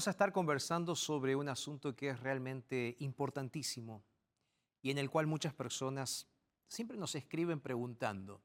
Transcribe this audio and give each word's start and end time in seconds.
Vamos 0.00 0.08
a 0.08 0.12
estar 0.12 0.32
conversando 0.32 0.96
sobre 0.96 1.36
un 1.36 1.46
asunto 1.50 1.94
que 1.94 2.08
es 2.08 2.20
realmente 2.20 2.96
importantísimo 3.00 4.02
y 4.80 4.90
en 4.90 4.96
el 4.96 5.10
cual 5.10 5.26
muchas 5.26 5.52
personas 5.52 6.26
siempre 6.66 6.96
nos 6.96 7.14
escriben 7.16 7.60
preguntando, 7.60 8.40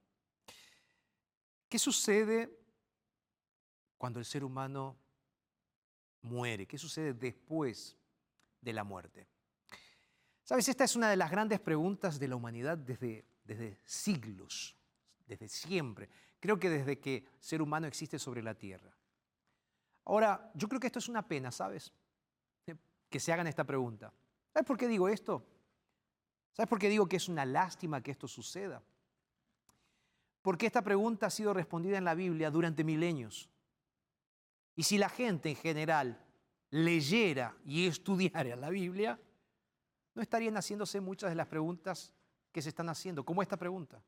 ¿qué 1.69 1.79
sucede 1.79 2.59
cuando 3.97 4.19
el 4.19 4.25
ser 4.25 4.43
humano 4.43 4.97
muere? 6.23 6.67
¿Qué 6.67 6.77
sucede 6.77 7.13
después 7.13 7.95
de 8.59 8.73
la 8.73 8.83
muerte? 8.83 9.25
Sabes, 10.43 10.67
esta 10.67 10.83
es 10.83 10.97
una 10.97 11.09
de 11.09 11.15
las 11.15 11.31
grandes 11.31 11.61
preguntas 11.61 12.19
de 12.19 12.27
la 12.27 12.35
humanidad 12.35 12.77
desde, 12.77 13.23
desde 13.45 13.79
siglos, 13.85 14.75
desde 15.25 15.47
siempre. 15.47 16.09
Creo 16.41 16.59
que 16.59 16.69
desde 16.69 16.99
que 16.99 17.25
ser 17.39 17.61
humano 17.61 17.87
existe 17.87 18.19
sobre 18.19 18.43
la 18.43 18.55
tierra. 18.55 18.94
Ahora, 20.05 20.51
yo 20.53 20.67
creo 20.67 20.79
que 20.79 20.87
esto 20.87 20.99
es 20.99 21.09
una 21.09 21.27
pena, 21.27 21.51
¿sabes? 21.51 21.91
Que 23.09 23.19
se 23.19 23.33
hagan 23.33 23.47
esta 23.47 23.63
pregunta. 23.63 24.13
¿Sabes 24.53 24.65
por 24.65 24.77
qué 24.77 24.87
digo 24.87 25.09
esto? 25.09 25.45
¿Sabes 26.53 26.69
por 26.69 26.79
qué 26.79 26.89
digo 26.89 27.07
que 27.07 27.17
es 27.17 27.27
una 27.27 27.45
lástima 27.45 28.01
que 28.01 28.11
esto 28.11 28.27
suceda? 28.27 28.81
Porque 30.41 30.67
esta 30.67 30.83
pregunta 30.83 31.25
ha 31.25 31.29
sido 31.31 31.53
respondida 31.53 31.97
en 31.97 32.05
la 32.05 32.13
Biblia 32.13 32.51
durante 32.51 32.83
milenios. 32.83 33.49
Y 34.75 34.83
si 34.83 34.97
la 34.97 35.09
gente 35.09 35.49
en 35.49 35.55
general 35.55 36.23
leyera 36.69 37.57
y 37.65 37.87
estudiara 37.87 38.55
la 38.55 38.69
Biblia, 38.69 39.19
no 40.13 40.21
estarían 40.21 40.55
haciéndose 40.55 41.01
muchas 41.01 41.29
de 41.31 41.35
las 41.35 41.47
preguntas 41.47 42.13
que 42.51 42.61
se 42.61 42.69
están 42.69 42.89
haciendo, 42.89 43.25
como 43.25 43.41
esta 43.41 43.57
pregunta. 43.57 44.01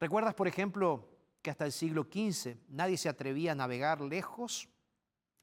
¿Recuerdas, 0.00 0.34
por 0.34 0.48
ejemplo, 0.48 1.11
que 1.42 1.50
hasta 1.50 1.66
el 1.66 1.72
siglo 1.72 2.04
XV 2.04 2.56
nadie 2.68 2.96
se 2.96 3.08
atrevía 3.08 3.52
a 3.52 3.56
navegar 3.56 4.00
lejos 4.00 4.68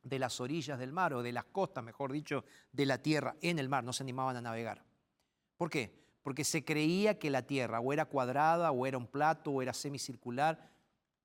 de 0.02 0.18
las 0.18 0.40
orillas 0.40 0.80
del 0.80 0.94
mar 0.94 1.14
o 1.14 1.22
de 1.22 1.34
las 1.34 1.46
costas, 1.46 1.84
mejor 1.84 2.12
dicho, 2.12 2.46
de 2.72 2.86
la 2.86 3.02
tierra 3.02 3.36
en 3.42 3.60
el 3.60 3.70
mar, 3.70 3.84
no 3.84 3.94
se 3.94 4.04
animaban 4.04 4.38
a 4.38 4.42
navegar. 4.42 4.84
¿Por 5.58 5.70
qué? 5.70 5.94
Porque 6.24 6.46
se 6.46 6.64
creía 6.64 7.20
que 7.20 7.30
la 7.30 7.44
tierra 7.44 7.82
o 7.82 7.92
era 7.92 8.06
cuadrada 8.06 8.72
o 8.72 8.86
era 8.86 8.98
un 8.98 9.08
plato 9.08 9.52
o 9.52 9.62
era 9.62 9.74
semicircular. 9.74 10.72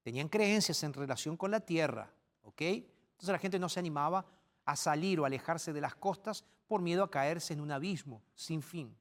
Tenían 0.02 0.28
creencias 0.28 0.82
en 0.82 0.92
relación 0.92 1.36
con 1.36 1.52
la 1.52 1.60
tierra, 1.60 2.12
¿ok? 2.42 2.60
Entonces 2.60 3.28
la 3.28 3.38
gente 3.38 3.58
no 3.58 3.68
se 3.68 3.80
animaba 3.80 4.26
a 4.64 4.76
salir 4.76 5.20
o 5.20 5.24
alejarse 5.24 5.72
de 5.72 5.80
las 5.80 5.94
costas 5.94 6.44
por 6.66 6.82
miedo 6.82 7.04
a 7.04 7.10
caerse 7.10 7.52
en 7.52 7.60
un 7.60 7.70
abismo 7.70 8.22
sin 8.34 8.60
fin. 8.60 8.96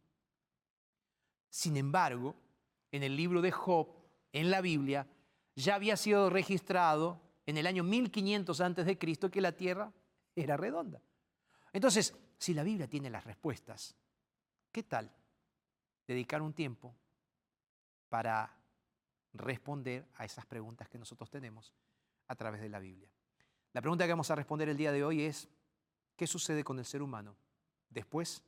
Sin 1.49 1.77
embargo, 1.77 2.35
en 2.91 3.03
el 3.03 3.15
libro 3.15 3.41
de 3.41 3.51
Job, 3.51 3.87
en 4.31 4.51
la 4.51 4.61
Biblia, 4.61 5.07
ya 5.55 5.75
había 5.75 5.97
sido 5.97 6.29
registrado 6.29 7.21
en 7.45 7.57
el 7.57 7.67
año 7.67 7.83
1500 7.83 8.61
antes 8.61 8.85
de 8.85 8.97
Cristo 8.97 9.29
que 9.29 9.41
la 9.41 9.51
Tierra 9.51 9.91
era 10.35 10.57
redonda. 10.57 11.01
Entonces, 11.71 12.15
si 12.37 12.53
la 12.53 12.63
Biblia 12.63 12.87
tiene 12.87 13.09
las 13.09 13.23
respuestas, 13.23 13.95
¿qué 14.71 14.83
tal 14.83 15.11
dedicar 16.07 16.41
un 16.41 16.53
tiempo 16.53 16.95
para 18.09 18.55
responder 19.33 20.05
a 20.15 20.25
esas 20.25 20.45
preguntas 20.45 20.87
que 20.89 20.97
nosotros 20.97 21.29
tenemos 21.29 21.73
a 22.27 22.35
través 22.35 22.61
de 22.61 22.69
la 22.69 22.79
Biblia? 22.79 23.09
La 23.73 23.81
pregunta 23.81 24.05
que 24.05 24.11
vamos 24.11 24.29
a 24.29 24.35
responder 24.35 24.69
el 24.69 24.77
día 24.77 24.91
de 24.91 25.03
hoy 25.03 25.23
es, 25.23 25.49
¿qué 26.15 26.27
sucede 26.27 26.63
con 26.63 26.77
el 26.79 26.85
ser 26.85 27.01
humano 27.01 27.35
después 27.89 28.43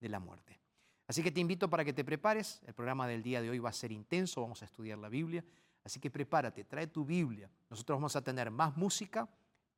de 0.00 0.08
la 0.08 0.20
muerte? 0.20 0.60
Así 1.08 1.22
que 1.22 1.32
te 1.32 1.40
invito 1.40 1.68
para 1.68 1.84
que 1.84 1.92
te 1.92 2.04
prepares. 2.04 2.60
El 2.66 2.74
programa 2.74 3.08
del 3.08 3.22
día 3.22 3.40
de 3.40 3.50
hoy 3.50 3.58
va 3.58 3.70
a 3.70 3.72
ser 3.72 3.90
intenso, 3.90 4.42
vamos 4.42 4.62
a 4.62 4.66
estudiar 4.66 4.98
la 4.98 5.08
Biblia. 5.08 5.42
Así 5.84 6.00
que 6.00 6.10
prepárate, 6.10 6.64
trae 6.64 6.86
tu 6.86 7.04
Biblia. 7.04 7.50
Nosotros 7.70 7.96
vamos 7.96 8.16
a 8.16 8.22
tener 8.22 8.50
más 8.50 8.76
música, 8.76 9.28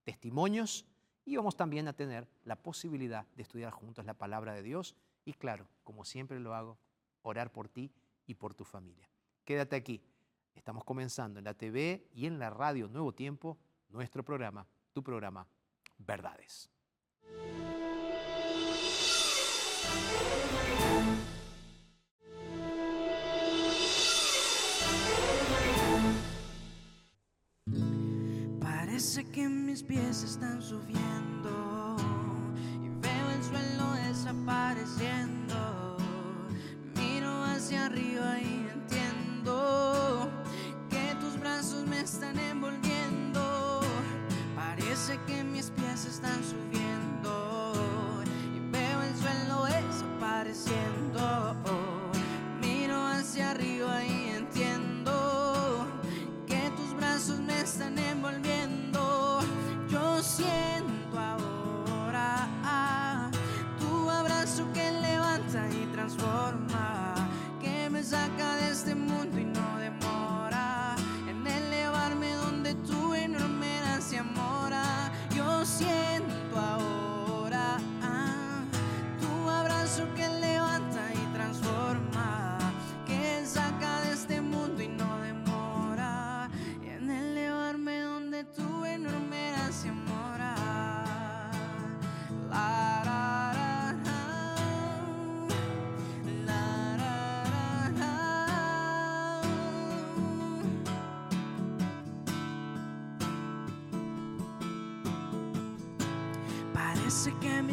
testimonios 0.04 0.84
y 1.24 1.36
vamos 1.36 1.56
también 1.56 1.86
a 1.88 1.92
tener 1.92 2.28
la 2.44 2.56
posibilidad 2.56 3.26
de 3.36 3.42
estudiar 3.42 3.70
juntos 3.72 4.04
la 4.04 4.14
palabra 4.14 4.54
de 4.54 4.62
Dios 4.62 4.96
y 5.24 5.34
claro, 5.34 5.68
como 5.84 6.04
siempre 6.04 6.40
lo 6.40 6.54
hago, 6.54 6.78
orar 7.22 7.52
por 7.52 7.68
ti 7.68 7.92
y 8.26 8.34
por 8.34 8.54
tu 8.54 8.64
familia. 8.64 9.08
Quédate 9.44 9.76
aquí. 9.76 10.02
Estamos 10.54 10.84
comenzando 10.84 11.38
en 11.38 11.44
la 11.44 11.54
TV 11.54 12.08
y 12.12 12.26
en 12.26 12.38
la 12.38 12.50
radio 12.50 12.88
Nuevo 12.88 13.12
Tiempo 13.14 13.58
nuestro 13.88 14.24
programa, 14.24 14.66
tu 14.92 15.02
programa, 15.02 15.46
Verdades. 15.98 16.70
Parece 29.00 29.24
que 29.24 29.48
mis 29.48 29.82
pies 29.82 30.24
están 30.24 30.60
subiendo 30.60 31.96
y 32.84 32.88
veo 33.00 33.30
el 33.34 33.42
suelo 33.42 33.94
desapareciendo. 33.94 35.96
Miro 36.96 37.42
hacia 37.44 37.86
arriba 37.86 38.38
y 38.42 38.68
entiendo 38.74 40.28
que 40.90 41.14
tus 41.18 41.40
brazos 41.40 41.86
me 41.86 42.00
están 42.00 42.38
envolviendo. 42.38 43.80
Parece 44.54 45.18
que 45.26 45.44
mis 45.44 45.70
pies 45.70 46.04
están 46.04 46.44
subiendo. 46.44 46.79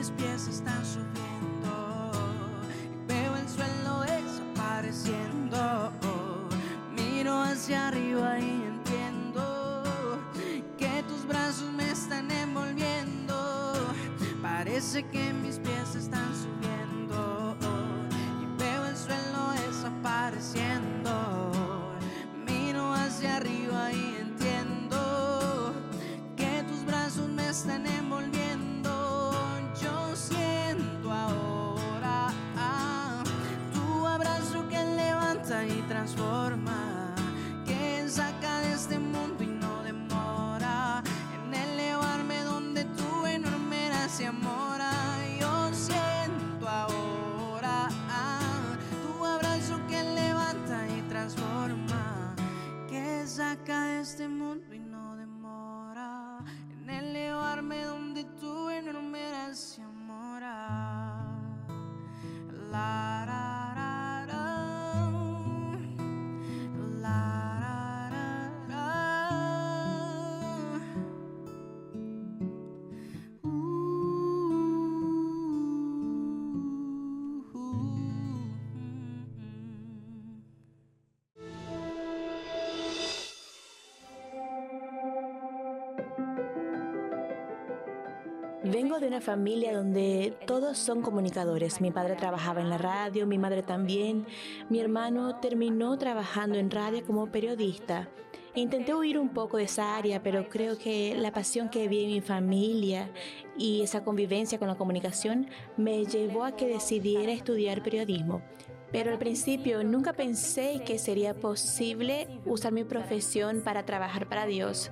Mis 0.08 0.12
pies 0.12 0.48
están 0.48 0.86
subiendo 0.86 2.12
veo 3.08 3.36
el 3.36 3.50
suelo 3.50 4.02
desapareciendo. 4.02 5.92
Miro 6.96 7.42
hacia 7.42 7.88
arriba 7.90 8.40
y 8.40 8.64
entiendo 8.68 9.84
que 10.78 11.04
tus 11.08 11.28
brazos 11.28 11.72
me 11.74 11.92
están 11.92 12.32
envolviendo. 12.32 13.74
Parece 14.42 15.04
que 15.04 15.27
transformar. 36.08 36.77
Vengo 88.80 89.00
de 89.00 89.08
una 89.08 89.22
familia 89.22 89.76
donde 89.76 90.38
todos 90.46 90.78
son 90.78 91.02
comunicadores. 91.02 91.82
Mi 91.82 91.90
padre 91.90 92.16
trabajaba 92.16 92.62
en 92.62 92.70
la 92.70 92.78
radio, 92.78 93.26
mi 93.26 93.40
madre 93.40 93.64
también. 93.64 94.28
Mi 94.70 94.80
hermano 94.80 95.40
terminó 95.40 95.98
trabajando 95.98 96.60
en 96.60 96.70
radio 96.70 97.04
como 97.04 97.26
periodista. 97.32 98.08
Intenté 98.54 98.94
huir 98.94 99.18
un 99.18 99.30
poco 99.30 99.58
de 99.58 99.64
esa 99.64 99.98
área, 99.98 100.22
pero 100.22 100.48
creo 100.48 100.78
que 100.78 101.16
la 101.18 101.32
pasión 101.32 101.70
que 101.70 101.88
vi 101.88 102.04
en 102.04 102.12
mi 102.12 102.22
familia 102.22 103.10
y 103.58 103.82
esa 103.82 104.04
convivencia 104.04 104.60
con 104.60 104.68
la 104.68 104.76
comunicación 104.76 105.48
me 105.76 106.06
llevó 106.06 106.44
a 106.44 106.56
que 106.56 106.68
decidiera 106.68 107.32
estudiar 107.32 107.82
periodismo. 107.82 108.44
Pero 108.92 109.12
al 109.12 109.18
principio 109.18 109.84
nunca 109.84 110.14
pensé 110.14 110.84
que 110.86 111.00
sería 111.00 111.34
posible 111.34 112.28
usar 112.46 112.74
mi 112.74 112.84
profesión 112.84 113.62
para 113.62 113.88
trabajar 113.88 114.30
para 114.30 114.46
Dios. 114.46 114.92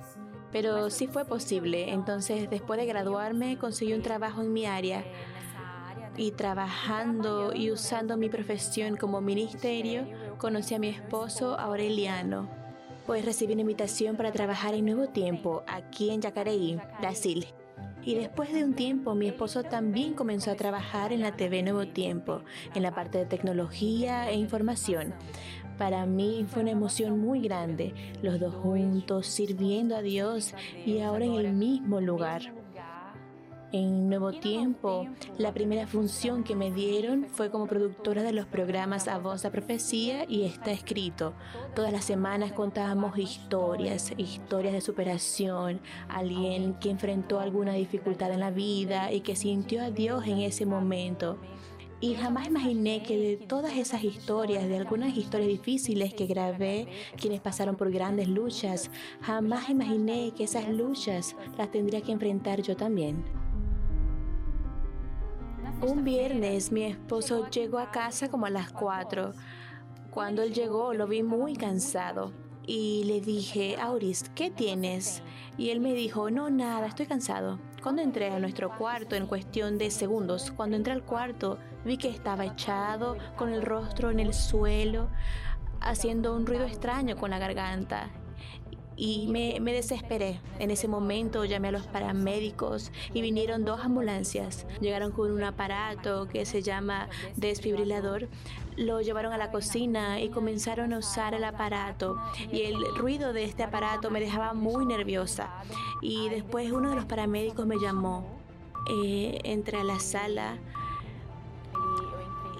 Pero 0.52 0.90
sí 0.90 1.06
fue 1.06 1.24
posible. 1.24 1.92
Entonces, 1.92 2.48
después 2.48 2.78
de 2.78 2.86
graduarme, 2.86 3.58
conseguí 3.58 3.92
un 3.92 4.02
trabajo 4.02 4.42
en 4.42 4.52
mi 4.52 4.66
área. 4.66 5.04
Y 6.16 6.30
trabajando 6.30 7.52
y 7.54 7.70
usando 7.70 8.16
mi 8.16 8.28
profesión 8.28 8.96
como 8.96 9.20
ministerio, 9.20 10.06
conocí 10.38 10.74
a 10.74 10.78
mi 10.78 10.88
esposo 10.88 11.58
Aureliano. 11.58 12.48
Pues 13.06 13.24
recibí 13.24 13.52
una 13.52 13.62
invitación 13.62 14.16
para 14.16 14.32
trabajar 14.32 14.74
en 14.74 14.86
Nuevo 14.86 15.08
Tiempo, 15.08 15.62
aquí 15.66 16.10
en 16.10 16.22
Yacareí, 16.22 16.80
Brasil. 17.00 17.46
Y 18.06 18.14
después 18.14 18.52
de 18.52 18.62
un 18.62 18.74
tiempo, 18.74 19.16
mi 19.16 19.26
esposo 19.26 19.64
también 19.64 20.14
comenzó 20.14 20.52
a 20.52 20.54
trabajar 20.54 21.12
en 21.12 21.22
la 21.22 21.36
TV 21.36 21.64
Nuevo 21.64 21.88
Tiempo, 21.88 22.42
en 22.72 22.84
la 22.84 22.94
parte 22.94 23.18
de 23.18 23.26
tecnología 23.26 24.30
e 24.30 24.36
información. 24.36 25.12
Para 25.78 26.06
mí 26.06 26.46
fue 26.48 26.62
una 26.62 26.70
emoción 26.70 27.20
muy 27.20 27.40
grande, 27.40 27.94
los 28.22 28.40
dos 28.40 28.54
juntos, 28.54 29.26
sirviendo 29.26 29.96
a 29.96 30.02
Dios 30.02 30.54
y 30.84 31.00
ahora 31.00 31.24
en 31.24 31.34
el 31.34 31.52
mismo 31.52 32.00
lugar. 32.00 32.52
En 33.72 34.08
Nuevo 34.08 34.32
Tiempo, 34.32 35.08
la 35.38 35.52
primera 35.52 35.88
función 35.88 36.44
que 36.44 36.54
me 36.54 36.70
dieron 36.70 37.26
fue 37.28 37.50
como 37.50 37.66
productora 37.66 38.22
de 38.22 38.32
los 38.32 38.46
programas 38.46 39.08
A 39.08 39.18
Voz 39.18 39.42
de 39.42 39.50
Profecía 39.50 40.24
y 40.28 40.44
Está 40.44 40.70
Escrito. 40.70 41.34
Todas 41.74 41.92
las 41.92 42.04
semanas 42.04 42.52
contábamos 42.52 43.18
historias, 43.18 44.12
historias 44.16 44.72
de 44.72 44.80
superación, 44.80 45.80
alguien 46.08 46.74
que 46.74 46.90
enfrentó 46.90 47.40
alguna 47.40 47.72
dificultad 47.72 48.32
en 48.32 48.40
la 48.40 48.52
vida 48.52 49.12
y 49.12 49.20
que 49.20 49.34
sintió 49.34 49.82
a 49.82 49.90
Dios 49.90 50.26
en 50.26 50.38
ese 50.38 50.64
momento. 50.64 51.36
Y 51.98 52.14
jamás 52.14 52.46
imaginé 52.46 53.02
que 53.02 53.16
de 53.16 53.36
todas 53.38 53.74
esas 53.76 54.04
historias, 54.04 54.68
de 54.68 54.76
algunas 54.76 55.16
historias 55.16 55.48
difíciles 55.48 56.12
que 56.12 56.26
grabé, 56.26 56.88
quienes 57.16 57.40
pasaron 57.40 57.76
por 57.76 57.90
grandes 57.90 58.28
luchas, 58.28 58.90
jamás 59.22 59.70
imaginé 59.70 60.32
que 60.36 60.44
esas 60.44 60.68
luchas 60.68 61.34
las 61.56 61.70
tendría 61.70 62.02
que 62.02 62.12
enfrentar 62.12 62.60
yo 62.60 62.76
también. 62.76 63.24
Un 65.80 66.04
viernes 66.04 66.70
mi 66.70 66.84
esposo 66.84 67.48
llegó 67.48 67.78
a 67.78 67.90
casa 67.90 68.30
como 68.30 68.46
a 68.46 68.50
las 68.50 68.72
4. 68.72 69.32
Cuando 70.10 70.42
él 70.42 70.52
llegó 70.52 70.92
lo 70.92 71.06
vi 71.06 71.22
muy 71.22 71.54
cansado 71.54 72.32
y 72.66 73.04
le 73.04 73.20
dije, 73.20 73.76
Auris, 73.80 74.30
¿qué 74.34 74.50
tienes? 74.50 75.22
Y 75.56 75.70
él 75.70 75.80
me 75.80 75.94
dijo, 75.94 76.30
no, 76.30 76.50
nada, 76.50 76.86
estoy 76.86 77.06
cansado. 77.06 77.58
Cuando 77.86 78.02
entré 78.02 78.30
a 78.30 78.40
nuestro 78.40 78.76
cuarto, 78.76 79.14
en 79.14 79.28
cuestión 79.28 79.78
de 79.78 79.92
segundos, 79.92 80.50
cuando 80.50 80.74
entré 80.74 80.92
al 80.92 81.04
cuarto, 81.04 81.60
vi 81.84 81.96
que 81.98 82.08
estaba 82.08 82.44
echado, 82.44 83.16
con 83.36 83.50
el 83.50 83.62
rostro 83.62 84.10
en 84.10 84.18
el 84.18 84.34
suelo, 84.34 85.08
haciendo 85.80 86.34
un 86.34 86.46
ruido 86.46 86.64
extraño 86.64 87.16
con 87.16 87.30
la 87.30 87.38
garganta. 87.38 88.10
Y 88.96 89.26
me, 89.28 89.60
desesperé. 89.60 90.40
En 90.58 90.70
ese 90.70 90.88
momento 90.88 91.44
llamé 91.44 91.68
a 91.68 91.72
los 91.72 91.86
paramédicos 91.86 92.92
y 93.12 93.20
vinieron 93.20 93.64
dos 93.64 93.80
ambulancias. 93.80 94.66
Llegaron 94.80 95.12
con 95.12 95.30
un 95.30 95.42
aparato 95.42 96.26
que 96.28 96.46
se 96.46 96.62
llama 96.62 97.08
desfibrilador. 97.36 98.28
Lo 98.76 99.00
llevaron 99.00 99.32
a 99.32 99.38
la 99.38 99.50
cocina 99.50 100.20
y 100.20 100.30
comenzaron 100.30 100.92
a 100.92 100.98
usar 100.98 101.34
el 101.34 101.44
aparato. 101.44 102.16
Y 102.50 102.62
el 102.62 102.76
ruido 102.96 103.32
de 103.32 103.44
este 103.44 103.62
aparato 103.62 104.10
me 104.10 104.20
dejaba 104.20 104.54
muy 104.54 104.86
nerviosa. 104.86 105.62
Y 106.00 106.28
después 106.30 106.72
uno 106.72 106.90
de 106.90 106.96
los 106.96 107.04
paramédicos 107.04 107.66
me 107.66 107.76
llamó. 107.78 108.26
Eh, 108.88 109.40
entré 109.44 109.78
a 109.78 109.84
la 109.84 109.98
sala 109.98 110.58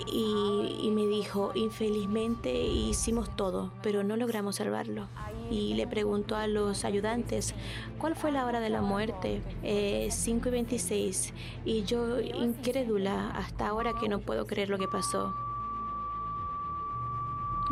y, 0.07 0.91
me 0.91 1.07
dijo, 1.07 1.53
infelizmente 1.55 2.53
hicimos 2.53 3.35
todo, 3.35 3.73
pero 3.83 4.03
no 4.03 4.17
logramos 4.17 4.57
salvarlo. 4.57 5.09
Y 5.51 5.75
le 5.75 5.87
preguntó 5.87 6.37
a 6.37 6.47
los 6.47 6.85
ayudantes, 6.85 7.55
¿cuál 7.99 8.15
fue 8.15 8.33
la 8.33 8.47
hora 8.47 8.61
de 8.61 8.71
la 8.71 8.83
muerte? 8.83 9.43
Eh, 9.63 10.09
5 10.11 10.49
y 10.49 10.53
26. 10.53 11.35
Y 11.65 11.85
yo, 11.85 12.21
incrédula, 12.21 13.31
hasta 13.31 13.69
ahora 13.69 13.95
que 13.99 14.09
no 14.09 14.21
puedo 14.21 14.47
creer 14.47 14.69
lo 14.69 14.79
que 14.79 14.89
pasó. 14.89 15.35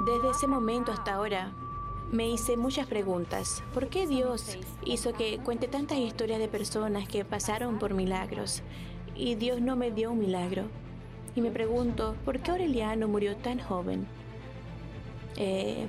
Desde 0.06 0.30
ese 0.30 0.46
momento 0.46 0.92
hasta 0.92 1.14
ahora, 1.14 1.52
me 2.10 2.28
hice 2.28 2.56
muchas 2.56 2.86
preguntas. 2.86 3.62
¿Por 3.72 3.88
qué 3.88 4.06
Dios 4.06 4.58
hizo 4.84 5.12
que 5.12 5.38
cuente 5.38 5.68
tantas 5.68 5.98
historias 5.98 6.38
de 6.38 6.48
personas 6.48 7.08
que 7.08 7.24
pasaron 7.24 7.78
por 7.78 7.94
milagros? 7.94 8.62
Y 9.16 9.34
Dios 9.34 9.60
no 9.60 9.76
me 9.76 9.90
dio 9.90 10.12
un 10.12 10.18
milagro. 10.18 10.64
Y 11.36 11.40
me 11.40 11.50
pregunto, 11.50 12.14
¿por 12.24 12.38
qué 12.40 12.52
Aureliano 12.52 13.08
murió 13.08 13.36
tan 13.36 13.58
joven? 13.58 14.06
Eh, 15.36 15.86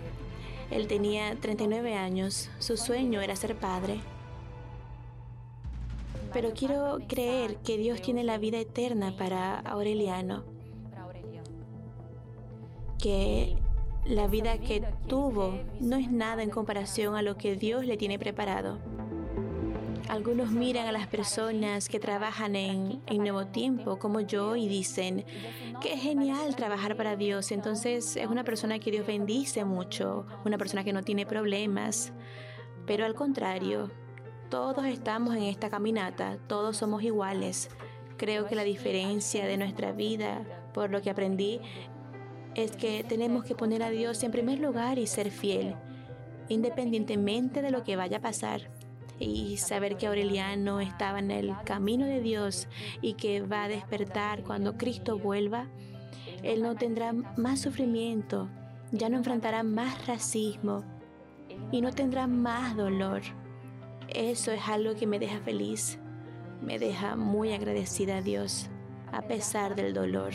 él 0.72 0.88
tenía 0.88 1.36
39 1.36 1.94
años, 1.96 2.50
su 2.60 2.78
sueño 2.78 3.22
era 3.22 3.36
ser 3.36 3.56
padre. 3.56 4.00
Pero 6.34 6.52
quiero 6.54 7.00
creer 7.08 7.58
que 7.58 7.78
Dios 7.78 8.02
tiene 8.02 8.24
la 8.24 8.38
vida 8.38 8.58
eterna 8.58 9.16
para 9.16 9.60
Aureliano. 9.60 10.44
Que 12.98 13.56
la 14.06 14.28
vida 14.28 14.58
que 14.58 14.84
tuvo 15.08 15.60
no 15.80 15.96
es 15.96 16.12
nada 16.12 16.42
en 16.44 16.50
comparación 16.50 17.16
a 17.16 17.22
lo 17.22 17.38
que 17.38 17.56
Dios 17.56 17.86
le 17.86 17.98
tiene 17.98 18.18
preparado. 18.18 18.80
Algunos 20.08 20.52
miran 20.52 20.86
a 20.86 20.92
las 20.92 21.08
personas 21.08 21.90
que 21.90 22.00
trabajan 22.00 22.56
en, 22.56 23.02
Nuevo 23.18 23.48
Tiempo 23.48 23.98
como 23.98 24.20
yo 24.20 24.56
y 24.56 24.68
dicen, 24.68 25.26
que 25.82 25.98
genial 25.98 26.56
trabajar 26.56 26.96
para 26.96 27.16
Dios. 27.16 27.52
Entonces 27.52 28.16
es 28.16 28.28
una 28.28 28.44
persona 28.44 28.78
que 28.78 28.92
Dios 28.92 29.08
bendice 29.08 29.66
mucho, 29.66 30.28
una 30.46 30.60
persona 30.60 30.84
que 30.84 30.94
no 30.94 31.02
tiene 31.02 31.26
problemas. 31.26 32.14
Pero 32.86 33.04
al 33.06 33.16
contrario, 33.16 33.90
todos 34.50 34.86
estamos 34.86 35.36
en 35.36 35.44
esta 35.44 35.72
caminata, 35.72 36.38
todos 36.48 36.78
somos 36.78 37.02
iguales. 37.02 37.70
Creo 38.18 38.46
que 38.46 38.56
la 38.56 38.64
diferencia 38.64 39.48
de 39.48 39.58
nuestra 39.58 39.92
vida, 39.92 40.44
por 40.72 40.92
lo 40.92 41.02
que 41.02 41.10
aprendí, 41.10 41.62
es 42.54 42.78
que 42.78 43.04
tenemos 43.04 43.44
que 43.44 43.56
poner 43.56 43.82
a 43.82 43.90
Dios 43.90 44.22
en 44.24 44.32
primer 44.32 44.60
lugar 44.60 45.00
y 45.00 45.08
ser 45.08 45.32
fiel, 45.32 45.76
independientemente 46.48 47.64
de 47.64 47.72
lo 47.72 47.84
que 47.84 47.96
vaya 47.96 48.18
a 48.18 48.22
pasar. 48.22 48.75
Y 49.20 49.58
saber 49.58 49.96
que 49.98 50.08
Aureliano 50.08 50.80
estaba 50.80 51.20
en 51.20 51.32
el 51.32 51.54
camino 51.64 52.06
de 52.06 52.22
Dios 52.22 52.68
y 53.02 53.14
que 53.14 53.42
va 53.42 53.64
a 53.64 53.70
despertar 53.70 54.44
cuando 54.44 54.78
Cristo 54.78 55.18
vuelva, 55.18 55.68
él 56.44 56.62
no 56.62 56.76
tendrá 56.76 57.14
más 57.14 57.62
sufrimiento, 57.62 58.50
ya 58.92 59.10
no 59.10 59.18
enfrentará 59.18 59.64
más 59.64 60.06
racismo 60.08 60.84
y 61.72 61.82
no 61.82 61.92
tendrá 61.92 62.28
más 62.28 62.76
dolor. 62.76 63.22
Eso 64.10 64.52
es 64.52 64.62
algo 64.68 64.96
que 64.96 65.08
me 65.08 65.20
deja 65.20 65.40
feliz, 65.40 66.00
me 66.62 66.78
deja 66.78 67.16
muy 67.16 67.54
agradecida 67.54 68.18
a 68.18 68.22
Dios, 68.22 68.70
a 69.12 69.22
pesar 69.22 69.76
del 69.76 69.94
dolor. 69.94 70.34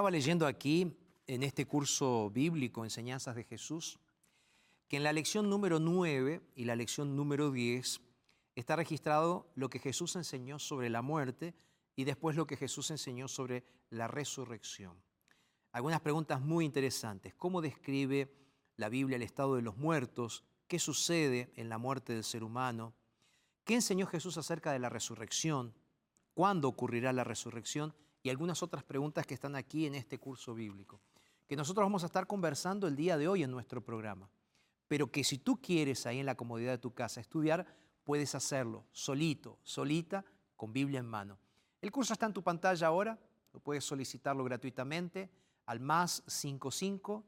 Estaba 0.00 0.10
leyendo 0.10 0.46
aquí, 0.46 0.96
en 1.26 1.42
este 1.42 1.66
curso 1.66 2.30
bíblico, 2.30 2.84
Enseñanzas 2.84 3.36
de 3.36 3.44
Jesús, 3.44 3.98
que 4.88 4.96
en 4.96 5.02
la 5.02 5.12
lección 5.12 5.50
número 5.50 5.78
9 5.78 6.40
y 6.54 6.64
la 6.64 6.74
lección 6.74 7.14
número 7.14 7.50
10 7.50 8.00
está 8.54 8.76
registrado 8.76 9.52
lo 9.56 9.68
que 9.68 9.78
Jesús 9.78 10.16
enseñó 10.16 10.58
sobre 10.58 10.88
la 10.88 11.02
muerte 11.02 11.54
y 11.96 12.04
después 12.04 12.34
lo 12.34 12.46
que 12.46 12.56
Jesús 12.56 12.90
enseñó 12.90 13.28
sobre 13.28 13.62
la 13.90 14.08
resurrección. 14.08 14.96
Algunas 15.70 16.00
preguntas 16.00 16.40
muy 16.40 16.64
interesantes. 16.64 17.34
¿Cómo 17.34 17.60
describe 17.60 18.32
la 18.76 18.88
Biblia 18.88 19.16
el 19.16 19.22
estado 19.22 19.56
de 19.56 19.60
los 19.60 19.76
muertos? 19.76 20.44
¿Qué 20.66 20.78
sucede 20.78 21.52
en 21.56 21.68
la 21.68 21.76
muerte 21.76 22.14
del 22.14 22.24
ser 22.24 22.42
humano? 22.42 22.94
¿Qué 23.64 23.74
enseñó 23.74 24.06
Jesús 24.06 24.38
acerca 24.38 24.72
de 24.72 24.78
la 24.78 24.88
resurrección? 24.88 25.74
¿Cuándo 26.32 26.68
ocurrirá 26.68 27.12
la 27.12 27.24
resurrección? 27.24 27.94
Y 28.22 28.30
algunas 28.30 28.62
otras 28.62 28.84
preguntas 28.84 29.26
que 29.26 29.34
están 29.34 29.56
aquí 29.56 29.86
en 29.86 29.94
este 29.94 30.18
curso 30.18 30.54
bíblico, 30.54 31.00
que 31.46 31.56
nosotros 31.56 31.84
vamos 31.84 32.02
a 32.02 32.06
estar 32.06 32.26
conversando 32.26 32.86
el 32.86 32.96
día 32.96 33.16
de 33.16 33.28
hoy 33.28 33.42
en 33.42 33.50
nuestro 33.50 33.82
programa, 33.82 34.28
pero 34.88 35.10
que 35.10 35.24
si 35.24 35.38
tú 35.38 35.60
quieres 35.60 36.06
ahí 36.06 36.18
en 36.18 36.26
la 36.26 36.36
comodidad 36.36 36.72
de 36.72 36.78
tu 36.78 36.92
casa 36.92 37.20
estudiar, 37.20 37.66
puedes 38.04 38.34
hacerlo 38.34 38.84
solito, 38.92 39.58
solita, 39.62 40.24
con 40.56 40.72
Biblia 40.72 41.00
en 41.00 41.06
mano. 41.06 41.38
El 41.80 41.90
curso 41.90 42.12
está 42.12 42.26
en 42.26 42.34
tu 42.34 42.42
pantalla 42.42 42.86
ahora, 42.86 43.18
lo 43.52 43.60
puedes 43.60 43.84
solicitarlo 43.84 44.44
gratuitamente 44.44 45.30
al 45.66 45.80
más 45.80 46.22
55 46.26 47.24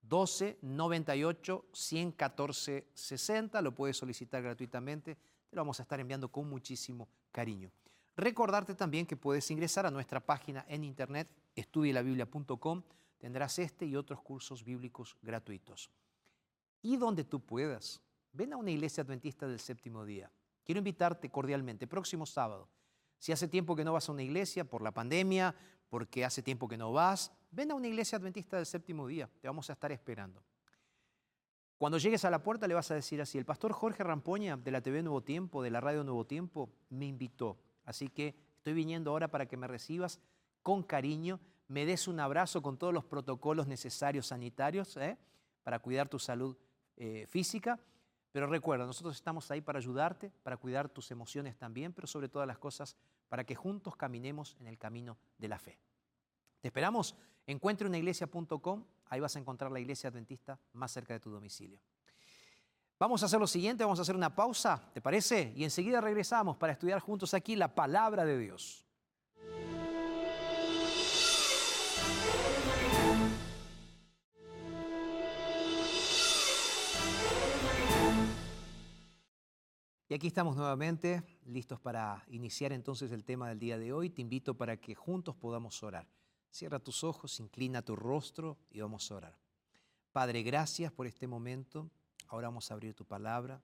12 0.00 0.58
98 0.62 1.64
114 1.72 2.88
60, 2.94 3.62
lo 3.62 3.74
puedes 3.74 3.96
solicitar 3.96 4.42
gratuitamente, 4.42 5.14
te 5.14 5.56
lo 5.56 5.62
vamos 5.62 5.80
a 5.80 5.82
estar 5.82 6.00
enviando 6.00 6.30
con 6.30 6.48
muchísimo 6.48 7.08
cariño. 7.32 7.70
Recordarte 8.16 8.74
también 8.74 9.06
que 9.06 9.16
puedes 9.16 9.50
ingresar 9.50 9.86
a 9.86 9.90
nuestra 9.90 10.20
página 10.20 10.64
en 10.68 10.84
internet, 10.84 11.28
estudielabiblia.com, 11.56 12.82
tendrás 13.18 13.58
este 13.58 13.86
y 13.86 13.96
otros 13.96 14.20
cursos 14.20 14.62
bíblicos 14.62 15.16
gratuitos. 15.20 15.90
Y 16.80 16.96
donde 16.96 17.24
tú 17.24 17.40
puedas, 17.40 18.00
ven 18.32 18.52
a 18.52 18.56
una 18.56 18.70
iglesia 18.70 19.02
adventista 19.02 19.48
del 19.48 19.58
séptimo 19.58 20.04
día. 20.04 20.30
Quiero 20.64 20.78
invitarte 20.78 21.28
cordialmente, 21.28 21.86
próximo 21.86 22.24
sábado. 22.24 22.68
Si 23.18 23.32
hace 23.32 23.48
tiempo 23.48 23.74
que 23.74 23.84
no 23.84 23.92
vas 23.92 24.08
a 24.08 24.12
una 24.12 24.22
iglesia 24.22 24.64
por 24.64 24.82
la 24.82 24.92
pandemia, 24.92 25.54
porque 25.88 26.24
hace 26.24 26.42
tiempo 26.42 26.68
que 26.68 26.76
no 26.76 26.92
vas, 26.92 27.32
ven 27.50 27.70
a 27.70 27.74
una 27.74 27.88
iglesia 27.88 28.18
adventista 28.18 28.56
del 28.56 28.66
séptimo 28.66 29.06
día, 29.06 29.28
te 29.40 29.48
vamos 29.48 29.70
a 29.70 29.72
estar 29.72 29.90
esperando. 29.90 30.42
Cuando 31.78 31.98
llegues 31.98 32.24
a 32.24 32.30
la 32.30 32.42
puerta 32.42 32.68
le 32.68 32.74
vas 32.74 32.90
a 32.90 32.94
decir 32.94 33.20
así, 33.20 33.38
el 33.38 33.44
pastor 33.44 33.72
Jorge 33.72 34.04
Rampoña 34.04 34.56
de 34.56 34.70
la 34.70 34.80
TV 34.80 35.02
Nuevo 35.02 35.22
Tiempo, 35.22 35.62
de 35.62 35.70
la 35.70 35.80
Radio 35.80 36.04
Nuevo 36.04 36.24
Tiempo, 36.26 36.70
me 36.90 37.06
invitó 37.06 37.58
Así 37.84 38.08
que 38.08 38.34
estoy 38.56 38.72
viniendo 38.72 39.10
ahora 39.10 39.28
para 39.28 39.46
que 39.46 39.56
me 39.56 39.66
recibas 39.66 40.20
con 40.62 40.82
cariño, 40.82 41.40
me 41.68 41.86
des 41.86 42.08
un 42.08 42.20
abrazo 42.20 42.62
con 42.62 42.78
todos 42.78 42.92
los 42.92 43.04
protocolos 43.04 43.66
necesarios 43.66 44.28
sanitarios 44.28 44.96
¿eh? 44.96 45.18
para 45.62 45.78
cuidar 45.78 46.08
tu 46.08 46.18
salud 46.18 46.56
eh, 46.96 47.26
física. 47.28 47.78
Pero 48.32 48.46
recuerda, 48.46 48.84
nosotros 48.84 49.14
estamos 49.14 49.50
ahí 49.50 49.60
para 49.60 49.78
ayudarte, 49.78 50.32
para 50.42 50.56
cuidar 50.56 50.88
tus 50.88 51.10
emociones 51.10 51.56
también, 51.56 51.92
pero 51.92 52.06
sobre 52.06 52.28
todas 52.28 52.48
las 52.48 52.58
cosas, 52.58 52.96
para 53.28 53.44
que 53.44 53.54
juntos 53.54 53.94
caminemos 53.96 54.56
en 54.58 54.66
el 54.66 54.76
camino 54.76 55.18
de 55.38 55.48
la 55.48 55.58
fe. 55.58 55.78
Te 56.60 56.68
esperamos. 56.68 57.14
Encuentreunaiglesia.com, 57.46 58.84
ahí 59.06 59.20
vas 59.20 59.36
a 59.36 59.38
encontrar 59.38 59.70
la 59.70 59.78
iglesia 59.78 60.08
adventista 60.08 60.58
más 60.72 60.90
cerca 60.90 61.12
de 61.12 61.20
tu 61.20 61.30
domicilio. 61.30 61.78
Vamos 62.98 63.22
a 63.22 63.26
hacer 63.26 63.40
lo 63.40 63.46
siguiente, 63.48 63.82
vamos 63.82 63.98
a 63.98 64.02
hacer 64.02 64.14
una 64.14 64.34
pausa, 64.34 64.80
¿te 64.92 65.00
parece? 65.00 65.52
Y 65.56 65.64
enseguida 65.64 66.00
regresamos 66.00 66.56
para 66.56 66.72
estudiar 66.72 67.00
juntos 67.00 67.34
aquí 67.34 67.56
la 67.56 67.74
palabra 67.74 68.24
de 68.24 68.38
Dios. 68.38 68.86
Y 80.08 80.14
aquí 80.14 80.28
estamos 80.28 80.54
nuevamente, 80.54 81.24
listos 81.46 81.80
para 81.80 82.24
iniciar 82.28 82.72
entonces 82.72 83.10
el 83.10 83.24
tema 83.24 83.48
del 83.48 83.58
día 83.58 83.76
de 83.76 83.92
hoy. 83.92 84.10
Te 84.10 84.22
invito 84.22 84.54
para 84.54 84.76
que 84.76 84.94
juntos 84.94 85.34
podamos 85.34 85.82
orar. 85.82 86.06
Cierra 86.48 86.78
tus 86.78 87.02
ojos, 87.02 87.40
inclina 87.40 87.82
tu 87.82 87.96
rostro 87.96 88.56
y 88.70 88.80
vamos 88.80 89.10
a 89.10 89.16
orar. 89.16 89.38
Padre, 90.12 90.44
gracias 90.44 90.92
por 90.92 91.08
este 91.08 91.26
momento. 91.26 91.90
Ahora 92.28 92.48
vamos 92.48 92.70
a 92.70 92.74
abrir 92.74 92.94
tu 92.94 93.04
palabra. 93.04 93.62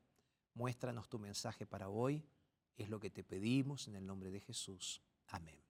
Muéstranos 0.55 1.09
tu 1.09 1.19
mensaje 1.19 1.67
para 1.67 1.89
hoy. 1.89 2.25
Es 2.77 2.89
lo 2.89 3.01
que 3.01 3.11
te 3.11 3.25
pedimos 3.25 3.89
en 3.89 3.97
el 3.97 4.07
nombre 4.07 4.31
de 4.31 4.41
Jesús. 4.41 5.03
Amén. 5.29 5.61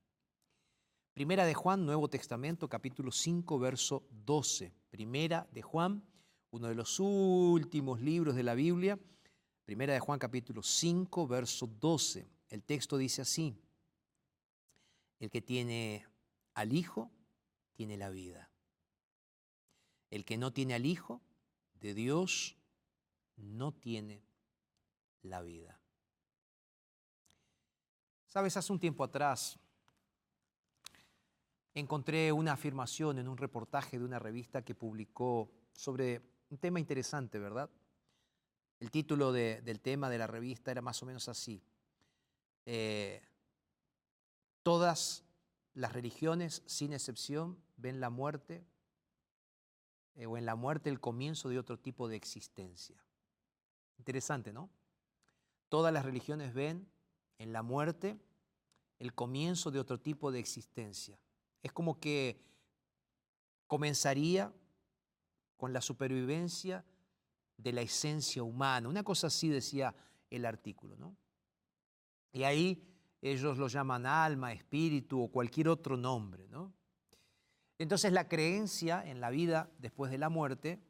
Primera 1.12 1.44
de 1.44 1.54
Juan, 1.54 1.84
Nuevo 1.84 2.08
Testamento, 2.08 2.68
capítulo 2.68 3.10
5, 3.10 3.58
verso 3.58 4.06
12. 4.10 4.72
Primera 4.90 5.48
de 5.52 5.62
Juan, 5.62 6.04
uno 6.50 6.68
de 6.68 6.74
los 6.74 7.00
últimos 7.00 8.00
libros 8.00 8.34
de 8.34 8.42
la 8.42 8.54
Biblia. 8.54 8.98
Primera 9.64 9.92
de 9.92 10.00
Juan, 10.00 10.18
capítulo 10.18 10.62
5, 10.62 11.26
verso 11.26 11.66
12. 11.66 12.28
El 12.48 12.62
texto 12.62 12.96
dice 12.96 13.22
así. 13.22 13.56
El 15.18 15.30
que 15.30 15.42
tiene 15.42 16.06
al 16.54 16.72
Hijo, 16.72 17.10
tiene 17.72 17.96
la 17.96 18.10
vida. 18.10 18.50
El 20.10 20.24
que 20.24 20.38
no 20.38 20.52
tiene 20.52 20.74
al 20.74 20.86
Hijo, 20.86 21.20
de 21.80 21.94
Dios 21.94 22.56
no 23.40 23.72
tiene 23.72 24.22
la 25.22 25.42
vida. 25.42 25.78
Sabes, 28.26 28.56
hace 28.56 28.72
un 28.72 28.78
tiempo 28.78 29.02
atrás 29.02 29.58
encontré 31.74 32.32
una 32.32 32.52
afirmación 32.52 33.18
en 33.18 33.28
un 33.28 33.36
reportaje 33.36 33.98
de 33.98 34.04
una 34.04 34.18
revista 34.18 34.62
que 34.62 34.74
publicó 34.74 35.50
sobre 35.72 36.22
un 36.50 36.58
tema 36.58 36.80
interesante, 36.80 37.38
¿verdad? 37.38 37.70
El 38.78 38.90
título 38.90 39.32
del 39.32 39.80
tema 39.80 40.08
de 40.08 40.18
la 40.18 40.26
revista 40.26 40.70
era 40.70 40.80
más 40.80 41.02
o 41.02 41.06
menos 41.06 41.28
así. 41.28 41.62
Eh, 42.66 43.22
todas 44.62 45.24
las 45.74 45.92
religiones, 45.92 46.62
sin 46.66 46.92
excepción, 46.92 47.58
ven 47.76 48.00
la 48.00 48.10
muerte 48.10 48.64
eh, 50.14 50.26
o 50.26 50.36
en 50.36 50.46
la 50.46 50.54
muerte 50.54 50.90
el 50.90 51.00
comienzo 51.00 51.48
de 51.48 51.58
otro 51.58 51.78
tipo 51.78 52.08
de 52.08 52.16
existencia. 52.16 53.02
Interesante, 54.00 54.50
¿no? 54.50 54.70
Todas 55.68 55.92
las 55.92 56.06
religiones 56.06 56.54
ven 56.54 56.90
en 57.36 57.52
la 57.52 57.62
muerte 57.62 58.18
el 58.98 59.12
comienzo 59.12 59.70
de 59.70 59.78
otro 59.78 60.00
tipo 60.00 60.32
de 60.32 60.38
existencia. 60.38 61.18
Es 61.62 61.70
como 61.70 62.00
que 62.00 62.42
comenzaría 63.66 64.54
con 65.58 65.74
la 65.74 65.82
supervivencia 65.82 66.82
de 67.58 67.74
la 67.74 67.82
esencia 67.82 68.42
humana. 68.42 68.88
Una 68.88 69.02
cosa 69.02 69.26
así 69.26 69.50
decía 69.50 69.94
el 70.30 70.46
artículo, 70.46 70.96
¿no? 70.96 71.14
Y 72.32 72.44
ahí 72.44 72.82
ellos 73.20 73.58
lo 73.58 73.68
llaman 73.68 74.06
alma, 74.06 74.54
espíritu 74.54 75.24
o 75.24 75.28
cualquier 75.30 75.68
otro 75.68 75.98
nombre, 75.98 76.48
¿no? 76.48 76.72
Entonces 77.76 78.14
la 78.14 78.28
creencia 78.28 79.02
en 79.04 79.20
la 79.20 79.28
vida 79.28 79.70
después 79.78 80.10
de 80.10 80.16
la 80.16 80.30
muerte, 80.30 80.82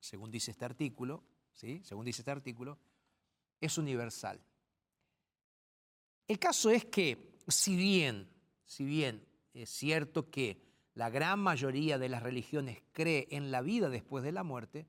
según 0.00 0.30
dice 0.30 0.50
este 0.50 0.66
artículo, 0.66 1.24
según 1.52 2.04
dice 2.04 2.22
este 2.22 2.30
artículo, 2.30 2.78
es 3.60 3.78
universal. 3.78 4.40
El 6.26 6.38
caso 6.38 6.70
es 6.70 6.84
que, 6.86 7.38
si 7.48 7.76
bien, 7.76 8.28
si 8.64 8.84
bien 8.84 9.26
es 9.54 9.70
cierto 9.70 10.30
que 10.30 10.60
la 10.94 11.10
gran 11.10 11.40
mayoría 11.40 11.98
de 11.98 12.08
las 12.08 12.22
religiones 12.22 12.82
cree 12.92 13.28
en 13.30 13.50
la 13.50 13.60
vida 13.60 13.88
después 13.88 14.24
de 14.24 14.32
la 14.32 14.42
muerte, 14.42 14.86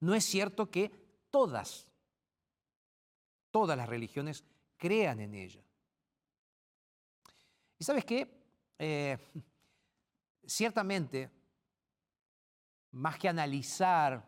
no 0.00 0.14
es 0.14 0.24
cierto 0.24 0.70
que 0.70 0.90
todas 1.30 1.90
todas 3.50 3.76
las 3.76 3.88
religiones 3.88 4.44
crean 4.76 5.20
en 5.20 5.34
ella. 5.34 5.62
¿Y 7.78 7.84
sabes 7.84 8.04
qué? 8.04 8.28
Eh, 8.78 9.18
ciertamente, 10.46 11.30
más 12.92 13.18
que 13.18 13.28
analizar 13.28 14.24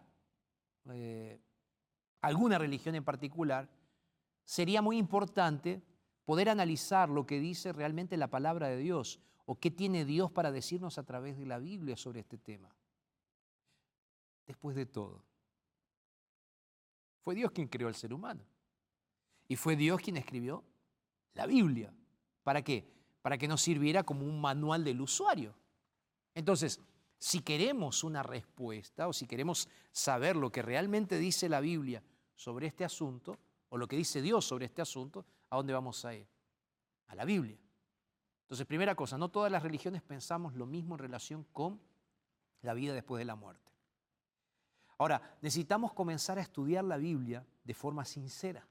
eh, 0.91 1.41
alguna 2.23 2.57
religión 2.57 2.95
en 2.95 3.05
particular, 3.05 3.69
sería 4.45 4.81
muy 4.81 4.97
importante 4.97 5.83
poder 6.25 6.49
analizar 6.49 7.09
lo 7.09 7.27
que 7.27 7.41
dice 7.41 7.73
realmente 7.73 8.17
la 8.17 8.29
palabra 8.29 8.69
de 8.69 8.79
Dios 8.79 9.21
o 9.45 9.59
qué 9.59 9.71
tiene 9.71 10.05
Dios 10.05 10.31
para 10.31 10.53
decirnos 10.53 10.99
a 10.99 11.03
través 11.03 11.37
de 11.37 11.47
la 11.47 11.59
Biblia 11.59 11.97
sobre 11.97 12.21
este 12.21 12.39
tema. 12.39 12.75
Después 14.47 14.77
de 14.77 14.87
todo, 14.87 15.25
fue 17.21 17.35
Dios 17.35 17.51
quien 17.53 17.69
creó 17.69 17.89
al 17.89 17.95
ser 17.95 18.13
humano. 18.13 18.45
Y 19.49 19.57
fue 19.57 19.77
Dios 19.77 20.01
quien 20.01 20.17
escribió 20.17 20.65
la 21.35 21.47
Biblia. 21.47 21.93
¿Para 22.43 22.63
qué? 22.63 22.91
Para 23.21 23.37
que 23.37 23.49
nos 23.49 23.63
sirviera 23.63 24.03
como 24.03 24.25
un 24.25 24.41
manual 24.41 24.85
del 24.85 25.01
usuario. 25.01 25.55
Entonces, 26.35 26.81
si 27.19 27.41
queremos 27.41 28.03
una 28.03 28.23
respuesta 28.23 29.07
o 29.07 29.13
si 29.13 29.27
queremos 29.27 29.69
saber 29.93 30.37
lo 30.37 30.51
que 30.51 30.63
realmente 30.63 31.19
dice 31.19 31.49
la 31.49 31.61
Biblia 31.61 32.03
sobre 32.35 32.67
este 32.67 32.85
asunto, 32.85 33.39
o 33.69 33.79
lo 33.79 33.87
que 33.89 33.97
dice 33.97 34.21
Dios 34.21 34.45
sobre 34.45 34.67
este 34.67 34.83
asunto, 34.83 35.25
¿a 35.51 35.57
dónde 35.57 35.73
vamos 35.73 36.05
a 36.05 36.15
ir? 36.15 36.27
A 37.09 37.15
la 37.15 37.25
Biblia. 37.25 37.59
Entonces, 38.43 38.67
primera 38.67 38.95
cosa, 38.95 39.17
no 39.17 39.31
todas 39.31 39.51
las 39.51 39.63
religiones 39.63 40.03
pensamos 40.03 40.55
lo 40.55 40.67
mismo 40.67 40.95
en 40.95 40.99
relación 40.99 41.45
con 41.53 41.81
la 42.61 42.75
vida 42.75 42.93
después 42.93 43.19
de 43.19 43.25
la 43.25 43.35
muerte. 43.35 43.73
Ahora, 44.99 45.37
necesitamos 45.41 45.93
comenzar 45.95 46.39
a 46.39 46.43
estudiar 46.43 46.85
la 46.85 46.97
Biblia 46.97 47.47
de 47.65 47.75
forma 47.75 48.05
sincera. 48.05 48.67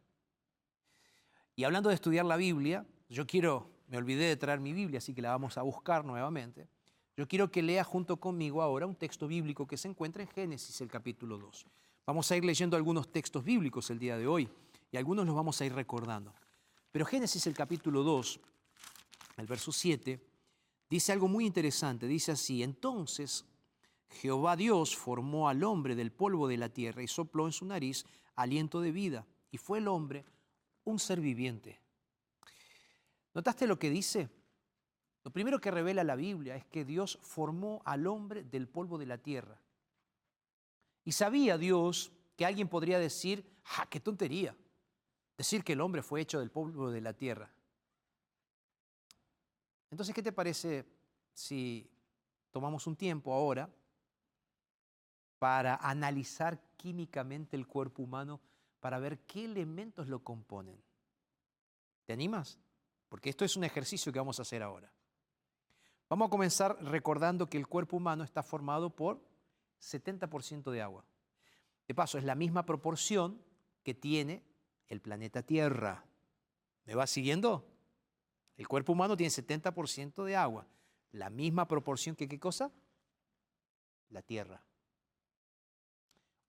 Y 1.56 1.64
hablando 1.64 1.90
de 1.90 1.96
estudiar 1.96 2.26
la 2.26 2.38
Biblia, 2.38 2.86
yo 3.10 3.26
quiero, 3.26 3.70
me 3.88 3.98
olvidé 3.98 4.26
de 4.26 4.38
traer 4.38 4.60
mi 4.60 4.72
Biblia, 4.72 5.00
así 5.00 5.14
que 5.14 5.22
la 5.22 5.32
vamos 5.32 5.58
a 5.58 5.62
buscar 5.64 6.06
nuevamente. 6.06 6.68
Yo 7.18 7.28
quiero 7.28 7.52
que 7.52 7.62
lea 7.62 7.84
junto 7.84 8.18
conmigo 8.18 8.62
ahora 8.62 8.88
un 8.88 8.96
texto 8.96 9.28
bíblico 9.28 9.68
que 9.68 9.78
se 9.78 9.88
encuentra 9.88 10.24
en 10.24 10.30
Génesis, 10.30 10.80
el 10.82 10.90
capítulo 10.90 11.38
2. 11.38 11.66
Vamos 12.12 12.30
a 12.30 12.36
ir 12.36 12.44
leyendo 12.44 12.76
algunos 12.76 13.10
textos 13.10 13.42
bíblicos 13.42 13.90
el 13.90 13.98
día 13.98 14.18
de 14.18 14.28
hoy 14.28 14.50
y 14.92 14.98
algunos 14.98 15.26
los 15.26 15.34
vamos 15.34 15.62
a 15.62 15.66
ir 15.66 15.74
recordando. 15.74 16.36
Pero 16.92 17.06
Génesis, 17.06 17.48
el 17.48 17.54
capítulo 17.54 18.04
2, 18.04 18.38
el 19.38 19.48
verso 19.48 19.72
7, 19.72 20.20
dice 20.90 21.14
algo 21.14 21.30
muy 21.30 21.46
interesante. 21.46 22.08
Dice 22.08 22.34
así, 22.34 22.64
entonces 22.64 23.46
Jehová 24.10 24.58
Dios 24.58 24.94
formó 24.94 25.48
al 25.48 25.64
hombre 25.64 25.96
del 25.96 26.12
polvo 26.12 26.50
de 26.50 26.58
la 26.58 26.68
tierra 26.68 27.02
y 27.02 27.08
sopló 27.08 27.46
en 27.46 27.54
su 27.54 27.64
nariz 27.64 28.06
aliento 28.36 28.82
de 28.82 28.92
vida. 28.92 29.26
Y 29.50 29.58
fue 29.58 29.78
el 29.78 29.88
hombre 29.88 30.26
un 30.84 31.00
ser 31.00 31.22
viviente. 31.22 31.80
¿Notaste 33.34 33.68
lo 33.68 33.80
que 33.80 33.90
dice? 33.90 34.28
Lo 35.24 35.32
primero 35.32 35.62
que 35.62 35.72
revela 35.72 36.04
la 36.04 36.18
Biblia 36.18 36.58
es 36.58 36.66
que 36.66 36.84
Dios 36.84 37.20
formó 37.22 37.82
al 37.86 38.06
hombre 38.06 38.44
del 38.44 38.68
polvo 38.68 38.98
de 38.98 39.06
la 39.06 39.18
tierra. 39.18 39.62
Y 41.04 41.12
sabía 41.12 41.58
Dios 41.58 42.12
que 42.36 42.46
alguien 42.46 42.68
podría 42.68 43.00
decir, 43.00 43.60
¡ja, 43.64 43.86
qué 43.88 44.00
tontería! 44.00 44.56
Decir 45.38 45.64
que 45.64 45.74
el 45.74 45.82
hombre 45.82 46.04
fue 46.04 46.22
hecho 46.22 46.40
del 46.40 46.52
polvo 46.52 46.92
de 46.92 47.02
la 47.02 47.14
tierra. 47.14 47.52
Entonces, 49.90 50.14
¿qué 50.14 50.22
te 50.22 50.32
parece 50.32 50.86
si 51.34 51.90
tomamos 52.52 52.88
un 52.88 52.96
tiempo 52.96 53.34
ahora 53.34 53.70
para 55.40 55.76
analizar 55.76 56.62
químicamente 56.78 57.58
el 57.58 57.68
cuerpo 57.68 58.04
humano 58.04 58.40
para 58.80 59.00
ver 59.00 59.20
qué 59.26 59.46
elementos 59.46 60.08
lo 60.08 60.24
componen? 60.24 60.82
¿Te 62.06 62.14
animas? 62.14 62.60
Porque 63.10 63.30
esto 63.30 63.44
es 63.44 63.58
un 63.58 63.64
ejercicio 63.64 64.14
que 64.14 64.20
vamos 64.20 64.40
a 64.40 64.44
hacer 64.44 64.64
ahora. 64.64 64.92
Vamos 66.08 66.28
a 66.28 66.30
comenzar 66.30 66.78
recordando 66.84 67.50
que 67.50 67.58
el 67.58 67.68
cuerpo 67.68 67.98
humano 67.98 68.24
está 68.24 68.44
formado 68.44 68.90
por 68.90 69.22
70% 69.82 70.72
de 70.72 70.82
agua. 70.82 71.04
De 71.88 71.96
paso, 71.96 72.18
es 72.18 72.24
la 72.24 72.36
misma 72.36 72.66
proporción 72.66 73.42
que 73.84 73.94
tiene 73.94 74.44
el 74.88 75.02
planeta 75.02 75.42
Tierra. 75.42 76.06
¿Me 76.86 76.96
va 76.96 77.08
siguiendo? 77.08 77.68
El 78.58 78.68
cuerpo 78.68 78.94
humano 78.94 79.18
tiene 79.18 79.32
70% 79.32 80.24
de 80.24 80.36
agua. 80.36 80.68
La 81.12 81.30
misma 81.30 81.68
proporción 81.68 82.16
que 82.16 82.28
qué 82.28 82.40
cosa? 82.40 82.72
La 84.10 84.22
Tierra. 84.22 84.64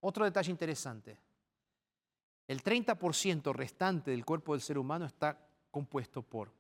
Otro 0.00 0.24
detalle 0.24 0.50
interesante. 0.50 1.18
El 2.46 2.62
30% 2.62 3.54
restante 3.54 4.10
del 4.10 4.24
cuerpo 4.24 4.52
del 4.52 4.60
ser 4.60 4.76
humano 4.76 5.06
está 5.06 5.48
compuesto 5.70 6.22
por 6.22 6.52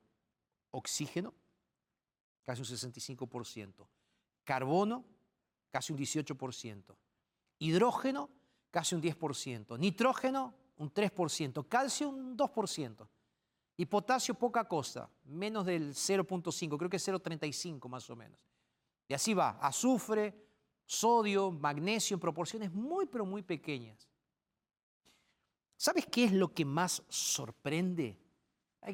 oxígeno, 0.70 1.34
casi 2.44 2.62
un 2.62 2.66
65%, 2.66 3.86
carbono, 4.44 5.04
casi 5.72 5.92
un 5.92 5.98
18%, 5.98 6.94
hidrógeno, 7.58 8.30
casi 8.70 8.94
un 8.94 9.02
10%, 9.02 9.78
nitrógeno, 9.78 10.54
un 10.76 10.92
3%, 10.92 11.66
calcio, 11.66 12.10
un 12.10 12.36
2%, 12.36 13.08
y 13.78 13.86
potasio, 13.86 14.34
poca 14.34 14.68
cosa, 14.68 15.08
menos 15.24 15.64
del 15.64 15.94
0.5, 15.94 16.76
creo 16.76 16.90
que 16.90 16.98
es 16.98 17.08
0.35 17.08 17.88
más 17.88 18.08
o 18.10 18.14
menos. 18.14 18.38
Y 19.08 19.14
así 19.14 19.32
va, 19.32 19.58
azufre, 19.60 20.46
sodio, 20.84 21.50
magnesio 21.50 22.14
en 22.14 22.20
proporciones 22.20 22.70
muy, 22.70 23.06
pero 23.06 23.24
muy 23.24 23.42
pequeñas. 23.42 24.08
¿Sabes 25.76 26.06
qué 26.06 26.24
es 26.24 26.32
lo 26.32 26.52
que 26.52 26.66
más 26.66 27.02
sorprende? 27.08 28.20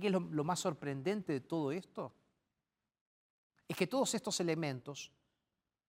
¿Qué 0.01 0.07
es 0.07 0.13
lo, 0.13 0.21
lo 0.21 0.45
más 0.45 0.61
sorprendente 0.61 1.33
de 1.33 1.41
todo 1.41 1.73
esto? 1.73 2.15
Es 3.67 3.77
que 3.77 3.87
todos 3.87 4.15
estos 4.15 4.39
elementos 4.41 5.13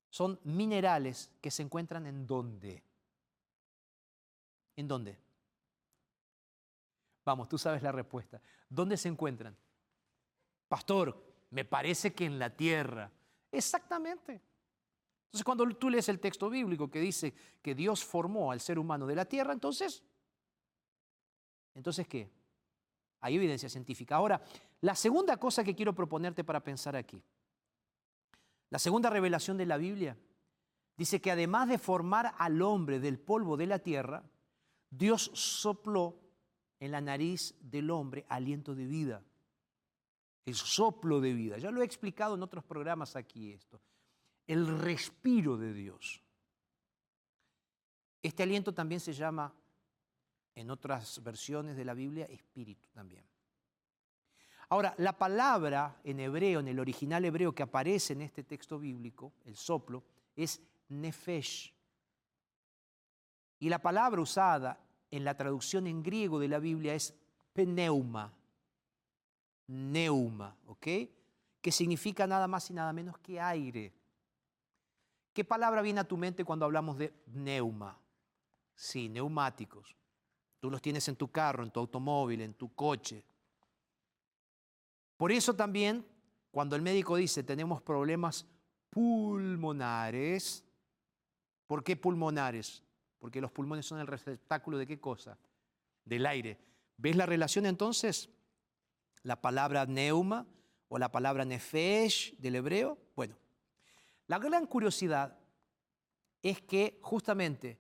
son 0.10 0.40
minerales 0.44 1.32
que 1.42 1.52
se 1.52 1.64
encuentran 1.64 2.06
en 2.08 2.26
dónde? 2.26 2.84
¿En 4.76 4.88
dónde? 4.88 5.18
Vamos, 7.26 7.48
tú 7.48 7.58
sabes 7.58 7.84
la 7.84 7.92
respuesta. 7.92 8.42
¿Dónde 8.70 8.98
se 8.98 9.10
encuentran? 9.10 9.56
Pastor, 10.68 11.22
me 11.52 11.66
parece 11.66 12.14
que 12.14 12.26
en 12.26 12.40
la 12.40 12.50
tierra. 12.50 13.12
Exactamente. 13.52 14.42
Entonces, 15.26 15.44
cuando 15.44 15.68
tú 15.76 15.90
lees 15.90 16.10
el 16.10 16.20
texto 16.20 16.50
bíblico 16.50 16.90
que 16.90 17.00
dice 17.00 17.34
que 17.62 17.76
Dios 17.76 18.04
formó 18.04 18.52
al 18.52 18.60
ser 18.60 18.80
humano 18.80 19.06
de 19.06 19.16
la 19.16 19.26
tierra, 19.26 19.54
entonces, 19.54 20.04
entonces 21.76 22.08
¿qué? 22.08 22.32
Hay 23.22 23.36
evidencia 23.36 23.70
científica. 23.70 24.16
Ahora, 24.16 24.42
la 24.82 24.96
segunda 24.96 25.38
cosa 25.38 25.64
que 25.64 25.76
quiero 25.76 25.94
proponerte 25.94 26.44
para 26.44 26.64
pensar 26.64 26.96
aquí, 26.96 27.22
la 28.70 28.80
segunda 28.80 29.10
revelación 29.10 29.58
de 29.58 29.66
la 29.66 29.78
Biblia, 29.78 30.18
dice 30.98 31.22
que 31.22 31.32
además 31.32 31.70
de 31.70 31.78
formar 31.78 32.34
al 32.38 32.62
hombre 32.62 33.00
del 33.00 33.20
polvo 33.20 33.58
de 33.58 33.68
la 33.68 33.80
tierra, 33.80 34.24
Dios 34.90 35.32
sopló 35.34 36.20
en 36.80 36.92
la 36.92 37.02
nariz 37.02 37.56
del 37.60 37.90
hombre 37.92 38.26
aliento 38.30 38.76
de 38.76 38.86
vida, 38.86 39.24
el 40.46 40.56
soplo 40.56 41.20
de 41.22 41.34
vida. 41.34 41.58
Ya 41.58 41.72
lo 41.72 41.82
he 41.82 41.86
explicado 41.86 42.36
en 42.36 42.44
otros 42.44 42.64
programas 42.64 43.16
aquí 43.16 43.52
esto 43.52 43.82
el 44.50 44.80
respiro 44.80 45.58
de 45.58 45.74
Dios. 45.74 46.24
Este 48.24 48.42
aliento 48.42 48.74
también 48.74 49.00
se 49.00 49.14
llama, 49.14 49.54
en 50.56 50.72
otras 50.72 51.22
versiones 51.22 51.78
de 51.78 51.86
la 51.86 51.94
Biblia, 51.94 52.26
espíritu 52.26 52.90
también. 52.90 53.24
Ahora, 54.70 54.94
la 54.98 55.18
palabra 55.18 56.00
en 56.04 56.20
hebreo, 56.20 56.60
en 56.60 56.68
el 56.68 56.80
original 56.80 57.26
hebreo 57.26 57.54
que 57.54 57.64
aparece 57.64 58.14
en 58.14 58.22
este 58.22 58.44
texto 58.44 58.78
bíblico, 58.78 59.34
el 59.46 59.56
soplo, 59.56 60.04
es 60.36 60.62
nefesh. 60.90 61.74
Y 63.60 63.68
la 63.68 63.80
palabra 63.80 64.22
usada 64.22 64.80
en 65.10 65.24
la 65.24 65.36
traducción 65.36 65.88
en 65.88 66.04
griego 66.04 66.40
de 66.40 66.48
la 66.48 66.60
Biblia 66.60 66.94
es 66.94 67.16
pneuma. 67.54 68.32
Neuma, 69.68 70.56
¿ok? 70.68 70.88
Que 71.62 71.72
significa 71.72 72.28
nada 72.28 72.48
más 72.48 72.70
y 72.70 72.74
nada 72.74 72.94
menos 72.94 73.18
que 73.18 73.40
aire. 73.40 73.92
¿Qué 75.34 75.44
palabra 75.44 75.82
viene 75.82 76.00
a 76.00 76.08
tu 76.08 76.16
mente 76.16 76.46
cuando 76.46 76.66
hablamos 76.66 76.98
de 76.98 77.14
neuma? 77.28 77.98
Sí, 78.76 79.10
neumáticos. 79.10 79.96
Tú 80.60 80.70
los 80.70 80.82
tienes 80.82 81.08
en 81.08 81.16
tu 81.16 81.30
carro, 81.30 81.64
en 81.64 81.72
tu 81.72 81.80
automóvil, 81.80 82.42
en 82.42 82.54
tu 82.54 82.74
coche. 82.76 83.24
Por 85.20 85.34
eso 85.34 85.54
también, 85.54 86.08
cuando 86.50 86.78
el 86.78 86.82
médico 86.82 87.18
dice 87.18 87.44
tenemos 87.44 87.82
problemas 87.82 88.48
pulmonares, 88.90 90.64
¿por 91.68 91.84
qué 91.84 91.98
pulmonares? 91.98 92.82
Porque 93.20 93.42
los 93.42 93.52
pulmones 93.52 93.86
son 93.86 94.00
el 94.00 94.08
receptáculo 94.08 94.78
de 94.78 94.88
qué 94.88 95.02
cosa? 95.02 95.38
Del 96.06 96.26
aire. 96.26 96.58
¿Ves 96.96 97.18
la 97.18 97.26
relación 97.26 97.66
entonces? 97.66 98.30
La 99.24 99.42
palabra 99.42 99.86
neuma 99.86 100.48
o 100.88 100.98
la 100.98 101.12
palabra 101.12 101.44
nefesh 101.44 102.38
del 102.38 102.56
hebreo. 102.56 102.98
Bueno, 103.18 103.36
la 104.28 104.40
gran 104.40 104.66
curiosidad 104.68 105.38
es 106.42 106.62
que 106.62 106.98
justamente 107.02 107.78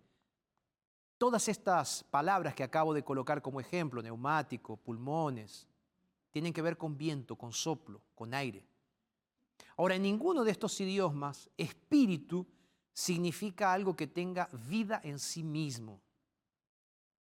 Todas 1.19 1.49
estas 1.49 2.06
palabras 2.06 2.56
que 2.56 2.63
acabo 2.63 2.93
de 2.93 3.04
colocar 3.04 3.41
como 3.41 3.60
ejemplo, 3.60 4.02
neumático, 4.02 4.78
pulmones, 4.78 5.67
tienen 6.32 6.54
que 6.54 6.62
ver 6.62 6.78
con 6.78 6.98
viento, 6.98 7.36
con 7.36 7.52
soplo, 7.52 8.02
con 8.15 8.34
aire. 8.34 8.65
Ahora, 9.78 9.96
en 9.96 10.04
ninguno 10.04 10.44
de 10.44 10.52
estos 10.52 10.80
idiomas, 10.82 11.50
espíritu 11.58 12.46
significa 12.94 13.72
algo 13.72 13.96
que 13.96 14.08
tenga 14.08 14.50
vida 14.68 15.00
en 15.04 15.20
sí 15.20 15.44
mismo. 15.44 16.02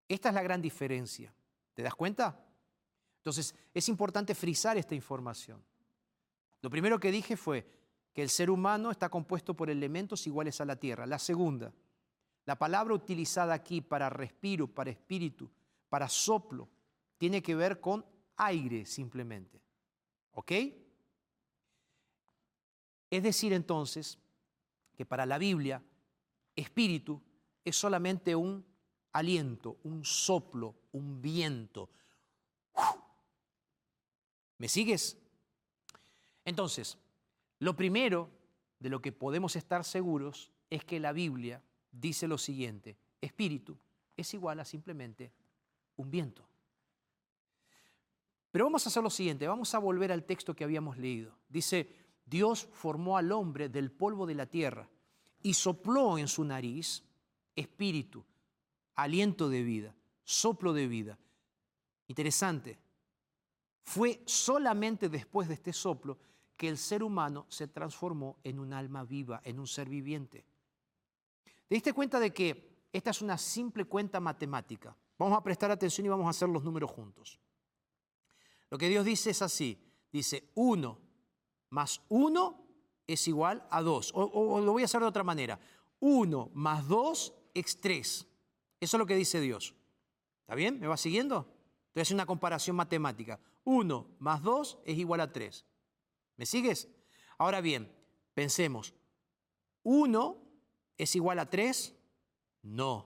Esta 0.08 0.30
es 0.30 0.36
la 0.36 0.44
gran 0.44 0.62
diferencia. 0.62 1.34
¿Te 1.74 1.82
das 1.82 1.96
cuenta? 1.96 2.46
Entonces, 3.18 3.56
es 3.74 3.88
importante 3.88 4.36
frisar 4.36 4.78
esta 4.78 4.96
información. 4.96 5.64
Lo 6.62 6.70
primero 6.70 7.00
que 7.00 7.12
dije 7.12 7.38
fue 7.38 7.66
que 8.14 8.22
el 8.22 8.30
ser 8.30 8.50
humano 8.50 8.92
está 8.92 9.10
compuesto 9.10 9.54
por 9.54 9.70
elementos 9.70 10.28
iguales 10.28 10.60
a 10.60 10.66
la 10.66 10.76
tierra. 10.76 11.06
La 11.06 11.20
segunda, 11.20 11.72
la 12.46 12.58
palabra 12.58 12.94
utilizada 12.94 13.54
aquí 13.54 13.82
para 13.82 14.10
respiro, 14.10 14.68
para 14.68 14.92
espíritu, 14.92 15.50
para 15.90 16.10
soplo, 16.10 16.68
tiene 17.18 17.42
que 17.42 17.56
ver 17.56 17.80
con 17.80 18.06
aire 18.38 18.86
simplemente. 18.86 19.62
¿Ok? 20.34 20.52
Es 23.10 23.24
decir, 23.24 23.54
entonces, 23.54 24.18
que 24.96 25.06
para 25.06 25.26
la 25.26 25.38
Biblia, 25.38 25.84
espíritu 26.56 27.22
es 27.64 27.76
solamente 27.76 28.36
un 28.36 28.66
aliento, 29.12 29.78
un 29.84 30.06
soplo, 30.06 30.76
un 30.94 31.22
viento. 31.22 31.90
¿Me 34.58 34.68
sigues? 34.70 35.18
Entonces, 36.46 36.98
lo 37.60 37.76
primero 37.76 38.30
de 38.80 38.90
lo 38.90 39.02
que 39.02 39.12
podemos 39.12 39.56
estar 39.56 39.84
seguros 39.84 40.52
es 40.70 40.86
que 40.86 41.00
la 41.00 41.12
Biblia 41.12 41.62
dice 41.92 42.28
lo 42.28 42.38
siguiente, 42.38 42.98
espíritu 43.20 43.78
es 44.16 44.34
igual 44.34 44.60
a 44.60 44.66
simplemente 44.66 45.32
un 45.98 46.10
viento. 46.10 46.51
Pero 48.52 48.66
vamos 48.66 48.86
a 48.86 48.90
hacer 48.90 49.02
lo 49.02 49.10
siguiente, 49.10 49.48
vamos 49.48 49.74
a 49.74 49.80
volver 49.80 50.12
al 50.12 50.26
texto 50.26 50.54
que 50.54 50.64
habíamos 50.64 50.98
leído. 50.98 51.38
Dice, 51.48 51.90
Dios 52.26 52.68
formó 52.74 53.18
al 53.18 53.32
hombre 53.32 53.70
del 53.70 53.92
polvo 53.92 54.26
de 54.26 54.36
la 54.36 54.46
tierra 54.46 54.90
y 55.42 55.54
sopló 55.54 56.18
en 56.18 56.28
su 56.28 56.44
nariz 56.44 57.04
espíritu, 57.56 58.26
aliento 58.96 59.50
de 59.50 59.64
vida, 59.64 59.96
soplo 60.24 60.74
de 60.74 60.88
vida. 60.88 61.18
Interesante. 62.08 62.78
Fue 63.84 64.22
solamente 64.26 65.10
después 65.10 65.48
de 65.48 65.56
este 65.56 65.74
soplo 65.74 66.20
que 66.56 66.68
el 66.68 66.78
ser 66.78 67.04
humano 67.04 67.46
se 67.50 67.68
transformó 67.68 68.38
en 68.44 68.60
un 68.60 68.74
alma 68.74 69.04
viva, 69.04 69.42
en 69.44 69.60
un 69.60 69.66
ser 69.66 69.90
viviente. 69.90 70.46
¿Te 71.68 71.76
diste 71.76 71.94
cuenta 71.94 72.20
de 72.20 72.34
que 72.34 72.86
esta 72.92 73.10
es 73.10 73.22
una 73.22 73.38
simple 73.38 73.86
cuenta 73.86 74.20
matemática? 74.20 74.96
Vamos 75.18 75.38
a 75.38 75.42
prestar 75.42 75.72
atención 75.72 76.06
y 76.06 76.10
vamos 76.10 76.28
a 76.28 76.32
hacer 76.32 76.50
los 76.50 76.64
números 76.64 76.92
juntos. 76.92 77.40
Lo 78.72 78.78
que 78.78 78.90
Dios 78.90 79.06
dice 79.06 79.30
es 79.30 79.42
así. 79.42 79.78
Dice 80.12 80.50
1 80.56 80.98
más 81.70 82.02
1 82.10 82.68
es 83.06 83.28
igual 83.28 83.66
a 83.70 83.82
2. 83.82 84.12
O, 84.16 84.62
lo 84.62 84.72
voy 84.72 84.82
a 84.82 84.86
hacer 84.86 85.02
de 85.02 85.08
otra 85.08 85.24
manera. 85.24 85.60
1 86.00 86.52
más 86.54 86.88
2 86.88 87.34
es 87.54 87.80
3. 87.80 88.28
Eso 88.80 88.98
es 88.98 89.00
lo 89.00 89.06
que 89.06 89.16
dice 89.16 89.40
Dios. 89.42 89.76
¿Está 90.42 90.56
bien? 90.56 90.80
¿Me 90.80 90.88
va 90.88 90.98
siguiendo? 90.98 91.48
Estoy 91.88 92.02
haciendo 92.02 92.22
una 92.22 92.28
comparación 92.28 92.76
matemática. 92.76 93.40
1 93.66 94.16
más 94.20 94.42
2 94.42 94.80
es 94.86 94.98
igual 94.98 95.20
a 95.20 95.32
3. 95.32 95.66
¿Me 96.38 96.46
sigues? 96.46 96.88
Ahora 97.38 97.60
bien, 97.60 97.94
pensemos. 98.34 98.94
1 99.84 100.38
es 100.98 101.16
igual 101.16 101.40
a 101.40 101.50
3? 101.50 101.94
No. 102.64 103.06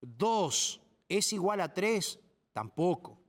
2 0.00 0.80
es 1.08 1.32
igual 1.34 1.60
a 1.60 1.74
3? 1.74 2.18
Tampoco. 2.52 3.19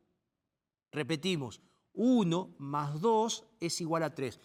Repetimos, 0.92 1.62
1 1.94 2.56
más 2.58 3.00
2 3.02 3.46
es 3.60 3.82
igual 3.82 4.04
a 4.04 4.14
3. 4.14 4.40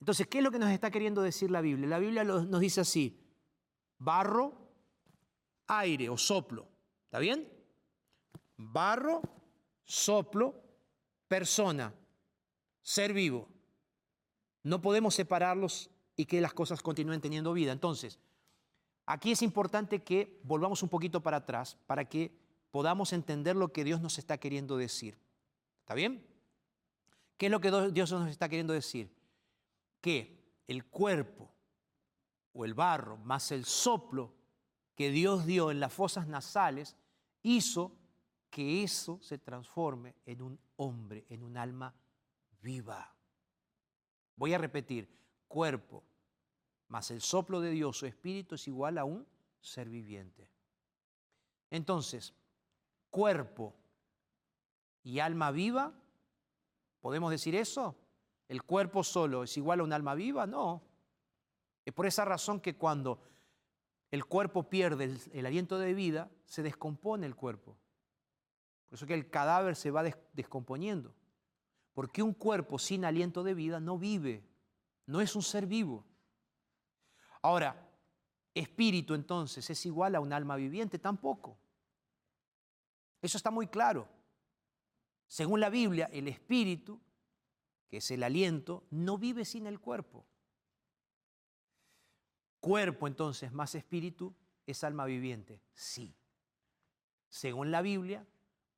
Entonces, 0.00 0.26
¿qué 0.26 0.38
es 0.38 0.44
lo 0.44 0.50
que 0.50 0.58
nos 0.58 0.70
está 0.70 0.90
queriendo 0.90 1.22
decir 1.22 1.50
la 1.50 1.60
Biblia? 1.60 1.86
La 1.88 1.98
Biblia 1.98 2.24
nos 2.24 2.60
dice 2.60 2.80
así, 2.80 3.20
barro 3.98 4.54
aire 5.66 6.08
o 6.08 6.16
soplo. 6.16 6.66
¿Está 7.04 7.18
bien? 7.18 7.48
Barro, 8.56 9.22
soplo, 9.84 10.54
persona, 11.28 11.94
ser 12.82 13.12
vivo. 13.12 13.48
No 14.62 14.80
podemos 14.80 15.14
separarlos 15.14 15.90
y 16.16 16.26
que 16.26 16.40
las 16.40 16.52
cosas 16.52 16.82
continúen 16.82 17.20
teniendo 17.20 17.52
vida. 17.52 17.72
Entonces, 17.72 18.18
aquí 19.06 19.32
es 19.32 19.42
importante 19.42 20.02
que 20.02 20.40
volvamos 20.42 20.82
un 20.82 20.88
poquito 20.88 21.22
para 21.22 21.38
atrás 21.38 21.76
para 21.86 22.08
que 22.08 22.36
podamos 22.70 23.12
entender 23.12 23.56
lo 23.56 23.72
que 23.72 23.84
Dios 23.84 24.00
nos 24.00 24.18
está 24.18 24.38
queriendo 24.38 24.76
decir. 24.76 25.18
¿Está 25.80 25.94
bien? 25.94 26.26
¿Qué 27.36 27.46
es 27.46 27.52
lo 27.52 27.60
que 27.60 27.70
Dios 27.92 28.12
nos 28.12 28.28
está 28.30 28.48
queriendo 28.48 28.72
decir? 28.72 29.14
Que 30.00 30.62
el 30.66 30.84
cuerpo 30.84 31.50
o 32.52 32.64
el 32.64 32.74
barro 32.74 33.16
más 33.16 33.50
el 33.52 33.64
soplo 33.64 34.34
que 34.94 35.10
Dios 35.10 35.46
dio 35.46 35.70
en 35.70 35.80
las 35.80 35.92
fosas 35.92 36.26
nasales 36.26 36.96
hizo 37.42 37.96
que 38.50 38.82
eso 38.82 39.18
se 39.22 39.38
transforme 39.38 40.14
en 40.26 40.42
un 40.42 40.60
hombre, 40.76 41.24
en 41.28 41.42
un 41.42 41.56
alma 41.56 41.94
viva. 42.60 43.14
Voy 44.36 44.52
a 44.52 44.58
repetir, 44.58 45.08
cuerpo 45.48 46.04
más 46.88 47.10
el 47.12 47.20
soplo 47.20 47.60
de 47.60 47.70
Dios, 47.70 47.96
su 47.96 48.06
espíritu 48.06 48.56
es 48.56 48.66
igual 48.66 48.98
a 48.98 49.04
un 49.04 49.26
ser 49.60 49.88
viviente. 49.88 50.50
Entonces, 51.70 52.34
cuerpo 53.10 53.74
y 55.02 55.18
alma 55.18 55.50
viva, 55.50 55.92
¿podemos 57.00 57.30
decir 57.30 57.54
eso? 57.54 57.96
¿El 58.48 58.62
cuerpo 58.62 59.04
solo 59.04 59.44
es 59.44 59.56
igual 59.56 59.80
a 59.80 59.84
un 59.84 59.92
alma 59.92 60.14
viva? 60.14 60.46
No. 60.46 60.82
Es 61.84 61.92
por 61.92 62.06
esa 62.06 62.24
razón 62.24 62.60
que 62.60 62.76
cuando 62.76 63.22
el 64.10 64.24
cuerpo 64.24 64.68
pierde 64.68 65.16
el, 65.32 65.46
aliento 65.46 65.78
de 65.78 65.94
vida, 65.94 66.30
se 66.44 66.62
descompone 66.62 67.26
el 67.26 67.36
cuerpo. 67.36 67.76
Por 68.88 68.96
eso 68.96 69.06
que 69.06 69.14
el 69.14 69.30
cadáver 69.30 69.76
se 69.76 69.90
va 69.90 70.02
descomponiendo. 70.32 71.14
Porque 71.92 72.22
un 72.22 72.34
cuerpo 72.34 72.78
sin 72.78 73.04
aliento 73.04 73.42
de 73.44 73.54
vida 73.54 73.78
no 73.78 73.98
vive, 73.98 74.44
no 75.06 75.20
es 75.20 75.36
un 75.36 75.42
ser 75.42 75.66
vivo. 75.66 76.04
Ahora, 77.42 77.88
espíritu 78.52 79.14
entonces 79.14 79.68
es 79.70 79.86
igual 79.86 80.14
a 80.14 80.20
un 80.20 80.32
alma 80.32 80.56
viviente, 80.56 80.98
tampoco. 80.98 81.56
Eso 83.22 83.36
está 83.36 83.50
muy 83.50 83.66
claro. 83.66 84.08
Según 85.26 85.60
la 85.60 85.70
Biblia, 85.70 86.08
el 86.12 86.28
espíritu, 86.28 87.00
que 87.88 87.98
es 87.98 88.10
el 88.10 88.22
aliento, 88.22 88.84
no 88.90 89.18
vive 89.18 89.44
sin 89.44 89.66
el 89.66 89.78
cuerpo. 89.80 90.26
Cuerpo 92.60 93.06
entonces 93.06 93.52
más 93.52 93.74
espíritu 93.74 94.34
es 94.66 94.84
alma 94.84 95.04
viviente. 95.04 95.60
Sí. 95.72 96.14
Según 97.28 97.70
la 97.70 97.82
Biblia, 97.82 98.26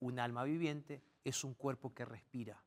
un 0.01 0.19
alma 0.19 0.45
viviente 0.45 1.03
es 1.25 1.45
un 1.45 1.55
cuerpo 1.55 1.95
que 1.95 2.05
respira. 2.05 2.63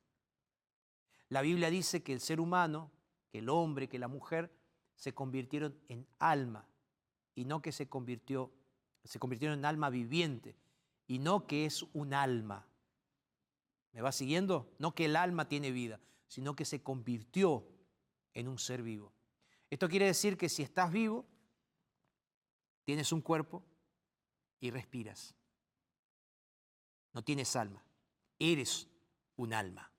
La 1.29 1.41
Biblia 1.41 1.69
dice 1.69 2.03
que 2.03 2.13
el 2.13 2.21
ser 2.21 2.39
humano, 2.39 2.91
que 3.29 3.39
el 3.39 3.49
hombre, 3.49 3.89
que 3.89 3.99
la 3.99 4.07
mujer, 4.07 4.51
se 4.95 5.13
convirtieron 5.13 5.77
en 5.89 6.07
alma 6.19 6.67
y 7.33 7.45
no 7.45 7.61
que 7.61 7.71
se 7.71 7.89
convirtió, 7.89 8.51
se 9.03 9.19
convirtieron 9.19 9.59
en 9.59 9.65
alma 9.65 9.89
viviente 9.89 10.55
y 11.07 11.19
no 11.19 11.47
que 11.47 11.65
es 11.65 11.83
un 11.93 12.13
alma. 12.13 12.67
¿Me 13.91 14.01
va 14.01 14.11
siguiendo? 14.11 14.73
No 14.79 14.93
que 14.93 15.05
el 15.05 15.15
alma 15.15 15.47
tiene 15.47 15.71
vida, 15.71 15.99
sino 16.27 16.55
que 16.55 16.65
se 16.65 16.83
convirtió 16.83 17.67
en 18.33 18.47
un 18.47 18.59
ser 18.59 18.81
vivo. 18.81 19.13
Esto 19.69 19.87
quiere 19.87 20.05
decir 20.05 20.37
que 20.37 20.49
si 20.49 20.63
estás 20.63 20.91
vivo, 20.91 21.25
tienes 22.83 23.11
un 23.11 23.21
cuerpo 23.21 23.63
y 24.59 24.69
respiras. 24.71 25.35
No 27.13 27.23
tienes 27.23 27.55
alma, 27.55 27.83
eres 28.37 28.87
un 29.37 29.53
alma. 29.53 29.91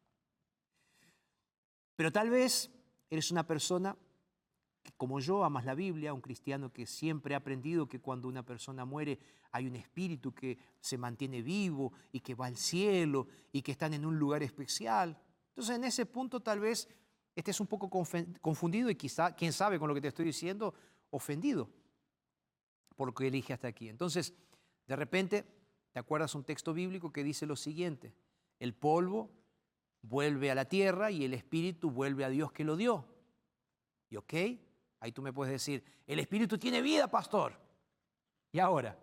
Pero 1.96 2.12
tal 2.12 2.28
vez 2.28 2.70
eres 3.08 3.30
una 3.30 3.46
persona 3.46 3.96
como 4.96 5.20
yo 5.20 5.44
amas 5.44 5.64
la 5.64 5.74
Biblia, 5.74 6.14
un 6.14 6.20
cristiano 6.20 6.72
que 6.72 6.86
siempre 6.86 7.34
ha 7.34 7.38
aprendido 7.38 7.88
que 7.88 8.00
cuando 8.00 8.28
una 8.28 8.44
persona 8.44 8.84
muere 8.84 9.18
hay 9.52 9.66
un 9.66 9.76
espíritu 9.76 10.34
que 10.34 10.58
se 10.80 10.98
mantiene 10.98 11.42
vivo 11.42 11.92
y 12.12 12.20
que 12.20 12.34
va 12.34 12.46
al 12.46 12.56
cielo 12.56 13.26
y 13.52 13.62
que 13.62 13.72
están 13.72 13.94
en 13.94 14.04
un 14.04 14.18
lugar 14.18 14.42
especial. 14.42 15.18
Entonces 15.48 15.76
en 15.76 15.84
ese 15.84 16.06
punto 16.06 16.40
tal 16.40 16.60
vez 16.60 16.88
estés 17.34 17.60
un 17.60 17.66
poco 17.66 17.88
confundido 18.40 18.90
y 18.90 18.94
quizá, 18.94 19.34
quién 19.34 19.52
sabe 19.52 19.78
con 19.78 19.88
lo 19.88 19.94
que 19.94 20.00
te 20.00 20.08
estoy 20.08 20.26
diciendo, 20.26 20.74
ofendido 21.10 21.70
por 22.96 23.08
lo 23.08 23.14
que 23.14 23.26
elige 23.26 23.52
hasta 23.52 23.68
aquí. 23.68 23.88
Entonces, 23.88 24.34
de 24.86 24.96
repente, 24.96 25.44
te 25.92 26.00
acuerdas 26.00 26.34
un 26.34 26.44
texto 26.44 26.72
bíblico 26.72 27.12
que 27.12 27.22
dice 27.22 27.46
lo 27.46 27.56
siguiente, 27.56 28.14
el 28.58 28.74
polvo 28.74 29.30
vuelve 30.02 30.50
a 30.50 30.54
la 30.54 30.64
tierra 30.66 31.10
y 31.10 31.24
el 31.24 31.34
espíritu 31.34 31.90
vuelve 31.90 32.24
a 32.24 32.30
Dios 32.30 32.52
que 32.52 32.64
lo 32.64 32.76
dio. 32.76 33.06
¿Y 34.08 34.16
ok? 34.16 34.34
Ahí 35.00 35.12
tú 35.12 35.22
me 35.22 35.32
puedes 35.32 35.52
decir, 35.52 35.84
el 36.06 36.18
espíritu 36.18 36.58
tiene 36.58 36.80
vida, 36.82 37.08
pastor. 37.08 37.54
¿Y 38.52 38.58
ahora? 38.58 38.98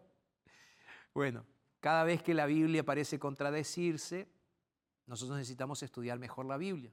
Bueno, 1.13 1.45
cada 1.79 2.03
vez 2.03 2.23
que 2.23 2.33
la 2.33 2.45
Biblia 2.45 2.83
parece 2.83 3.19
contradecirse, 3.19 4.27
nosotros 5.05 5.37
necesitamos 5.37 5.83
estudiar 5.83 6.17
mejor 6.17 6.45
la 6.45 6.57
Biblia. 6.57 6.91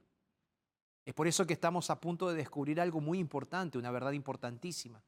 Es 1.05 1.13
por 1.13 1.27
eso 1.27 1.47
que 1.47 1.53
estamos 1.53 1.89
a 1.89 1.99
punto 1.99 2.29
de 2.29 2.35
descubrir 2.35 2.79
algo 2.79 3.01
muy 3.01 3.17
importante, 3.17 3.77
una 3.77 3.89
verdad 3.89 4.11
importantísima. 4.11 5.01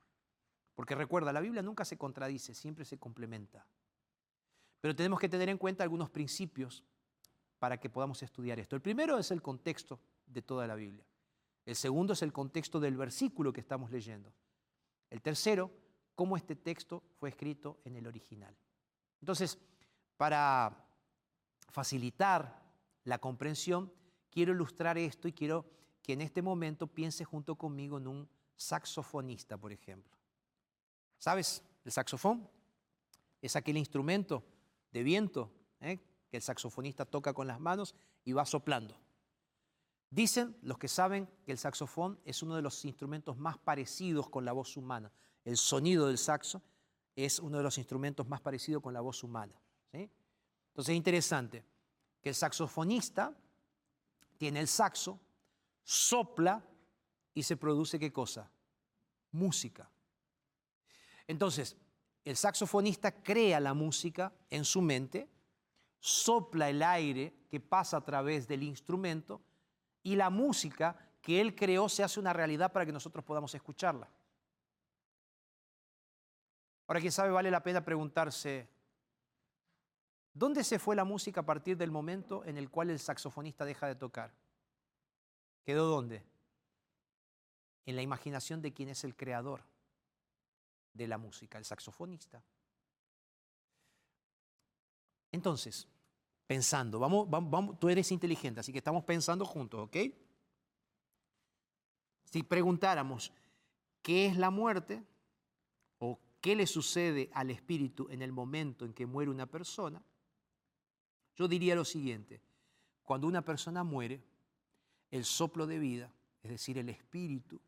Porque 0.74 0.96
recuerda, 0.96 1.32
la 1.32 1.42
Biblia 1.42 1.62
nunca 1.62 1.86
se 1.86 1.98
contradice, 1.98 2.56
siempre 2.56 2.86
se 2.86 2.98
complementa. 2.98 3.66
Pero 4.82 4.96
tenemos 4.96 5.20
que 5.20 5.30
tener 5.30 5.50
en 5.50 5.58
cuenta 5.58 5.84
algunos 5.84 6.10
principios 6.10 6.84
para 7.60 7.80
que 7.80 7.90
podamos 7.90 8.22
estudiar 8.24 8.60
esto. 8.60 8.76
El 8.76 8.82
primero 8.82 9.18
es 9.20 9.32
el 9.32 9.42
contexto 9.42 10.00
de 10.26 10.42
toda 10.42 10.66
la 10.66 10.76
Biblia. 10.76 11.06
El 11.66 11.76
segundo 11.76 12.14
es 12.14 12.22
el 12.22 12.34
contexto 12.34 12.80
del 12.80 12.98
versículo 12.98 13.54
que 13.54 13.62
estamos 13.62 13.92
leyendo. 13.92 14.34
El 15.10 15.22
tercero, 15.22 15.72
cómo 16.16 16.36
este 16.36 16.56
texto 16.56 17.04
fue 17.20 17.30
escrito 17.30 17.80
en 17.86 17.96
el 17.96 18.08
original. 18.08 18.56
Entonces, 19.22 19.58
para 20.18 20.86
facilitar 21.70 22.62
la 23.04 23.20
comprensión, 23.20 23.92
quiero 24.30 24.54
ilustrar 24.54 24.98
esto 24.98 25.28
y 25.28 25.34
quiero 25.34 25.66
que 26.02 26.14
en 26.14 26.22
este 26.22 26.42
momento 26.42 26.88
piense 26.88 27.24
junto 27.24 27.56
conmigo 27.56 27.98
en 27.98 28.08
un 28.08 28.30
saxofonista, 28.56 29.58
por 29.58 29.72
ejemplo. 29.72 30.18
¿Sabes? 31.18 31.64
El 31.86 31.92
saxofón 31.92 32.50
es 33.42 33.56
aquel 33.56 33.78
instrumento 33.78 34.44
de 34.92 35.04
viento 35.04 35.52
¿eh? 35.80 36.00
que 36.30 36.38
el 36.38 36.44
saxofonista 36.44 37.06
toca 37.06 37.34
con 37.34 37.48
las 37.48 37.60
manos 37.60 37.96
y 38.24 38.34
va 38.34 38.46
soplando. 38.46 38.98
Dicen 40.14 40.56
los 40.62 40.78
que 40.78 40.88
saben 40.88 41.28
que 41.44 41.52
el 41.52 41.58
saxofón 41.58 42.20
es 42.24 42.44
uno 42.44 42.56
de 42.56 42.62
los 42.62 42.86
instrumentos 42.86 43.36
más 43.36 43.58
parecidos 43.58 44.30
con 44.30 44.46
la 44.46 44.52
voz 44.52 44.78
humana. 44.78 45.12
El 45.44 45.58
sonido 45.58 46.06
del 46.06 46.20
saxo 46.20 46.62
es 47.16 47.40
uno 47.40 47.58
de 47.58 47.64
los 47.64 47.80
instrumentos 47.80 48.28
más 48.28 48.40
parecidos 48.40 48.84
con 48.84 48.94
la 48.94 49.02
voz 49.02 49.24
humana. 49.24 49.60
Entonces 49.92 50.92
es 50.92 50.98
interesante 50.98 51.66
que 52.22 52.30
el 52.30 52.36
saxofonista 52.36 53.36
tiene 54.38 54.60
el 54.60 54.68
saxo, 54.68 55.20
sopla 55.84 56.64
y 57.34 57.42
se 57.42 57.58
produce 57.58 57.98
qué 57.98 58.14
cosa? 58.14 58.52
Música. 59.32 59.90
Entonces, 61.26 61.76
el 62.24 62.38
saxofonista 62.38 63.24
crea 63.24 63.60
la 63.60 63.74
música 63.74 64.32
en 64.52 64.64
su 64.64 64.80
mente, 64.80 65.28
sopla 66.00 66.70
el 66.70 66.84
aire 66.84 67.34
que 67.50 67.60
pasa 67.60 67.98
a 67.98 68.06
través 68.06 68.48
del 68.48 68.62
instrumento 68.62 69.42
y 70.04 70.16
la 70.16 70.30
música 70.30 70.96
que 71.22 71.40
él 71.40 71.56
creó 71.56 71.88
se 71.88 72.04
hace 72.04 72.20
una 72.20 72.34
realidad 72.34 72.72
para 72.72 72.86
que 72.86 72.92
nosotros 72.92 73.24
podamos 73.24 73.56
escucharla. 73.56 74.10
Ahora, 76.86 77.00
quién 77.00 77.14
sabe, 77.14 77.32
vale 77.32 77.50
la 77.50 77.64
pena 77.64 77.84
preguntarse, 77.84 78.68
¿dónde 80.34 80.66
se 80.66 80.80
fue 80.80 80.96
la 80.98 81.06
música 81.06 81.42
a 81.42 81.46
partir 81.46 81.78
del 81.78 81.92
momento 81.92 82.44
en 82.44 82.58
el 82.58 82.70
cual 82.70 82.90
el 82.90 83.00
saxofonista 83.00 83.64
deja 83.64 83.88
de 83.88 83.96
tocar? 83.96 84.34
¿Quedó 85.64 85.88
dónde? 85.88 86.24
En 87.86 87.96
la 87.96 88.02
imaginación 88.02 88.62
de 88.62 88.74
quién 88.74 88.90
es 88.90 89.06
el 89.06 89.16
creador 89.16 89.64
de 90.94 91.08
la 91.08 91.18
música, 91.18 91.58
el 91.58 91.66
saxofonista. 91.66 92.44
Entonces, 95.32 95.88
pensando, 96.48 97.00
vamos, 97.00 97.30
vamos, 97.30 97.80
tú 97.80 97.90
eres 97.90 98.12
inteligente, 98.12 98.60
así 98.60 98.72
que 98.72 98.80
estamos 98.80 99.04
pensando 99.04 99.46
juntos, 99.46 99.82
¿ok? 99.82 99.98
Si 102.26 102.44
preguntáramos, 102.44 103.32
¿qué 104.02 104.26
es 104.26 104.38
la 104.38 104.50
muerte? 104.50 105.04
¿O 106.00 106.20
qué 106.42 106.56
le 106.56 106.68
sucede 106.68 107.30
al 107.34 107.50
espíritu 107.50 108.08
en 108.10 108.22
el 108.22 108.32
momento 108.32 108.86
en 108.86 108.94
que 108.94 109.06
muere 109.06 109.32
una 109.32 109.46
persona? 109.46 110.04
Yo 111.36 111.48
diría 111.48 111.76
lo 111.76 111.86
siguiente, 111.86 112.42
cuando 113.04 113.28
una 113.28 113.44
persona 113.44 113.84
muere, 113.84 114.22
el 115.12 115.26
soplo 115.26 115.68
de 115.68 115.80
vida, 115.80 116.12
es 116.42 116.52
decir, 116.52 116.78
el 116.78 116.90
espíritu, 116.90 117.62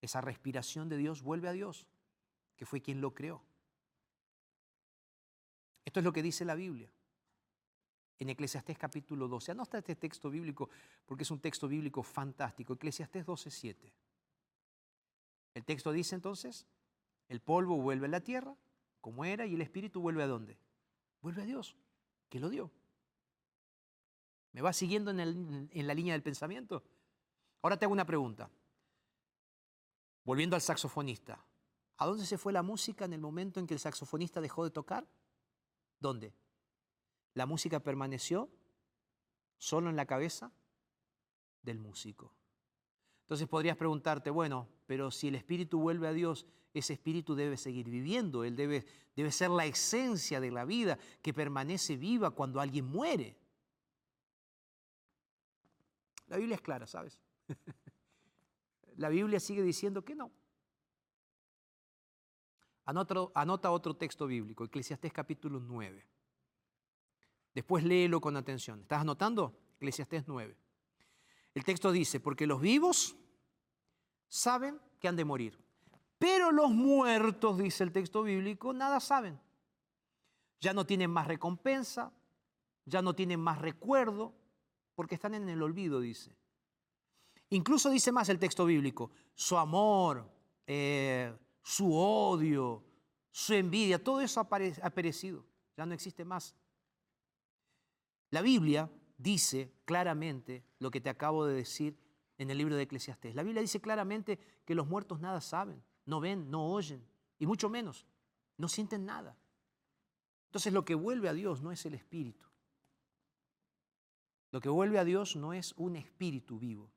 esa 0.00 0.20
respiración 0.20 0.88
de 0.88 0.96
Dios 0.96 1.22
vuelve 1.22 1.48
a 1.48 1.52
Dios, 1.52 1.86
que 2.56 2.66
fue 2.66 2.80
quien 2.80 3.00
lo 3.00 3.14
creó. 3.14 3.42
Esto 5.84 6.00
es 6.00 6.04
lo 6.04 6.12
que 6.12 6.22
dice 6.22 6.44
la 6.44 6.54
Biblia. 6.54 6.88
En 8.18 8.30
Eclesiastés 8.30 8.78
capítulo 8.78 9.28
12. 9.28 9.52
Anota 9.52 9.78
este 9.78 9.96
texto 9.96 10.30
bíblico 10.30 10.70
porque 11.04 11.24
es 11.24 11.30
un 11.30 11.40
texto 11.40 11.68
bíblico 11.68 12.02
fantástico. 12.02 12.74
Eclesiastés 12.74 13.26
12, 13.26 13.50
7. 13.50 13.92
El 15.54 15.64
texto 15.64 15.92
dice 15.92 16.14
entonces, 16.14 16.66
el 17.28 17.40
polvo 17.40 17.76
vuelve 17.76 18.06
a 18.06 18.10
la 18.10 18.20
tierra, 18.20 18.56
como 19.00 19.24
era, 19.24 19.46
y 19.46 19.54
el 19.54 19.60
espíritu 19.60 20.00
vuelve 20.00 20.22
a 20.22 20.26
dónde? 20.26 20.58
Vuelve 21.22 21.42
a 21.42 21.46
Dios, 21.46 21.76
que 22.28 22.40
lo 22.40 22.50
dio. 22.50 22.70
¿Me 24.52 24.62
va 24.62 24.72
siguiendo 24.72 25.10
en, 25.10 25.86
la 25.86 25.94
línea 25.94 26.12
del 26.12 26.22
pensamiento? 26.22 26.84
Ahora 27.62 27.76
te 27.76 27.84
hago 27.84 27.92
una 27.92 28.06
pregunta. 28.06 28.48
Volviendo 30.24 30.54
al 30.54 30.62
saxofonista. 30.62 31.44
¿A 31.96 32.06
dónde 32.06 32.26
se 32.26 32.38
fue 32.38 32.52
la 32.52 32.62
música 32.62 33.04
en 33.04 33.12
el 33.12 33.20
momento 33.20 33.60
en 33.60 33.66
que 33.66 33.74
el 33.74 33.80
saxofonista 33.80 34.40
dejó 34.40 34.64
de 34.64 34.70
tocar? 34.70 35.06
¿Dónde? 36.00 36.32
¿La 37.34 37.46
música 37.46 37.80
permaneció 37.80 38.48
solo 39.58 39.90
en 39.90 39.96
la 39.96 40.06
cabeza 40.06 40.52
del 41.62 41.78
músico? 41.78 42.32
Entonces 43.22 43.48
podrías 43.48 43.76
preguntarte, 43.76 44.30
bueno, 44.30 44.68
pero 44.86 45.10
si 45.10 45.28
el 45.28 45.34
espíritu 45.34 45.80
vuelve 45.80 46.08
a 46.08 46.12
Dios, 46.12 46.46
ese 46.72 46.92
espíritu 46.94 47.34
debe 47.34 47.56
seguir 47.56 47.88
viviendo, 47.88 48.44
él 48.44 48.56
debe, 48.56 48.84
debe 49.14 49.30
ser 49.30 49.50
la 49.50 49.66
esencia 49.66 50.40
de 50.40 50.50
la 50.50 50.64
vida 50.64 50.98
que 51.22 51.32
permanece 51.32 51.96
viva 51.96 52.32
cuando 52.32 52.60
alguien 52.60 52.84
muere. 52.84 53.36
La 56.26 56.36
Biblia 56.36 56.56
es 56.56 56.62
clara, 56.62 56.86
¿sabes? 56.86 57.18
La 58.96 59.08
Biblia 59.08 59.40
sigue 59.40 59.62
diciendo 59.62 60.04
que 60.04 60.14
no. 60.14 60.30
Anota, 62.84 63.70
otro 63.70 63.96
texto 63.96 64.26
bíblico, 64.26 64.64
Eclesiastés 64.64 65.12
capítulo 65.12 65.58
9. 65.58 66.06
Después 67.54 67.84
léelo 67.84 68.20
con 68.20 68.36
atención. 68.36 68.80
¿Estás 68.80 69.02
anotando? 69.02 69.56
Eclesiastés 69.76 70.24
9. 70.26 70.56
El 71.54 71.64
texto 71.64 71.92
dice, 71.92 72.18
porque 72.18 72.46
los 72.46 72.60
vivos 72.60 73.16
saben 74.28 74.80
que 74.98 75.06
han 75.06 75.14
de 75.14 75.24
morir, 75.24 75.58
pero 76.18 76.50
los 76.50 76.70
muertos, 76.70 77.58
dice 77.58 77.84
el 77.84 77.92
texto 77.92 78.24
bíblico, 78.24 78.72
nada 78.72 78.98
saben. 78.98 79.38
Ya 80.60 80.72
no 80.72 80.84
tienen 80.84 81.10
más 81.10 81.28
recompensa, 81.28 82.12
ya 82.86 83.02
no 83.02 83.14
tienen 83.14 83.38
más 83.38 83.60
recuerdo, 83.60 84.34
porque 84.96 85.14
están 85.14 85.34
en 85.34 85.48
el 85.48 85.62
olvido, 85.62 86.00
dice. 86.00 86.36
Incluso 87.50 87.90
dice 87.90 88.10
más 88.10 88.28
el 88.30 88.38
texto 88.40 88.64
bíblico, 88.64 89.12
su 89.34 89.56
amor, 89.56 90.28
eh, 90.66 91.32
su 91.62 91.94
odio, 91.94 92.82
su 93.30 93.52
envidia, 93.54 94.02
todo 94.02 94.20
eso 94.20 94.40
ha 94.40 94.90
perecido, 94.90 95.44
ya 95.76 95.86
no 95.86 95.94
existe 95.94 96.24
más. 96.24 96.56
La 98.34 98.42
Biblia 98.42 98.90
dice 99.16 99.72
claramente 99.84 100.64
lo 100.80 100.90
que 100.90 101.00
te 101.00 101.08
acabo 101.08 101.46
de 101.46 101.54
decir 101.54 101.96
en 102.36 102.50
el 102.50 102.58
libro 102.58 102.74
de 102.74 102.82
Eclesiastés. 102.82 103.32
La 103.32 103.44
Biblia 103.44 103.62
dice 103.62 103.80
claramente 103.80 104.40
que 104.64 104.74
los 104.74 104.88
muertos 104.88 105.20
nada 105.20 105.40
saben, 105.40 105.80
no 106.04 106.18
ven, 106.18 106.50
no 106.50 106.66
oyen, 106.72 107.06
y 107.38 107.46
mucho 107.46 107.70
menos, 107.70 108.04
no 108.56 108.66
sienten 108.66 109.04
nada. 109.04 109.38
Entonces 110.46 110.72
lo 110.72 110.84
que 110.84 110.96
vuelve 110.96 111.28
a 111.28 111.32
Dios 111.32 111.62
no 111.62 111.70
es 111.70 111.86
el 111.86 111.94
espíritu, 111.94 112.44
lo 114.50 114.60
que 114.60 114.68
vuelve 114.68 114.98
a 114.98 115.04
Dios 115.04 115.36
no 115.36 115.52
es 115.52 115.72
un 115.76 115.94
espíritu 115.94 116.58
vivo, 116.58 116.90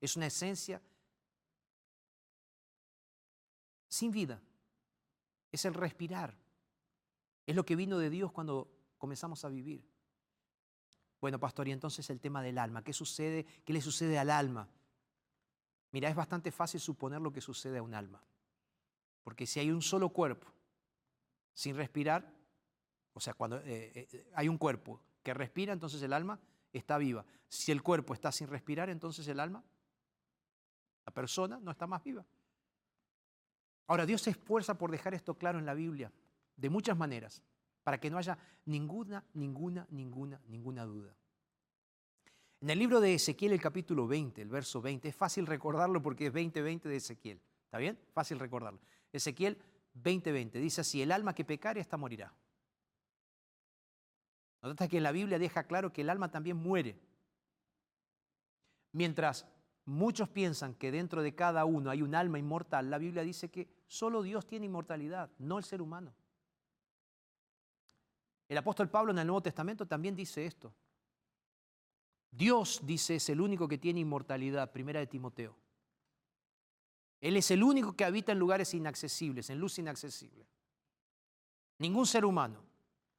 es 0.00 0.14
una 0.14 0.26
esencia 0.26 0.80
sin 3.88 4.12
vida, 4.12 4.40
es 5.50 5.64
el 5.64 5.74
respirar, 5.74 6.38
es 7.44 7.56
lo 7.56 7.66
que 7.66 7.74
vino 7.74 7.98
de 7.98 8.08
Dios 8.08 8.30
cuando 8.30 8.70
comenzamos 8.98 9.44
a 9.44 9.48
vivir. 9.48 9.95
Bueno, 11.26 11.40
pastor, 11.40 11.66
y 11.66 11.72
entonces 11.72 12.08
el 12.10 12.20
tema 12.20 12.40
del 12.40 12.56
alma, 12.56 12.84
¿qué 12.84 12.92
sucede? 12.92 13.44
¿Qué 13.64 13.72
le 13.72 13.80
sucede 13.80 14.16
al 14.16 14.30
alma? 14.30 14.68
Mira, 15.90 16.08
es 16.08 16.14
bastante 16.14 16.52
fácil 16.52 16.78
suponer 16.78 17.20
lo 17.20 17.32
que 17.32 17.40
sucede 17.40 17.78
a 17.78 17.82
un 17.82 17.94
alma, 17.94 18.22
porque 19.24 19.44
si 19.44 19.58
hay 19.58 19.72
un 19.72 19.82
solo 19.82 20.10
cuerpo 20.10 20.46
sin 21.52 21.74
respirar, 21.74 22.32
o 23.12 23.18
sea, 23.18 23.34
cuando 23.34 23.58
eh, 23.58 24.06
eh, 24.12 24.30
hay 24.36 24.48
un 24.48 24.56
cuerpo 24.56 25.00
que 25.24 25.34
respira, 25.34 25.72
entonces 25.72 26.00
el 26.00 26.12
alma 26.12 26.38
está 26.72 26.96
viva. 26.96 27.26
Si 27.48 27.72
el 27.72 27.82
cuerpo 27.82 28.14
está 28.14 28.30
sin 28.30 28.46
respirar, 28.46 28.88
entonces 28.88 29.26
el 29.26 29.40
alma, 29.40 29.64
la 31.06 31.12
persona, 31.12 31.58
no 31.58 31.72
está 31.72 31.88
más 31.88 32.04
viva. 32.04 32.24
Ahora, 33.88 34.06
Dios 34.06 34.22
se 34.22 34.30
esfuerza 34.30 34.78
por 34.78 34.92
dejar 34.92 35.12
esto 35.12 35.34
claro 35.34 35.58
en 35.58 35.66
la 35.66 35.74
Biblia, 35.74 36.12
de 36.54 36.70
muchas 36.70 36.96
maneras, 36.96 37.42
para 37.86 38.00
que 38.00 38.10
no 38.10 38.18
haya 38.18 38.36
ninguna, 38.64 39.24
ninguna, 39.34 39.86
ninguna, 39.90 40.40
ninguna 40.48 40.84
duda. 40.84 41.14
En 42.60 42.68
el 42.68 42.80
libro 42.80 43.00
de 43.00 43.14
Ezequiel, 43.14 43.52
el 43.52 43.60
capítulo 43.60 44.08
20, 44.08 44.42
el 44.42 44.48
verso 44.48 44.82
20, 44.82 45.06
es 45.06 45.14
fácil 45.14 45.46
recordarlo 45.46 46.02
porque 46.02 46.26
es 46.26 46.32
20-20 46.32 46.82
de 46.82 46.96
Ezequiel. 46.96 47.40
¿Está 47.62 47.78
bien? 47.78 47.96
Fácil 48.12 48.40
recordarlo. 48.40 48.80
Ezequiel 49.12 49.56
20:20. 49.94 50.58
Dice 50.58 50.80
así, 50.80 51.00
el 51.00 51.12
alma 51.12 51.32
que 51.32 51.44
pecare, 51.44 51.78
esta 51.78 51.96
morirá. 51.96 52.34
Nota 54.62 54.88
que 54.88 54.96
en 54.96 55.04
la 55.04 55.12
Biblia 55.12 55.38
deja 55.38 55.62
claro 55.62 55.92
que 55.92 56.00
el 56.00 56.10
alma 56.10 56.32
también 56.32 56.56
muere. 56.56 56.98
Mientras 58.90 59.46
muchos 59.84 60.28
piensan 60.28 60.74
que 60.74 60.90
dentro 60.90 61.22
de 61.22 61.36
cada 61.36 61.64
uno 61.64 61.90
hay 61.90 62.02
un 62.02 62.16
alma 62.16 62.40
inmortal, 62.40 62.90
la 62.90 62.98
Biblia 62.98 63.22
dice 63.22 63.48
que 63.48 63.68
solo 63.86 64.22
Dios 64.22 64.44
tiene 64.44 64.66
inmortalidad, 64.66 65.30
no 65.38 65.56
el 65.58 65.62
ser 65.62 65.80
humano. 65.80 66.12
El 68.48 68.58
apóstol 68.58 68.88
Pablo 68.88 69.12
en 69.12 69.18
el 69.18 69.26
Nuevo 69.26 69.42
Testamento 69.42 69.86
también 69.86 70.14
dice 70.14 70.46
esto. 70.46 70.72
Dios, 72.30 72.80
dice, 72.84 73.16
es 73.16 73.28
el 73.28 73.40
único 73.40 73.66
que 73.66 73.78
tiene 73.78 74.00
inmortalidad, 74.00 74.70
primera 74.70 75.00
de 75.00 75.06
Timoteo. 75.06 75.56
Él 77.20 77.36
es 77.36 77.50
el 77.50 77.62
único 77.62 77.96
que 77.96 78.04
habita 78.04 78.32
en 78.32 78.38
lugares 78.38 78.74
inaccesibles, 78.74 79.48
en 79.50 79.58
luz 79.58 79.78
inaccesible. 79.78 80.46
Ningún 81.78 82.06
ser 82.06 82.24
humano, 82.24 82.62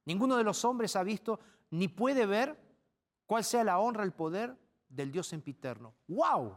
ninguno 0.04 0.36
de 0.36 0.44
los 0.44 0.64
hombres 0.64 0.96
ha 0.96 1.02
visto 1.02 1.40
ni 1.70 1.88
puede 1.88 2.26
ver 2.26 2.58
cuál 3.26 3.44
sea 3.44 3.64
la 3.64 3.78
honra, 3.78 4.04
el 4.04 4.12
poder 4.12 4.56
del 4.88 5.12
Dios 5.12 5.26
sempiterno. 5.26 5.94
¡Wow! 6.06 6.56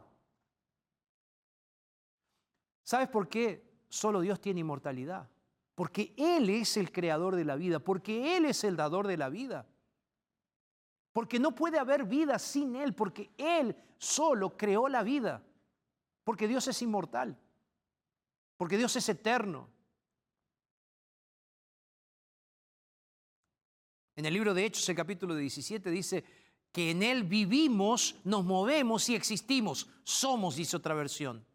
¿Sabes 2.84 3.10
por 3.10 3.28
qué 3.28 3.64
solo 3.90 4.22
Dios 4.22 4.40
tiene 4.40 4.62
inmortalidad? 4.62 5.30
Porque 5.76 6.14
Él 6.18 6.50
es 6.50 6.78
el 6.78 6.92
creador 6.92 7.36
de 7.36 7.46
la 7.46 7.56
vida, 7.56 7.80
porque 7.80 8.38
Él 8.38 8.46
es 8.46 8.64
el 8.64 8.76
dador 8.76 9.08
de 9.08 9.18
la 9.18 9.30
vida. 9.30 9.68
Porque 11.14 11.40
no 11.40 11.54
puede 11.54 11.80
haber 11.80 12.06
vida 12.06 12.40
sin 12.40 12.76
Él, 12.76 12.94
porque 12.94 13.32
Él 13.38 13.76
solo 13.98 14.58
creó 14.58 14.88
la 14.88 15.04
vida. 15.04 15.44
Porque 16.24 16.48
Dios 16.48 16.68
es 16.68 16.82
inmortal. 16.82 17.38
Porque 18.58 18.78
Dios 18.78 18.96
es 18.96 19.10
eterno. 19.10 19.70
En 24.16 24.26
el 24.26 24.34
libro 24.34 24.54
de 24.54 24.66
Hechos, 24.66 24.88
el 24.90 24.96
capítulo 24.96 25.36
17, 25.36 25.90
dice 25.90 26.24
que 26.72 26.92
en 26.92 27.04
Él 27.04 27.24
vivimos, 27.24 28.16
nos 28.24 28.46
movemos 28.46 29.10
y 29.10 29.16
existimos. 29.16 29.90
Somos, 30.04 30.56
dice 30.56 30.78
otra 30.78 30.94
versión. 30.94 31.46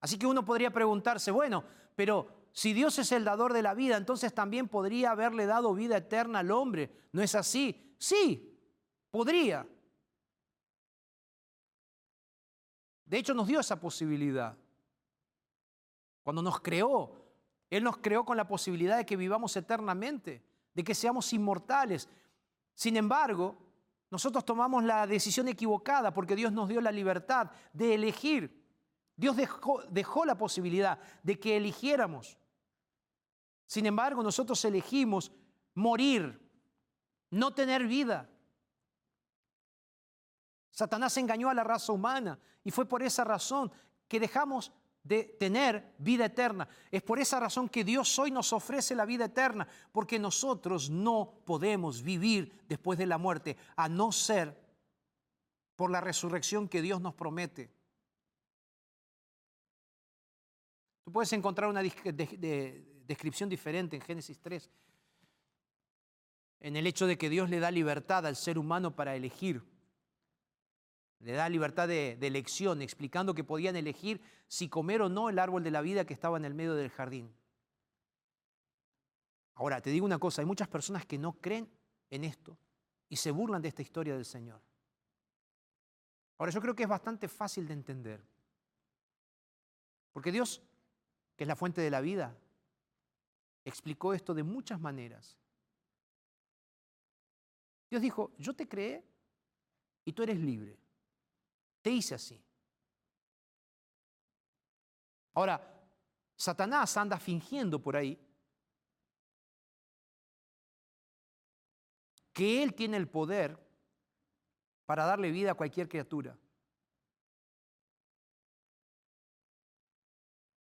Así 0.00 0.18
que 0.18 0.26
uno 0.26 0.44
podría 0.44 0.70
preguntarse, 0.70 1.30
bueno, 1.30 1.64
pero 1.94 2.39
si 2.52 2.72
Dios 2.72 2.98
es 2.98 3.12
el 3.12 3.24
dador 3.24 3.52
de 3.52 3.62
la 3.62 3.74
vida, 3.74 3.96
entonces 3.96 4.34
también 4.34 4.68
podría 4.68 5.12
haberle 5.12 5.46
dado 5.46 5.74
vida 5.74 5.98
eterna 5.98 6.40
al 6.40 6.50
hombre. 6.50 6.90
¿No 7.12 7.22
es 7.22 7.34
así? 7.34 7.94
Sí, 7.98 8.58
podría. 9.10 9.66
De 13.04 13.18
hecho, 13.18 13.34
nos 13.34 13.46
dio 13.46 13.60
esa 13.60 13.78
posibilidad. 13.80 14.56
Cuando 16.22 16.42
nos 16.42 16.60
creó, 16.60 17.24
Él 17.68 17.84
nos 17.84 17.98
creó 17.98 18.24
con 18.24 18.36
la 18.36 18.46
posibilidad 18.46 18.96
de 18.96 19.06
que 19.06 19.16
vivamos 19.16 19.56
eternamente, 19.56 20.44
de 20.74 20.84
que 20.84 20.94
seamos 20.94 21.32
inmortales. 21.32 22.08
Sin 22.74 22.96
embargo, 22.96 23.56
nosotros 24.10 24.44
tomamos 24.44 24.82
la 24.84 25.06
decisión 25.06 25.48
equivocada 25.48 26.12
porque 26.12 26.36
Dios 26.36 26.52
nos 26.52 26.68
dio 26.68 26.80
la 26.80 26.92
libertad 26.92 27.50
de 27.72 27.94
elegir. 27.94 28.60
Dios 29.16 29.36
dejó, 29.36 29.82
dejó 29.88 30.24
la 30.24 30.36
posibilidad 30.36 30.98
de 31.22 31.38
que 31.38 31.56
eligiéramos. 31.56 32.39
Sin 33.70 33.86
embargo, 33.86 34.20
nosotros 34.20 34.64
elegimos 34.64 35.30
morir, 35.74 36.44
no 37.30 37.54
tener 37.54 37.86
vida. 37.86 38.28
Satanás 40.72 41.16
engañó 41.18 41.48
a 41.48 41.54
la 41.54 41.62
raza 41.62 41.92
humana 41.92 42.36
y 42.64 42.72
fue 42.72 42.84
por 42.84 43.00
esa 43.00 43.22
razón 43.22 43.70
que 44.08 44.18
dejamos 44.18 44.72
de 45.04 45.22
tener 45.22 45.94
vida 45.98 46.24
eterna. 46.24 46.68
Es 46.90 47.04
por 47.04 47.20
esa 47.20 47.38
razón 47.38 47.68
que 47.68 47.84
Dios 47.84 48.18
hoy 48.18 48.32
nos 48.32 48.52
ofrece 48.52 48.96
la 48.96 49.04
vida 49.06 49.26
eterna, 49.26 49.68
porque 49.92 50.18
nosotros 50.18 50.90
no 50.90 51.40
podemos 51.44 52.02
vivir 52.02 52.64
después 52.66 52.98
de 52.98 53.06
la 53.06 53.18
muerte, 53.18 53.56
a 53.76 53.88
no 53.88 54.10
ser 54.10 54.60
por 55.76 55.92
la 55.92 56.00
resurrección 56.00 56.68
que 56.68 56.82
Dios 56.82 57.00
nos 57.00 57.14
promete. 57.14 57.70
Tú 61.04 61.12
puedes 61.12 61.32
encontrar 61.32 61.70
una 61.70 61.84
descripción 63.10 63.48
diferente 63.48 63.96
en 63.96 64.02
Génesis 64.02 64.40
3, 64.40 64.70
en 66.60 66.76
el 66.76 66.86
hecho 66.86 67.06
de 67.06 67.18
que 67.18 67.28
Dios 67.28 67.50
le 67.50 67.60
da 67.60 67.70
libertad 67.70 68.26
al 68.26 68.36
ser 68.36 68.58
humano 68.58 68.94
para 68.94 69.16
elegir 69.16 69.62
le 71.20 71.32
da 71.32 71.48
libertad 71.48 71.86
de, 71.86 72.12
elección, 72.20 72.80
explicando 72.80 73.34
que 73.34 73.44
podían 73.44 73.76
elegir 73.76 74.20
si 74.48 74.68
comer 74.68 75.02
o 75.02 75.08
no 75.08 75.28
el 75.28 75.38
árbol 75.38 75.62
de 75.62 75.70
la 75.70 75.82
vida 75.82 76.06
que 76.06 76.14
estaba 76.14 76.38
en 76.38 76.46
el 76.46 76.54
medio 76.54 76.74
del 76.74 76.90
jardín. 76.90 77.30
Ahora, 79.54 79.82
te 79.82 79.90
digo 79.90 80.06
una 80.06 80.18
cosa, 80.18 80.40
hay 80.40 80.46
muchas 80.46 80.68
personas 80.68 81.04
que 81.04 81.18
no 81.18 81.34
creen 81.34 81.70
en 82.08 82.24
esto 82.24 82.56
y 83.10 83.16
se 83.16 83.30
burlan 83.30 83.60
de 83.60 83.68
esta 83.68 83.82
historia 83.82 84.14
del 84.14 84.24
Señor. 84.24 84.62
Ahora, 86.38 86.52
yo 86.52 86.60
creo 86.62 86.74
que 86.74 86.84
es 86.84 86.88
bastante 86.88 87.28
fácil 87.28 87.68
de 87.68 87.74
entender. 87.74 88.24
Porque 90.14 90.32
Dios, 90.32 90.62
que 91.36 91.44
es 91.44 91.48
la 91.48 91.54
fuente 91.54 91.82
de 91.82 91.90
la 91.90 92.00
vida, 92.00 92.34
explicó 93.64 94.14
esto 94.14 94.34
de 94.34 94.42
muchas 94.42 94.80
maneras. 94.80 95.38
Dios 97.90 98.02
dijo, 98.02 98.32
yo 98.38 98.54
te 98.54 98.68
creé 98.68 99.04
y 100.04 100.12
tú 100.12 100.22
eres 100.22 100.38
libre. 100.38 100.78
Te 101.82 101.90
hice 101.90 102.14
así. 102.14 102.40
Ahora, 105.34 105.60
Satanás 106.36 106.96
anda 106.96 107.18
fingiendo 107.18 107.82
por 107.82 107.96
ahí 107.96 108.18
que 112.32 112.62
él 112.62 112.74
tiene 112.74 112.96
el 112.96 113.08
poder 113.08 113.58
para 114.86 115.04
darle 115.04 115.30
vida 115.30 115.52
a 115.52 115.54
cualquier 115.54 115.88
criatura. 115.88 116.36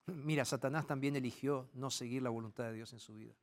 Mira, 0.06 0.44
Satanás 0.44 0.86
también 0.86 1.16
eligió 1.16 1.68
no 1.72 1.90
seguir 1.90 2.22
la 2.22 2.30
voluntad 2.30 2.64
de 2.64 2.74
Dios 2.74 2.92
en 2.92 3.00
su 3.00 3.14
vida. 3.14 3.34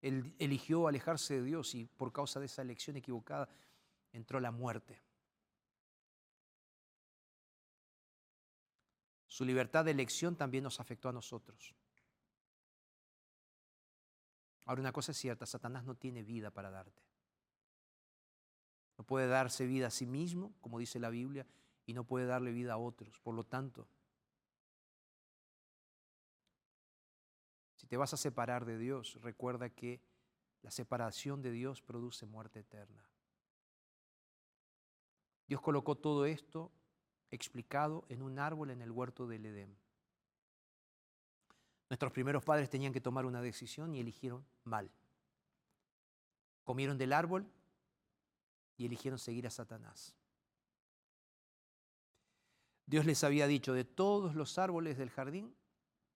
Él 0.00 0.34
eligió 0.38 0.86
alejarse 0.86 1.34
de 1.34 1.42
Dios 1.42 1.74
y 1.74 1.86
por 1.86 2.12
causa 2.12 2.38
de 2.38 2.46
esa 2.46 2.62
elección 2.62 2.96
equivocada 2.96 3.48
entró 4.12 4.38
la 4.38 4.52
muerte. 4.52 5.00
Su 9.26 9.44
libertad 9.44 9.84
de 9.84 9.90
elección 9.90 10.36
también 10.36 10.64
nos 10.64 10.80
afectó 10.80 11.08
a 11.08 11.12
nosotros. 11.12 11.74
Ahora 14.64 14.80
una 14.80 14.92
cosa 14.92 15.12
es 15.12 15.18
cierta, 15.18 15.46
Satanás 15.46 15.84
no 15.84 15.96
tiene 15.96 16.22
vida 16.22 16.50
para 16.50 16.70
darte. 16.70 17.02
No 18.98 19.04
puede 19.04 19.26
darse 19.26 19.66
vida 19.66 19.88
a 19.88 19.90
sí 19.90 20.06
mismo, 20.06 20.54
como 20.60 20.78
dice 20.78 20.98
la 20.98 21.10
Biblia, 21.10 21.46
y 21.84 21.92
no 21.92 22.04
puede 22.04 22.26
darle 22.26 22.52
vida 22.52 22.72
a 22.72 22.78
otros. 22.78 23.20
Por 23.20 23.34
lo 23.34 23.44
tanto, 23.44 23.88
si 27.76 27.86
te 27.86 27.96
vas 27.96 28.12
a 28.12 28.16
separar 28.16 28.64
de 28.64 28.78
Dios, 28.78 29.18
recuerda 29.22 29.70
que 29.70 30.00
la 30.62 30.70
separación 30.70 31.42
de 31.42 31.52
Dios 31.52 31.82
produce 31.82 32.26
muerte 32.26 32.60
eterna. 32.60 33.08
Dios 35.46 35.60
colocó 35.60 35.94
todo 35.94 36.26
esto 36.26 36.72
explicado 37.30 38.04
en 38.08 38.22
un 38.22 38.38
árbol 38.38 38.70
en 38.70 38.82
el 38.82 38.90
huerto 38.90 39.26
del 39.26 39.46
Edén. 39.46 39.76
Nuestros 41.88 42.12
primeros 42.12 42.44
padres 42.44 42.68
tenían 42.68 42.92
que 42.92 43.00
tomar 43.00 43.26
una 43.26 43.40
decisión 43.40 43.94
y 43.94 44.00
eligieron 44.00 44.44
mal. 44.64 44.90
Comieron 46.64 46.98
del 46.98 47.12
árbol 47.12 47.46
y 48.76 48.86
eligieron 48.86 49.18
seguir 49.18 49.46
a 49.46 49.50
Satanás. 49.50 50.14
Dios 52.86 53.04
les 53.04 53.22
había 53.22 53.46
dicho, 53.46 53.72
de 53.72 53.84
todos 53.84 54.34
los 54.34 54.58
árboles 54.58 54.96
del 54.96 55.10
jardín 55.10 55.54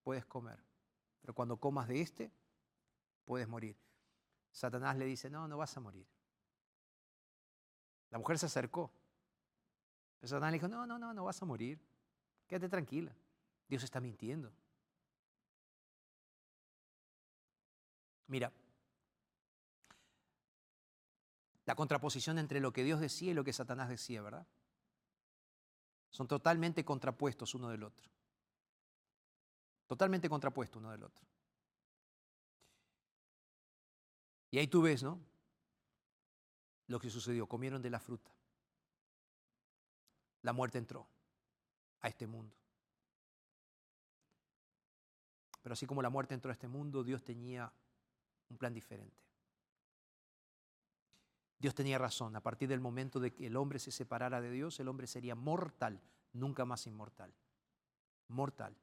puedes 0.03 0.25
comer, 0.25 0.59
pero 1.21 1.33
cuando 1.33 1.57
comas 1.57 1.87
de 1.87 2.01
este, 2.01 2.31
puedes 3.25 3.47
morir. 3.47 3.77
Satanás 4.51 4.97
le 4.97 5.05
dice, 5.05 5.29
no, 5.29 5.47
no 5.47 5.57
vas 5.57 5.75
a 5.77 5.79
morir. 5.79 6.05
La 8.09 8.17
mujer 8.17 8.37
se 8.37 8.47
acercó 8.47 8.91
pero 10.21 10.29
Satanás 10.29 10.51
le 10.51 10.57
dijo, 10.57 10.67
no, 10.67 10.85
no, 10.85 10.99
no, 10.99 11.15
no 11.15 11.23
vas 11.23 11.41
a 11.41 11.45
morir. 11.45 11.79
Quédate 12.45 12.69
tranquila. 12.69 13.11
Dios 13.67 13.81
está 13.83 13.99
mintiendo. 13.99 14.53
Mira, 18.27 18.51
la 21.65 21.73
contraposición 21.73 22.37
entre 22.37 22.59
lo 22.59 22.71
que 22.71 22.83
Dios 22.83 22.99
decía 22.99 23.31
y 23.31 23.33
lo 23.33 23.43
que 23.43 23.51
Satanás 23.51 23.89
decía, 23.89 24.21
¿verdad? 24.21 24.45
Son 26.11 26.27
totalmente 26.27 26.85
contrapuestos 26.85 27.55
uno 27.55 27.69
del 27.69 27.83
otro. 27.83 28.11
Totalmente 29.91 30.29
contrapuestos 30.29 30.79
uno 30.79 30.91
del 30.91 31.03
otro. 31.03 31.25
Y 34.49 34.57
ahí 34.57 34.67
tú 34.67 34.81
ves, 34.81 35.03
¿no? 35.03 35.19
Lo 36.87 36.97
que 36.97 37.09
sucedió. 37.09 37.45
Comieron 37.45 37.81
de 37.81 37.89
la 37.89 37.99
fruta 37.99 38.31
la 40.41 40.53
muerte 40.53 40.77
entró 40.77 41.07
a 42.01 42.07
este 42.07 42.27
mundo. 42.27 42.55
Pero 45.61 45.73
así 45.73 45.85
como 45.85 46.01
la 46.01 46.09
muerte 46.09 46.33
entró 46.33 46.49
a 46.49 46.53
este 46.53 46.67
mundo, 46.67 47.03
Dios 47.03 47.23
tenía 47.23 47.71
un 48.49 48.57
plan 48.57 48.73
diferente. 48.73 49.21
Dios 51.59 51.75
tenía 51.75 51.99
razón. 51.99 52.35
A 52.35 52.41
partir 52.41 52.67
del 52.67 52.79
momento 52.79 53.19
de 53.19 53.33
que 53.33 53.47
el 53.47 53.55
hombre 53.55 53.77
se 53.77 53.91
separara 53.91 54.41
de 54.41 54.49
Dios, 54.49 54.79
el 54.79 54.87
hombre 54.87 55.05
sería 55.05 55.35
mortal, 55.35 56.01
nunca 56.33 56.65
más 56.65 56.87
inmortal. 56.87 57.31
Mortal. 58.29 58.75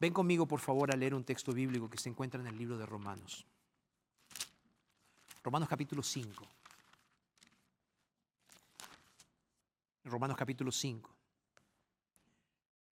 Ven 0.00 0.14
conmigo, 0.14 0.46
por 0.46 0.60
favor, 0.60 0.90
a 0.90 0.96
leer 0.96 1.14
un 1.14 1.24
texto 1.24 1.52
bíblico 1.52 1.90
que 1.90 1.98
se 1.98 2.08
encuentra 2.08 2.40
en 2.40 2.46
el 2.46 2.56
libro 2.56 2.78
de 2.78 2.86
Romanos. 2.86 3.44
Romanos 5.44 5.68
capítulo 5.68 6.02
5. 6.02 6.48
Romanos 10.04 10.38
capítulo 10.38 10.72
5. 10.72 11.10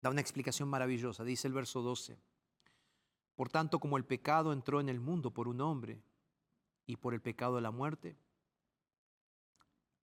Da 0.01 0.09
una 0.09 0.19
explicación 0.19 0.67
maravillosa. 0.67 1.23
Dice 1.23 1.47
el 1.47 1.53
verso 1.53 1.81
12. 1.81 2.17
Por 3.37 3.47
tanto, 3.49 3.79
como 3.79 3.95
el 3.95 4.03
pecado 4.03 4.51
entró 4.51 4.81
en 4.81 4.89
el 4.89 4.99
mundo 4.99 5.31
por 5.31 5.47
un 5.47 5.61
hombre 5.61 6.01
y 6.85 6.97
por 6.97 7.13
el 7.13 7.21
pecado 7.21 7.55
de 7.55 7.61
la 7.61 7.71
muerte, 7.71 8.17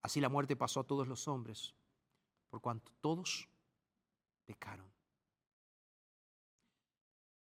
así 0.03 0.23
la 0.23 0.31
muerte 0.31 0.57
pasó 0.57 0.81
a 0.81 0.85
todos 0.85 1.07
los 1.07 1.29
hombres, 1.29 1.75
por 2.49 2.63
cuanto 2.63 2.93
todos 3.03 3.47
pecaron. 4.47 4.94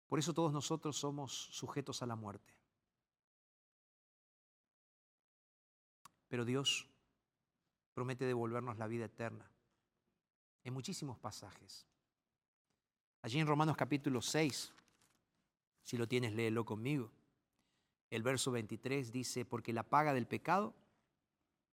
Por 0.09 0.19
eso 0.19 0.33
todos 0.33 0.53
nosotros 0.53 0.97
somos 0.97 1.33
sujetos 1.51 2.03
a 2.03 2.07
la 2.07 2.17
muerte. 2.17 2.55
Pero 6.29 6.45
Dios 6.45 6.89
promete 7.95 8.25
devolvernos 8.25 8.79
la 8.79 8.87
vida 8.87 9.07
eterna 9.07 9.51
en 10.65 10.75
muchísimos 10.75 11.19
pasajes. 11.19 11.87
Allí 13.23 13.39
en 13.39 13.47
Romanos 13.47 13.77
capítulo 13.77 14.21
6, 14.21 14.73
si 15.83 15.97
lo 15.97 16.07
tienes, 16.07 16.33
léelo 16.33 16.65
conmigo. 16.65 17.11
El 18.11 18.23
verso 18.23 18.51
23 18.51 19.11
dice, 19.13 19.45
porque 19.45 19.73
la 19.73 19.83
paga 19.83 20.13
del 20.13 20.27
pecado 20.27 20.75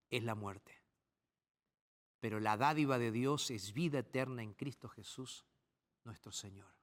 es 0.10 0.24
la 0.24 0.36
muerte, 0.36 0.80
pero 2.20 2.40
la 2.40 2.58
dádiva 2.58 2.98
de 2.98 3.12
Dios 3.12 3.52
es 3.52 3.74
vida 3.74 4.00
eterna 4.00 4.44
en 4.44 4.54
Cristo 4.54 4.88
Jesús, 4.90 5.46
nuestro 6.04 6.32
Señor. 6.32 6.83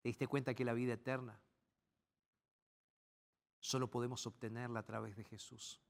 ¿Te 0.00 0.08
diste 0.08 0.26
cuenta 0.26 0.54
que 0.54 0.64
la 0.64 0.72
vida 0.72 0.94
eterna 0.94 1.38
solo 3.58 3.90
podemos 3.90 4.26
obtenerla 4.26 4.80
a 4.80 4.84
través 4.84 5.16
de 5.16 5.24
Jesús? 5.24 5.80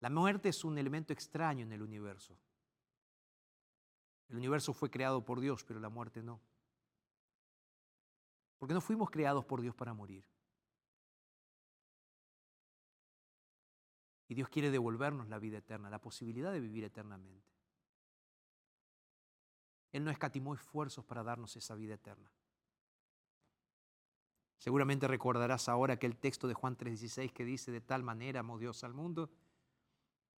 La 0.00 0.10
muerte 0.10 0.50
es 0.50 0.62
un 0.64 0.76
elemento 0.76 1.12
extraño 1.12 1.64
en 1.64 1.72
el 1.72 1.82
universo. 1.82 2.38
El 4.28 4.36
universo 4.36 4.74
fue 4.74 4.90
creado 4.90 5.24
por 5.24 5.40
Dios, 5.40 5.64
pero 5.64 5.80
la 5.80 5.88
muerte 5.88 6.22
no. 6.22 6.40
Porque 8.58 8.74
no 8.74 8.80
fuimos 8.80 9.10
creados 9.10 9.44
por 9.44 9.60
Dios 9.60 9.74
para 9.74 9.94
morir. 9.94 10.24
Y 14.28 14.34
Dios 14.34 14.48
quiere 14.48 14.70
devolvernos 14.70 15.28
la 15.28 15.38
vida 15.38 15.58
eterna, 15.58 15.88
la 15.88 16.00
posibilidad 16.00 16.52
de 16.52 16.60
vivir 16.60 16.84
eternamente. 16.84 17.55
Él 19.96 20.04
no 20.04 20.10
escatimó 20.10 20.52
esfuerzos 20.52 21.06
para 21.06 21.22
darnos 21.22 21.56
esa 21.56 21.74
vida 21.74 21.94
eterna. 21.94 22.30
Seguramente 24.58 25.08
recordarás 25.08 25.70
ahora 25.70 25.94
aquel 25.94 26.18
texto 26.18 26.46
de 26.46 26.52
Juan 26.52 26.76
3:16 26.76 27.32
que 27.32 27.46
dice, 27.46 27.72
de 27.72 27.80
tal 27.80 28.02
manera 28.02 28.40
amó 28.40 28.58
Dios 28.58 28.84
al 28.84 28.92
mundo, 28.92 29.30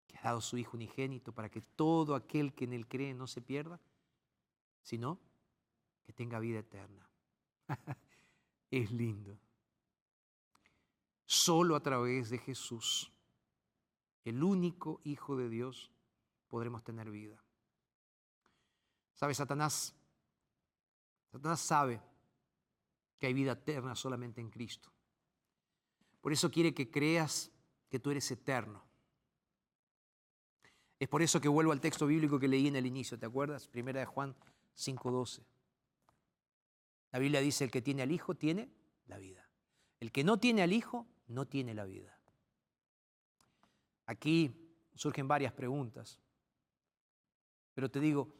que 0.07 0.19
ha 0.19 0.25
dado 0.25 0.43
su 0.43 0.59
Hijo 0.59 0.77
unigénito 0.77 1.33
para 1.33 1.49
que 1.49 1.63
todo 1.63 2.15
aquel 2.15 2.53
que 2.53 2.65
en 2.65 2.75
Él 2.75 2.87
cree 2.87 3.15
no 3.15 3.27
se 3.27 3.41
pierda, 3.41 3.81
sino 4.83 5.19
que 6.05 6.13
tenga 6.13 6.39
vida 6.39 6.59
eterna. 6.59 7.09
es 8.71 8.91
lindo. 8.93 9.39
Solo 11.25 11.77
a 11.77 11.81
través 11.81 12.29
de 12.29 12.37
Jesús, 12.37 13.11
el 14.23 14.43
único 14.43 15.01
Hijo 15.03 15.35
de 15.35 15.49
Dios, 15.49 15.91
podremos 16.47 16.85
tener 16.85 17.11
vida. 17.11 17.43
¿Sabe, 19.17 19.35
Satanás? 19.35 19.95
Satanás 21.33 21.61
sabe 21.61 22.01
que 23.19 23.27
hay 23.27 23.33
vida 23.33 23.53
eterna 23.53 23.95
solamente 23.95 24.41
en 24.41 24.51
Cristo. 24.51 24.93
Por 26.21 26.33
eso 26.33 26.51
quiere 26.51 26.75
que 26.75 26.91
creas 26.91 27.51
que 27.89 27.99
tú 27.99 28.11
eres 28.11 28.31
eterno. 28.31 28.85
Es 30.99 31.09
por 31.09 31.23
eso 31.23 31.41
que 31.41 31.49
vuelvo 31.49 31.73
al 31.73 31.81
texto 31.81 32.07
bíblico 32.07 32.39
que 32.39 32.49
leí 32.49 32.69
en 32.69 32.77
el 32.77 32.87
inicio, 32.87 33.19
¿te 33.19 33.27
acuerdas? 33.27 33.67
Primera 33.69 34.01
de 34.01 34.07
Juan 34.07 34.35
5:12. 34.75 35.45
La 37.13 37.19
Biblia 37.19 37.41
dice, 37.41 37.65
el 37.65 37.71
que 37.71 37.83
tiene 37.83 38.03
al 38.03 38.13
Hijo 38.13 38.35
tiene 38.35 38.71
la 39.07 39.19
vida. 39.19 39.49
El 39.99 40.13
que 40.13 40.25
no 40.25 40.39
tiene 40.39 40.63
al 40.63 40.73
Hijo 40.73 41.07
no 41.29 41.47
tiene 41.47 41.75
la 41.75 41.85
vida. 41.85 42.19
Aquí 44.05 44.55
surgen 44.95 45.27
varias 45.27 45.53
preguntas, 45.53 46.19
pero 47.75 47.91
te 47.91 48.01
digo, 48.01 48.33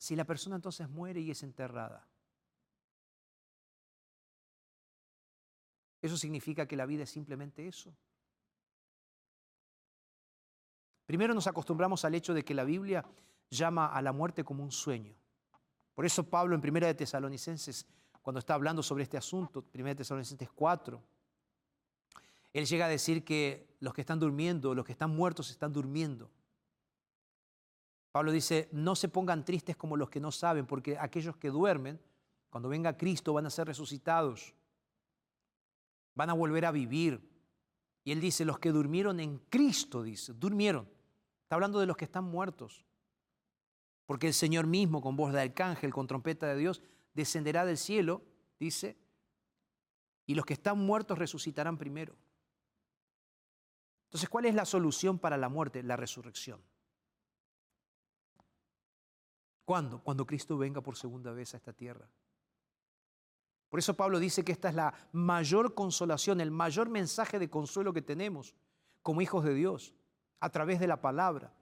si 0.00 0.16
la 0.16 0.24
persona 0.24 0.56
entonces 0.56 0.88
muere 0.88 1.20
y 1.20 1.30
es 1.30 1.42
enterrada, 1.42 2.08
¿eso 6.00 6.16
significa 6.16 6.64
que 6.66 6.74
la 6.74 6.86
vida 6.86 7.02
es 7.02 7.10
simplemente 7.10 7.68
eso? 7.68 7.94
Primero 11.04 11.34
nos 11.34 11.46
acostumbramos 11.46 12.02
al 12.06 12.14
hecho 12.14 12.32
de 12.32 12.42
que 12.42 12.54
la 12.54 12.64
Biblia 12.64 13.04
llama 13.50 13.88
a 13.88 14.00
la 14.00 14.12
muerte 14.12 14.42
como 14.42 14.64
un 14.64 14.72
sueño. 14.72 15.14
Por 15.94 16.06
eso 16.06 16.24
Pablo 16.30 16.54
en 16.54 16.62
Primera 16.62 16.86
de 16.86 16.94
Tesalonicenses, 16.94 17.86
cuando 18.22 18.38
está 18.38 18.54
hablando 18.54 18.82
sobre 18.82 19.02
este 19.02 19.18
asunto, 19.18 19.60
Primera 19.60 19.92
de 19.92 19.98
Tesalonicenses 19.98 20.48
4, 20.48 21.02
él 22.54 22.64
llega 22.64 22.86
a 22.86 22.88
decir 22.88 23.22
que 23.22 23.76
los 23.80 23.92
que 23.92 24.00
están 24.00 24.18
durmiendo, 24.18 24.74
los 24.74 24.86
que 24.86 24.92
están 24.92 25.14
muertos 25.14 25.50
están 25.50 25.74
durmiendo. 25.74 26.30
Pablo 28.12 28.32
dice, 28.32 28.68
no 28.72 28.96
se 28.96 29.08
pongan 29.08 29.44
tristes 29.44 29.76
como 29.76 29.96
los 29.96 30.10
que 30.10 30.20
no 30.20 30.32
saben, 30.32 30.66
porque 30.66 30.98
aquellos 30.98 31.36
que 31.36 31.50
duermen, 31.50 32.00
cuando 32.48 32.68
venga 32.68 32.96
Cristo, 32.96 33.32
van 33.32 33.46
a 33.46 33.50
ser 33.50 33.68
resucitados, 33.68 34.54
van 36.14 36.30
a 36.30 36.34
volver 36.34 36.66
a 36.66 36.72
vivir. 36.72 37.20
Y 38.02 38.12
él 38.12 38.20
dice, 38.20 38.44
los 38.44 38.58
que 38.58 38.72
durmieron 38.72 39.20
en 39.20 39.38
Cristo, 39.48 40.02
dice, 40.02 40.32
durmieron. 40.32 40.88
Está 41.42 41.54
hablando 41.54 41.78
de 41.78 41.86
los 41.86 41.96
que 41.96 42.04
están 42.04 42.24
muertos. 42.24 42.84
Porque 44.06 44.26
el 44.26 44.34
Señor 44.34 44.66
mismo, 44.66 45.00
con 45.00 45.14
voz 45.14 45.32
de 45.32 45.40
arcángel, 45.40 45.92
con 45.92 46.08
trompeta 46.08 46.48
de 46.48 46.56
Dios, 46.56 46.82
descenderá 47.14 47.64
del 47.64 47.78
cielo, 47.78 48.22
dice, 48.58 48.96
y 50.26 50.34
los 50.34 50.44
que 50.44 50.54
están 50.54 50.78
muertos 50.78 51.18
resucitarán 51.18 51.78
primero. 51.78 52.16
Entonces, 54.06 54.28
¿cuál 54.28 54.46
es 54.46 54.54
la 54.56 54.64
solución 54.64 55.20
para 55.20 55.36
la 55.36 55.48
muerte? 55.48 55.84
La 55.84 55.96
resurrección. 55.96 56.60
¿Cuándo? 59.70 60.00
Cuando 60.02 60.26
Cristo 60.26 60.58
venga 60.58 60.80
por 60.80 60.96
segunda 60.96 61.30
vez 61.30 61.54
a 61.54 61.56
esta 61.56 61.72
tierra. 61.72 62.04
Por 63.68 63.78
eso 63.78 63.94
Pablo 63.94 64.18
dice 64.18 64.44
que 64.44 64.50
esta 64.50 64.68
es 64.68 64.74
la 64.74 64.92
mayor 65.12 65.74
consolación, 65.74 66.40
el 66.40 66.50
mayor 66.50 66.88
mensaje 66.88 67.38
de 67.38 67.48
consuelo 67.48 67.92
que 67.92 68.02
tenemos 68.02 68.52
como 69.00 69.20
hijos 69.20 69.44
de 69.44 69.54
Dios 69.54 69.94
a 70.40 70.50
través 70.50 70.80
de 70.80 70.88
la 70.88 71.00
palabra. 71.00 71.54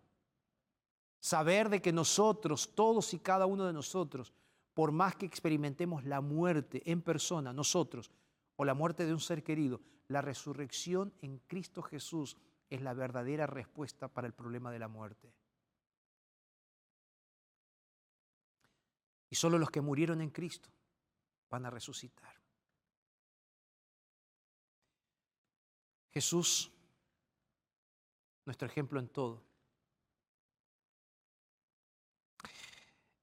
Saber 1.21 1.69
de 1.69 1.83
que 1.83 1.93
nosotros, 1.93 2.75
todos 2.75 3.13
y 3.13 3.19
cada 3.19 3.45
uno 3.45 3.67
de 3.67 3.75
nosotros, 3.75 4.33
por 4.73 4.91
más 4.91 5.15
que 5.15 5.27
experimentemos 5.27 6.03
la 6.07 6.23
muerte 6.23 6.81
en 6.91 7.03
persona, 7.03 7.53
nosotros, 7.53 8.11
o 8.57 8.65
la 8.65 8.73
muerte 8.73 9.05
de 9.05 9.13
un 9.13 9.21
ser 9.21 9.45
querido, 9.45 9.83
la 10.07 10.23
resurrección 10.23 11.13
en 11.21 11.41
Cristo 11.47 11.83
Jesús 11.83 12.39
es 12.71 12.81
la 12.81 12.95
verdadera 12.95 13.47
respuesta 13.47 14.09
para 14.09 14.27
el 14.27 14.33
problema 14.33 14.73
de 14.73 14.79
la 14.79 14.89
muerte. 14.89 15.31
Y 19.31 19.37
solo 19.37 19.59
los 19.59 19.70
que 19.70 19.81
murieron 19.81 20.20
en 20.20 20.31
Cristo 20.31 20.70
van 21.51 21.66
a 21.66 21.70
resucitar. 21.70 22.35
Jesús 26.11 26.72
nuestro 28.45 28.66
ejemplo 28.66 28.99
en 28.99 29.09
todo. 29.09 29.43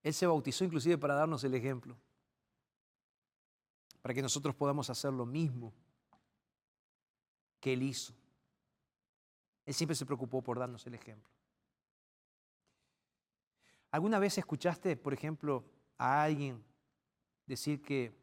Él 0.03 0.13
se 0.13 0.27
bautizó 0.27 0.63
inclusive 0.63 0.99
para 0.99 1.15
darnos 1.15 1.43
el 1.43 1.55
ejemplo, 1.55 1.97
para 4.03 4.13
que 4.13 4.21
nosotros 4.21 4.53
podamos 4.53 4.87
hacer 4.91 5.11
lo 5.11 5.25
mismo 5.25 5.73
que 7.59 7.73
Él 7.73 7.81
hizo. 7.81 8.13
Él 9.65 9.73
siempre 9.73 9.95
se 9.95 10.05
preocupó 10.05 10.43
por 10.43 10.59
darnos 10.59 10.85
el 10.85 10.93
ejemplo. 10.93 11.33
¿Alguna 13.89 14.19
vez 14.19 14.37
escuchaste, 14.37 14.95
por 14.95 15.11
ejemplo, 15.11 15.65
a 15.97 16.23
alguien 16.23 16.63
decir 17.45 17.81
que 17.81 18.13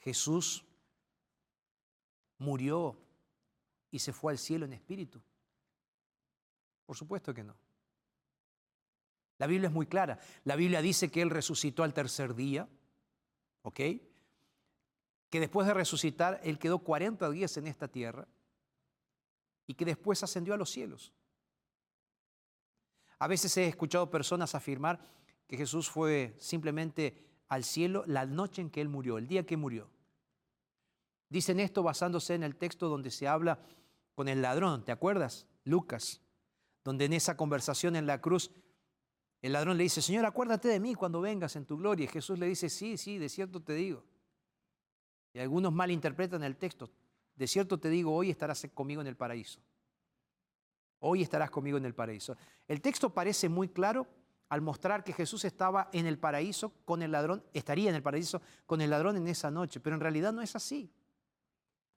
Jesús 0.00 0.64
murió 2.38 2.96
y 3.90 3.98
se 3.98 4.12
fue 4.12 4.32
al 4.32 4.38
cielo 4.38 4.64
en 4.66 4.72
espíritu? 4.72 5.20
Por 6.86 6.96
supuesto 6.96 7.32
que 7.32 7.42
no. 7.42 7.56
La 9.38 9.46
Biblia 9.46 9.68
es 9.68 9.74
muy 9.74 9.86
clara. 9.86 10.18
La 10.44 10.56
Biblia 10.56 10.80
dice 10.80 11.10
que 11.10 11.22
Él 11.22 11.30
resucitó 11.30 11.82
al 11.82 11.94
tercer 11.94 12.34
día, 12.34 12.68
¿ok? 13.62 13.80
Que 15.30 15.40
después 15.40 15.66
de 15.66 15.74
resucitar, 15.74 16.40
Él 16.44 16.58
quedó 16.58 16.78
40 16.78 17.28
días 17.30 17.56
en 17.56 17.66
esta 17.66 17.88
tierra 17.88 18.28
y 19.66 19.74
que 19.74 19.84
después 19.84 20.22
ascendió 20.22 20.54
a 20.54 20.56
los 20.56 20.70
cielos. 20.70 21.12
A 23.18 23.26
veces 23.26 23.56
he 23.56 23.66
escuchado 23.66 24.10
personas 24.10 24.54
afirmar 24.54 25.00
que 25.46 25.56
Jesús 25.56 25.90
fue 25.90 26.34
simplemente 26.38 27.24
al 27.48 27.64
cielo 27.64 28.04
la 28.06 28.26
noche 28.26 28.62
en 28.62 28.70
que 28.70 28.80
Él 28.80 28.88
murió, 28.88 29.18
el 29.18 29.26
día 29.26 29.44
que 29.46 29.56
murió. 29.56 29.90
Dicen 31.28 31.60
esto 31.60 31.82
basándose 31.82 32.34
en 32.34 32.42
el 32.42 32.56
texto 32.56 32.88
donde 32.88 33.10
se 33.10 33.28
habla 33.28 33.58
con 34.14 34.28
el 34.28 34.42
ladrón, 34.42 34.84
¿te 34.84 34.92
acuerdas? 34.92 35.46
Lucas, 35.64 36.20
donde 36.84 37.06
en 37.06 37.12
esa 37.12 37.36
conversación 37.36 37.96
en 37.96 38.06
la 38.06 38.20
cruz 38.20 38.50
el 39.44 39.52
ladrón 39.52 39.76
le 39.76 39.82
dice, 39.82 40.00
Señor, 40.00 40.24
acuérdate 40.24 40.68
de 40.68 40.80
mí 40.80 40.94
cuando 40.94 41.20
vengas 41.20 41.54
en 41.54 41.66
tu 41.66 41.76
gloria. 41.76 42.04
Y 42.04 42.08
Jesús 42.08 42.38
le 42.38 42.46
dice, 42.46 42.70
sí, 42.70 42.96
sí, 42.96 43.18
de 43.18 43.28
cierto 43.28 43.60
te 43.60 43.74
digo. 43.74 44.02
Y 45.34 45.38
algunos 45.38 45.70
malinterpretan 45.70 46.42
el 46.44 46.56
texto. 46.56 46.90
De 47.36 47.46
cierto 47.46 47.78
te 47.78 47.90
digo, 47.90 48.14
hoy 48.14 48.30
estarás 48.30 48.66
conmigo 48.72 49.02
en 49.02 49.06
el 49.06 49.16
paraíso. 49.16 49.60
Hoy 51.00 51.20
estarás 51.20 51.50
conmigo 51.50 51.76
en 51.76 51.84
el 51.84 51.94
paraíso. 51.94 52.38
El 52.66 52.80
texto 52.80 53.12
parece 53.12 53.50
muy 53.50 53.68
claro 53.68 54.06
al 54.54 54.62
mostrar 54.62 55.02
que 55.02 55.12
Jesús 55.12 55.44
estaba 55.44 55.90
en 55.92 56.06
el 56.06 56.16
paraíso 56.16 56.72
con 56.84 57.02
el 57.02 57.10
ladrón, 57.10 57.44
estaría 57.52 57.90
en 57.90 57.96
el 57.96 58.04
paraíso 58.04 58.40
con 58.66 58.80
el 58.80 58.88
ladrón 58.88 59.16
en 59.16 59.26
esa 59.26 59.50
noche, 59.50 59.80
pero 59.80 59.96
en 59.96 60.00
realidad 60.00 60.32
no 60.32 60.42
es 60.42 60.54
así. 60.54 60.88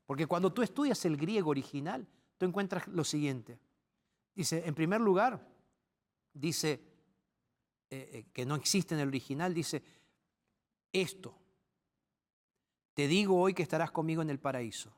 Porque 0.08 0.26
cuando 0.26 0.52
tú 0.52 0.64
estudias 0.64 1.06
el 1.06 1.18
griego 1.18 1.52
original, 1.52 2.08
tú 2.36 2.48
encuentras 2.48 2.88
lo 2.88 3.04
siguiente. 3.04 3.60
Dice, 4.34 4.64
en 4.66 4.74
primer 4.74 5.02
lugar, 5.02 5.48
dice, 6.34 6.82
eh, 7.92 8.10
eh, 8.12 8.26
que 8.34 8.44
no 8.44 8.56
existe 8.56 8.96
en 8.96 9.02
el 9.02 9.10
original, 9.10 9.54
dice, 9.54 9.84
esto, 10.92 11.38
te 12.96 13.08
digo 13.08 13.40
hoy 13.40 13.54
que 13.54 13.62
estarás 13.62 13.92
conmigo 13.92 14.24
en 14.24 14.32
el 14.32 14.40
paraíso. 14.40 14.92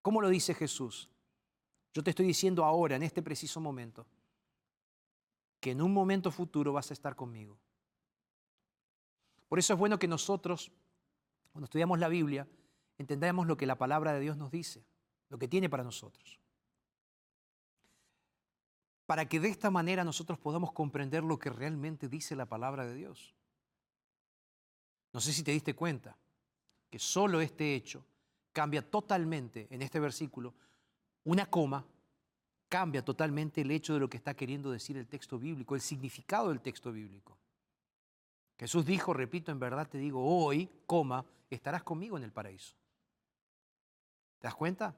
¿Cómo 0.00 0.20
lo 0.20 0.28
dice 0.28 0.54
Jesús? 0.54 1.10
Yo 1.92 2.04
te 2.04 2.10
estoy 2.10 2.26
diciendo 2.26 2.64
ahora, 2.64 2.94
en 2.94 3.02
este 3.02 3.20
preciso 3.20 3.60
momento, 3.60 4.06
que 5.64 5.70
en 5.70 5.80
un 5.80 5.94
momento 5.94 6.30
futuro 6.30 6.74
vas 6.74 6.90
a 6.90 6.92
estar 6.92 7.16
conmigo. 7.16 7.58
Por 9.48 9.58
eso 9.58 9.72
es 9.72 9.78
bueno 9.78 9.98
que 9.98 10.06
nosotros, 10.06 10.70
cuando 11.52 11.64
estudiamos 11.64 11.98
la 11.98 12.08
Biblia, 12.08 12.46
entendamos 12.98 13.46
lo 13.46 13.56
que 13.56 13.64
la 13.64 13.78
palabra 13.78 14.12
de 14.12 14.20
Dios 14.20 14.36
nos 14.36 14.50
dice, 14.50 14.84
lo 15.30 15.38
que 15.38 15.48
tiene 15.48 15.70
para 15.70 15.82
nosotros 15.82 16.38
para 19.06 19.28
que 19.28 19.40
de 19.40 19.48
esta 19.48 19.70
manera 19.70 20.02
nosotros 20.04 20.38
podamos 20.38 20.72
comprender 20.72 21.22
lo 21.22 21.38
que 21.38 21.50
realmente 21.50 22.08
dice 22.08 22.34
la 22.34 22.46
palabra 22.46 22.86
de 22.86 22.94
Dios. 22.94 23.34
No 25.12 25.20
sé 25.20 25.30
si 25.32 25.42
te 25.42 25.52
diste 25.52 25.74
cuenta 25.74 26.16
que 26.90 26.98
solo 26.98 27.42
este 27.42 27.74
hecho 27.74 28.06
cambia 28.52 28.82
totalmente 28.82 29.68
en 29.70 29.82
este 29.82 30.00
versículo, 30.00 30.54
una 31.24 31.44
coma 31.46 31.84
cambia 32.74 33.04
totalmente 33.04 33.60
el 33.60 33.70
hecho 33.70 33.94
de 33.94 34.00
lo 34.00 34.10
que 34.10 34.16
está 34.16 34.34
queriendo 34.34 34.68
decir 34.68 34.96
el 34.96 35.06
texto 35.06 35.38
bíblico, 35.38 35.76
el 35.76 35.80
significado 35.80 36.48
del 36.48 36.60
texto 36.60 36.90
bíblico. 36.90 37.38
Jesús 38.58 38.84
dijo, 38.84 39.14
repito, 39.14 39.52
en 39.52 39.60
verdad 39.60 39.88
te 39.88 39.96
digo, 39.96 40.20
hoy, 40.20 40.68
coma, 40.84 41.24
estarás 41.48 41.84
conmigo 41.84 42.16
en 42.16 42.24
el 42.24 42.32
paraíso. 42.32 42.74
¿Te 44.40 44.48
das 44.48 44.56
cuenta? 44.56 44.92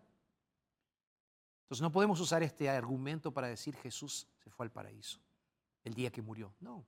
Entonces 1.65 1.83
no 1.83 1.93
podemos 1.93 2.19
usar 2.19 2.43
este 2.43 2.71
argumento 2.71 3.31
para 3.31 3.49
decir 3.49 3.77
Jesús 3.77 4.27
se 4.39 4.49
fue 4.49 4.65
al 4.65 4.73
paraíso 4.73 5.21
el 5.85 5.93
día 5.93 6.11
que 6.11 6.23
murió. 6.23 6.55
No. 6.61 6.83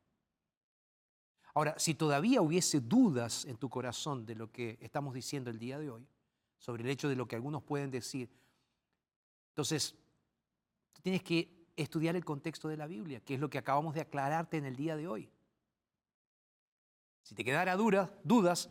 Ahora, 1.53 1.78
si 1.78 1.93
todavía 1.93 2.41
hubiese 2.41 2.80
dudas 2.80 3.45
en 3.45 3.59
tu 3.59 3.68
corazón 3.68 4.24
de 4.24 4.36
lo 4.36 4.51
que 4.51 4.78
estamos 4.80 5.12
diciendo 5.12 5.51
el 5.51 5.59
día 5.59 5.78
de 5.78 5.91
hoy, 5.91 6.09
sobre 6.57 6.82
el 6.82 6.89
hecho 6.89 7.11
de 7.11 7.16
lo 7.16 7.28
que 7.28 7.36
algunos 7.36 7.62
pueden 7.62 7.91
decir, 7.91 8.30
entonces 9.51 9.95
tú 10.99 11.03
tienes 11.03 11.22
que 11.22 11.66
estudiar 11.76 12.16
el 12.16 12.24
contexto 12.24 12.68
de 12.68 12.76
la 12.76 12.86
Biblia, 12.86 13.20
que 13.20 13.34
es 13.34 13.40
lo 13.40 13.49
que 13.49 13.59
acabamos 13.59 13.94
de 13.94 14.03
aclararte 14.03 14.59
en 14.59 14.66
el 14.66 14.76
día 14.76 14.96
de 14.96 15.09
hoy. 15.09 15.30
Si 17.22 17.34
te 17.34 17.44
quedara 17.44 17.76
dudas, 17.76 18.11
dudas, 18.22 18.70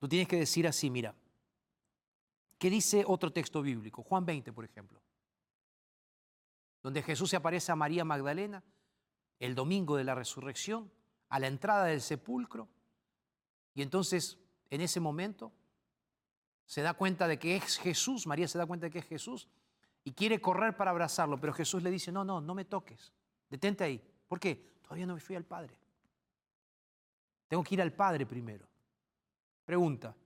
tú 0.00 0.08
tienes 0.08 0.26
que 0.26 0.36
decir 0.36 0.66
así, 0.66 0.90
mira, 0.90 1.14
¿Qué 2.62 2.70
dice 2.70 3.02
otro 3.04 3.32
texto 3.32 3.60
bíblico? 3.60 4.04
Juan 4.04 4.24
20, 4.24 4.52
por 4.52 4.64
ejemplo, 4.64 5.02
donde 6.80 7.02
Jesús 7.02 7.30
se 7.30 7.34
aparece 7.34 7.72
a 7.72 7.74
María 7.74 8.04
Magdalena 8.04 8.62
el 9.40 9.56
domingo 9.56 9.96
de 9.96 10.04
la 10.04 10.14
resurrección, 10.14 10.88
a 11.28 11.40
la 11.40 11.48
entrada 11.48 11.86
del 11.86 12.00
sepulcro, 12.00 12.68
y 13.74 13.82
entonces 13.82 14.38
en 14.70 14.80
ese 14.80 15.00
momento 15.00 15.52
se 16.64 16.82
da 16.82 16.94
cuenta 16.94 17.26
de 17.26 17.40
que 17.40 17.56
es 17.56 17.78
Jesús, 17.78 18.28
María 18.28 18.46
se 18.46 18.58
da 18.58 18.66
cuenta 18.66 18.86
de 18.86 18.92
que 18.92 19.00
es 19.00 19.06
Jesús, 19.06 19.48
y 20.04 20.12
quiere 20.12 20.40
correr 20.40 20.76
para 20.76 20.90
abrazarlo, 20.90 21.38
pero 21.38 21.52
Jesús 21.52 21.82
le 21.82 21.90
dice, 21.90 22.10
no, 22.10 22.24
no, 22.24 22.40
no 22.40 22.54
me 22.54 22.64
toques, 22.64 23.12
detente 23.48 23.84
ahí. 23.84 24.02
¿Por 24.28 24.40
qué? 24.40 24.78
Todavía 24.82 25.06
no 25.06 25.14
me 25.14 25.20
fui 25.20 25.36
al 25.36 25.44
Padre. 25.44 25.78
Tengo 27.48 27.62
que 27.62 27.74
ir 27.74 27.82
al 27.82 27.92
Padre 27.92 28.26
primero. 28.26 28.66
Pregunta, 29.64 30.16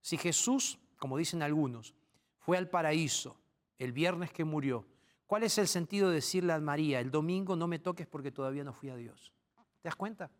si 0.00 0.16
Jesús 0.16 0.78
como 1.02 1.16
dicen 1.16 1.42
algunos, 1.42 1.96
fue 2.38 2.56
al 2.56 2.68
paraíso 2.68 3.36
el 3.76 3.90
viernes 3.90 4.30
que 4.30 4.44
murió, 4.44 4.86
¿cuál 5.26 5.42
es 5.42 5.58
el 5.58 5.66
sentido 5.66 6.08
de 6.08 6.14
decirle 6.14 6.52
a 6.52 6.60
María, 6.60 7.00
el 7.00 7.10
domingo 7.10 7.56
no 7.56 7.66
me 7.66 7.80
toques 7.80 8.06
porque 8.06 8.30
todavía 8.30 8.62
no 8.62 8.72
fui 8.72 8.88
a 8.88 8.94
Dios? 8.94 9.32
¿Te 9.80 9.88
das 9.88 9.96
cuenta? 9.96 10.28
¿Te 10.28 10.34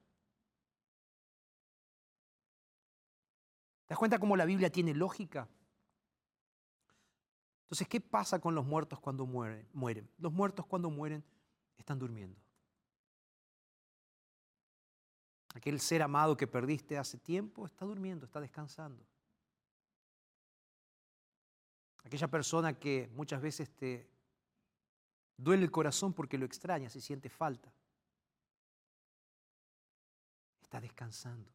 das 3.88 3.98
cuenta 3.98 4.20
cómo 4.20 4.36
la 4.36 4.44
Biblia 4.44 4.70
tiene 4.70 4.94
lógica? 4.94 5.48
Entonces, 7.72 7.88
¿qué 7.88 8.02
pasa 8.02 8.38
con 8.38 8.54
los 8.54 8.66
muertos 8.66 9.00
cuando 9.00 9.24
mueren? 9.24 9.66
mueren? 9.72 10.06
Los 10.18 10.30
muertos 10.30 10.66
cuando 10.66 10.90
mueren 10.90 11.24
están 11.78 11.98
durmiendo. 11.98 12.38
Aquel 15.54 15.80
ser 15.80 16.02
amado 16.02 16.36
que 16.36 16.46
perdiste 16.46 16.98
hace 16.98 17.16
tiempo 17.16 17.64
está 17.64 17.86
durmiendo, 17.86 18.26
está 18.26 18.42
descansando. 18.42 19.02
Aquella 22.04 22.28
persona 22.28 22.78
que 22.78 23.08
muchas 23.14 23.40
veces 23.40 23.74
te 23.74 24.06
duele 25.38 25.64
el 25.64 25.70
corazón 25.70 26.12
porque 26.12 26.36
lo 26.36 26.44
extraña, 26.44 26.90
se 26.90 27.00
siente 27.00 27.30
falta. 27.30 27.72
Está 30.60 30.78
descansando. 30.78 31.50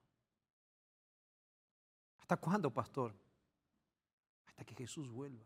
¿Hasta 2.17 2.37
cuándo, 2.37 2.73
pastor? 2.73 3.13
Hasta 4.47 4.65
que 4.65 4.73
Jesús 4.73 5.11
vuelva. 5.11 5.45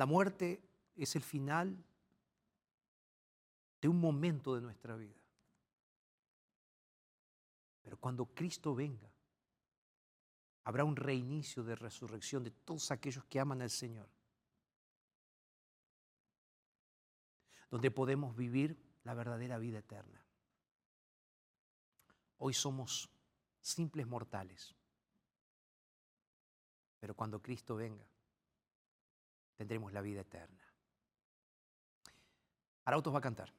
La 0.00 0.06
muerte 0.06 0.62
es 0.96 1.14
el 1.14 1.22
final 1.22 1.76
de 3.82 3.86
un 3.86 4.00
momento 4.00 4.54
de 4.54 4.62
nuestra 4.62 4.96
vida. 4.96 5.20
Pero 7.82 7.98
cuando 7.98 8.24
Cristo 8.24 8.74
venga, 8.74 9.12
habrá 10.64 10.84
un 10.84 10.96
reinicio 10.96 11.62
de 11.64 11.74
resurrección 11.74 12.42
de 12.42 12.50
todos 12.50 12.90
aquellos 12.90 13.26
que 13.26 13.40
aman 13.40 13.60
al 13.60 13.68
Señor. 13.68 14.08
Donde 17.70 17.90
podemos 17.90 18.34
vivir 18.34 18.82
la 19.04 19.12
verdadera 19.12 19.58
vida 19.58 19.80
eterna. 19.80 20.24
Hoy 22.38 22.54
somos 22.54 23.10
simples 23.60 24.06
mortales. 24.06 24.74
Pero 27.00 27.14
cuando 27.14 27.42
Cristo 27.42 27.76
venga, 27.76 28.06
tendremos 29.60 29.92
la 29.92 30.00
vida 30.00 30.22
eterna. 30.22 30.64
Arautos 32.86 33.12
va 33.12 33.18
a 33.18 33.20
cantar. 33.20 33.52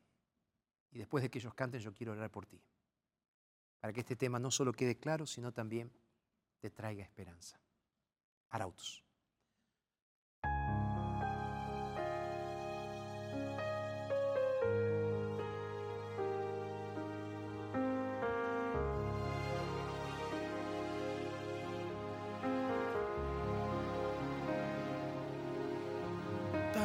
Y 0.92 0.98
después 0.98 1.22
de 1.22 1.30
que 1.30 1.38
ellos 1.38 1.54
canten, 1.54 1.80
yo 1.80 1.94
quiero 1.94 2.14
orar 2.14 2.32
por 2.32 2.48
ti 2.48 2.60
para 3.80 3.94
que 3.94 4.00
este 4.00 4.16
tema 4.16 4.40
no 4.40 4.50
solo 4.50 4.74
quede 4.74 4.98
claro, 4.98 5.28
sino 5.28 5.52
también 5.52 5.92
te 6.60 6.72
traiga 6.72 7.04
esperanza. 7.04 7.60
Arautos. 8.50 9.04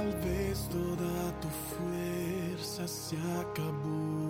Tal 0.06 0.14
vez 0.20 0.68
toda 0.68 1.32
tu 1.40 1.48
fuerza 1.48 2.86
se 2.86 3.16
acabó. 3.40 4.25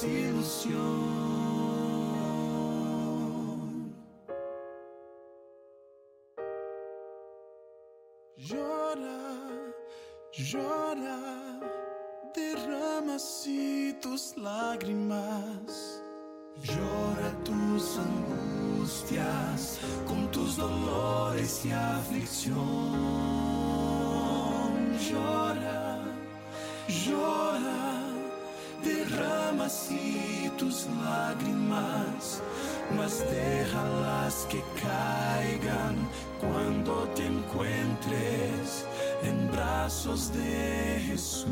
desilusión. 0.00 0.80
Llora, 8.36 9.22
llora, 10.32 11.20
derrama 12.34 13.14
así 13.16 13.94
tus 14.00 14.36
lágrimas. 14.36 16.02
Llora 16.62 17.30
tus 17.44 17.98
angustias 17.98 19.80
con 20.06 20.30
tus 20.30 20.56
dolores 20.56 21.64
y 21.66 21.72
aflicción. 21.72 22.56
Llora 24.98 25.69
tus 30.56 30.86
lágrimas, 31.04 32.42
mas 32.96 33.22
déjalas 33.30 34.46
que 34.48 34.62
caigan 34.80 35.96
cuando 36.40 37.06
te 37.14 37.26
encuentres 37.26 38.86
en 39.22 39.50
brazos 39.50 40.32
de 40.32 41.00
Jesús. 41.06 41.46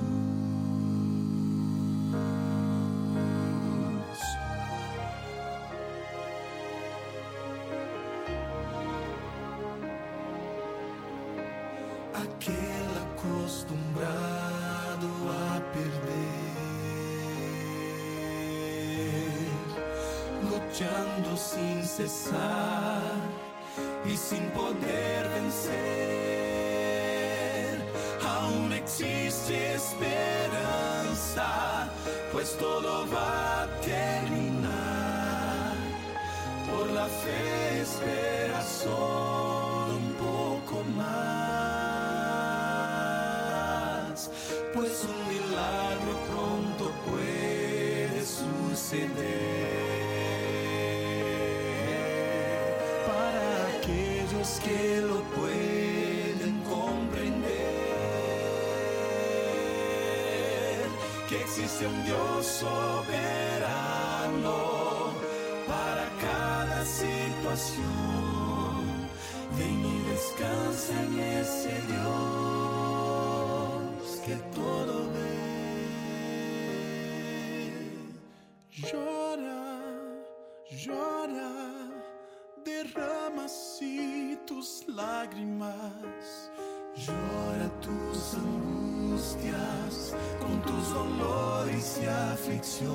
angustias, 85.88 86.50
llora 86.96 87.68
tus 87.80 88.34
angustias 88.34 90.14
con 90.40 90.62
tus 90.62 90.94
dolores 90.94 92.00
y 92.02 92.06
aflicción. 92.06 92.94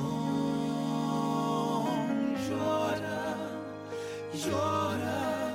Llora, 2.48 3.26
llora, 4.34 5.52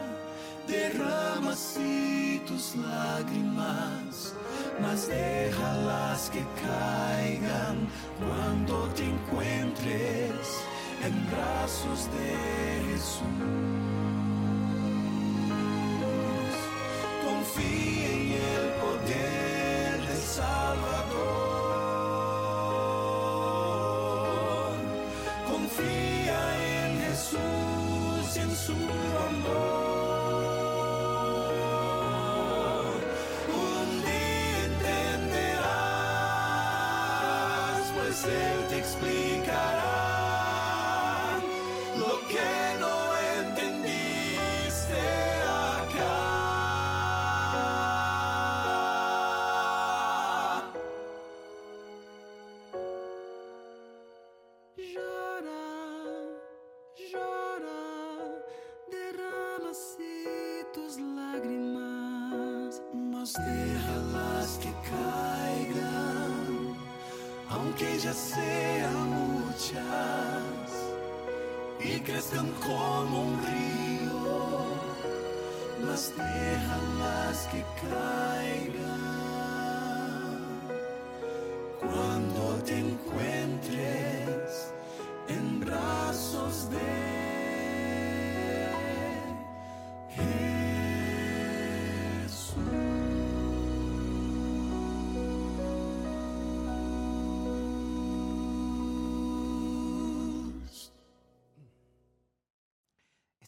derrama 0.67 1.53
así 1.53 2.43
tus 2.47 2.77
lágrimas, 2.77 4.35
mas 4.81 5.09
déjalas 5.09 6.31
que 6.31 6.45
caigan 6.63 7.89
cuando 8.19 8.89
te 8.95 9.05
encuentres 9.05 10.63
en 11.05 11.31
brazos 11.31 12.09
de 12.13 12.93
Jesús. 12.93 14.28
feet. 17.59 17.88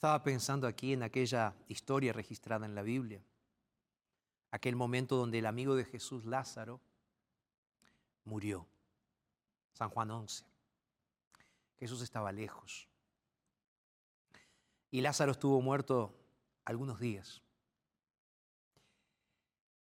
Estaba 0.01 0.23
pensando 0.23 0.67
aquí 0.67 0.95
en 0.95 1.03
aquella 1.03 1.55
historia 1.69 2.15
registrada 2.15 2.65
en 2.65 2.75
la 2.75 2.81
Biblia, 2.81 3.23
aquel 4.51 4.75
momento 4.75 5.15
donde 5.15 5.41
el 5.41 5.45
amigo 5.45 5.75
de 5.75 5.85
Jesús 5.85 6.25
Lázaro 6.25 6.81
murió, 8.25 8.67
San 9.75 9.91
Juan 9.91 10.11
11. 10.11 10.47
Jesús 11.79 12.01
estaba 12.01 12.33
lejos 12.33 12.89
y 14.91 15.03
Lázaro 15.03 15.33
estuvo 15.33 15.61
muerto 15.61 16.19
algunos 16.65 16.99
días. 16.99 17.43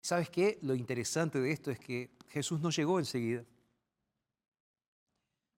¿Sabes 0.02 0.30
qué? 0.30 0.60
Lo 0.62 0.76
interesante 0.76 1.40
de 1.40 1.50
esto 1.50 1.72
es 1.72 1.80
que 1.80 2.16
Jesús 2.28 2.60
no 2.60 2.70
llegó 2.70 3.00
enseguida. 3.00 3.44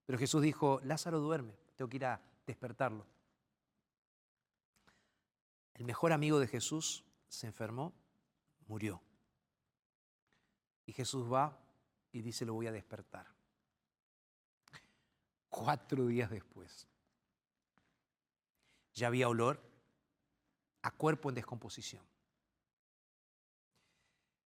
Pero 0.06 0.18
Jesús 0.18 0.40
dijo, 0.40 0.80
Lázaro 0.84 1.20
duerme, 1.20 1.52
tengo 1.76 1.90
que 1.90 1.96
ir 1.98 2.06
a 2.06 2.22
despertarlo. 2.46 3.17
El 5.78 5.84
mejor 5.84 6.12
amigo 6.12 6.40
de 6.40 6.48
Jesús 6.48 7.04
se 7.28 7.46
enfermó, 7.46 7.94
murió. 8.66 9.00
Y 10.84 10.92
Jesús 10.92 11.32
va 11.32 11.56
y 12.10 12.20
dice, 12.20 12.44
lo 12.44 12.54
voy 12.54 12.66
a 12.66 12.72
despertar. 12.72 13.28
Cuatro 15.48 16.06
días 16.06 16.30
después, 16.30 16.88
ya 18.92 19.06
había 19.06 19.28
olor 19.28 19.62
a 20.82 20.90
cuerpo 20.90 21.28
en 21.28 21.36
descomposición. 21.36 22.04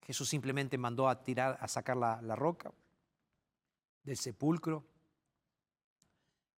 Jesús 0.07 0.31
simplemente 0.31 0.79
mandó 0.79 1.11
a 1.11 1.23
tirar, 1.23 1.59
a 1.61 1.69
sacar 1.69 1.99
la, 1.99 2.23
la 2.23 2.37
roca 2.37 2.73
del 4.03 4.17
sepulcro 4.17 4.83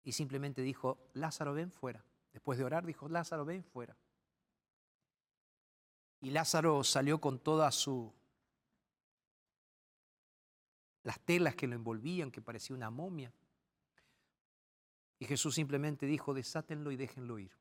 y 0.04 0.12
simplemente 0.12 0.62
dijo, 0.62 1.10
Lázaro, 1.14 1.54
ven 1.54 1.72
fuera. 1.72 2.04
Después 2.32 2.56
de 2.56 2.64
orar, 2.64 2.86
dijo, 2.86 3.08
Lázaro, 3.08 3.44
ven 3.44 3.64
fuera. 3.64 3.96
Y 6.20 6.30
Lázaro 6.30 6.84
salió 6.84 7.20
con 7.20 7.38
toda 7.38 7.70
su 7.72 8.12
las 11.02 11.18
telas 11.20 11.54
que 11.54 11.66
lo 11.66 11.74
envolvían, 11.74 12.30
que 12.30 12.42
parecía 12.42 12.76
una 12.76 12.90
momia. 12.90 13.32
Y 15.18 15.24
Jesús 15.24 15.54
simplemente 15.54 16.06
dijo, 16.06 16.34
desátenlo 16.34 16.90
y 16.90 16.96
déjenlo 16.96 17.38
ir. 17.38 17.52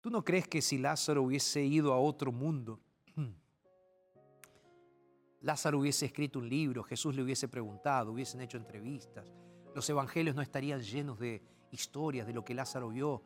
¿Tú 0.00 0.10
no 0.10 0.24
crees 0.24 0.48
que 0.48 0.62
si 0.62 0.78
Lázaro 0.78 1.22
hubiese 1.22 1.62
ido 1.62 1.92
a 1.92 1.98
otro 1.98 2.30
mundo, 2.30 2.80
Lázaro 5.40 5.80
hubiese 5.80 6.06
escrito 6.06 6.38
un 6.38 6.48
libro, 6.48 6.82
Jesús 6.82 7.14
le 7.14 7.22
hubiese 7.22 7.48
preguntado, 7.48 8.12
hubiesen 8.12 8.40
hecho 8.40 8.56
entrevistas, 8.56 9.32
los 9.74 9.88
evangelios 9.90 10.36
no 10.36 10.42
estarían 10.42 10.82
llenos 10.82 11.18
de 11.18 11.42
historias 11.70 12.26
de 12.26 12.32
lo 12.32 12.44
que 12.44 12.54
Lázaro 12.54 12.88
vio, 12.88 13.22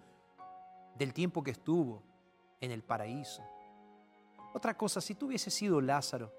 del 0.97 1.13
tiempo 1.13 1.43
que 1.43 1.53
estuvo 1.53 2.03
en 2.61 2.71
el 2.71 2.83
paraíso? 2.83 3.43
Otra 4.55 4.77
cosa, 4.77 5.01
si 5.01 5.15
tú 5.15 5.27
hubieses 5.27 5.55
sido 5.55 5.81
Lázaro, 5.81 6.33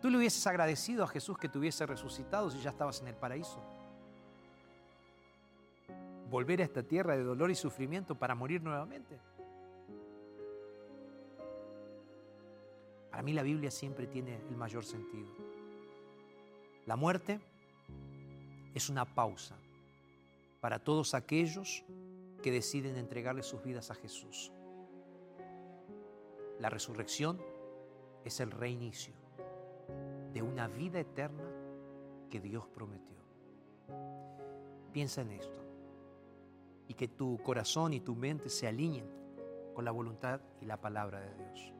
tú 0.00 0.08
le 0.08 0.16
hubieses 0.16 0.46
agradecido 0.46 1.04
a 1.04 1.08
Jesús 1.08 1.36
que 1.36 1.48
te 1.48 1.58
hubiese 1.58 1.84
resucitado 1.86 2.50
si 2.50 2.60
ya 2.60 2.70
estabas 2.70 3.00
en 3.00 3.08
el 3.08 3.14
paraíso. 3.14 3.62
Volver 6.30 6.62
a 6.62 6.64
esta 6.64 6.82
tierra 6.82 7.16
de 7.16 7.22
dolor 7.22 7.50
y 7.50 7.54
sufrimiento 7.54 8.14
para 8.14 8.34
morir 8.34 8.62
nuevamente. 8.62 9.20
Para 13.10 13.22
mí 13.22 13.34
la 13.34 13.42
Biblia 13.42 13.70
siempre 13.70 14.06
tiene 14.06 14.36
el 14.48 14.56
mayor 14.56 14.86
sentido. 14.86 15.28
La 16.86 16.96
muerte 16.96 17.38
es 18.74 18.88
una 18.88 19.04
pausa 19.04 19.54
para 20.62 20.78
todos 20.78 21.14
aquellos 21.14 21.84
que 22.40 22.52
deciden 22.52 22.96
entregarle 22.96 23.42
sus 23.42 23.64
vidas 23.64 23.90
a 23.90 23.96
Jesús. 23.96 24.52
La 26.60 26.70
resurrección 26.70 27.42
es 28.24 28.38
el 28.38 28.52
reinicio 28.52 29.12
de 30.32 30.40
una 30.40 30.68
vida 30.68 31.00
eterna 31.00 31.50
que 32.30 32.38
Dios 32.38 32.68
prometió. 32.68 33.16
Piensa 34.92 35.22
en 35.22 35.32
esto 35.32 35.60
y 36.86 36.94
que 36.94 37.08
tu 37.08 37.42
corazón 37.42 37.92
y 37.92 37.98
tu 37.98 38.14
mente 38.14 38.48
se 38.48 38.68
alineen 38.68 39.10
con 39.74 39.84
la 39.84 39.90
voluntad 39.90 40.40
y 40.60 40.66
la 40.66 40.80
palabra 40.80 41.18
de 41.18 41.34
Dios. 41.34 41.72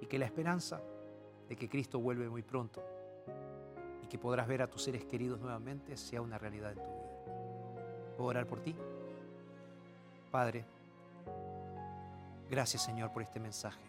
Y 0.00 0.06
que 0.06 0.18
la 0.18 0.24
esperanza 0.24 0.80
de 1.50 1.54
que 1.54 1.68
Cristo 1.68 2.00
vuelve 2.00 2.30
muy 2.30 2.42
pronto 2.42 2.82
y 4.02 4.06
que 4.06 4.18
podrás 4.18 4.48
ver 4.48 4.62
a 4.62 4.70
tus 4.70 4.84
seres 4.84 5.04
queridos 5.04 5.38
nuevamente 5.38 5.98
sea 5.98 6.22
una 6.22 6.38
realidad 6.38 6.72
en 6.72 6.78
tu 6.78 6.90
vida. 6.90 7.09
¿Puedo 8.20 8.28
orar 8.32 8.46
por 8.46 8.60
ti? 8.60 8.76
Padre, 10.30 10.62
gracias 12.50 12.82
Señor 12.82 13.10
por 13.14 13.22
este 13.22 13.40
mensaje. 13.40 13.80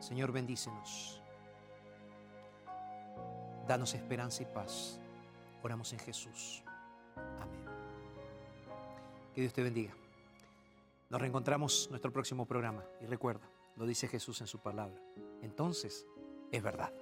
Señor, 0.00 0.32
bendícenos. 0.32 1.22
Danos 3.68 3.94
esperanza 3.94 4.42
y 4.42 4.46
paz. 4.46 4.98
Oramos 5.62 5.92
en 5.92 6.00
Jesús. 6.00 6.64
Amén. 7.40 7.64
Que 9.32 9.42
Dios 9.42 9.52
te 9.52 9.62
bendiga. 9.62 9.94
Nos 11.10 11.20
reencontramos 11.20 11.84
en 11.84 11.90
nuestro 11.90 12.12
próximo 12.12 12.44
programa. 12.44 12.82
Y 13.00 13.06
recuerda, 13.06 13.48
lo 13.76 13.86
dice 13.86 14.08
Jesús 14.08 14.40
en 14.40 14.48
su 14.48 14.58
palabra. 14.58 15.00
Entonces, 15.42 16.04
es 16.50 16.60
verdad. 16.60 16.92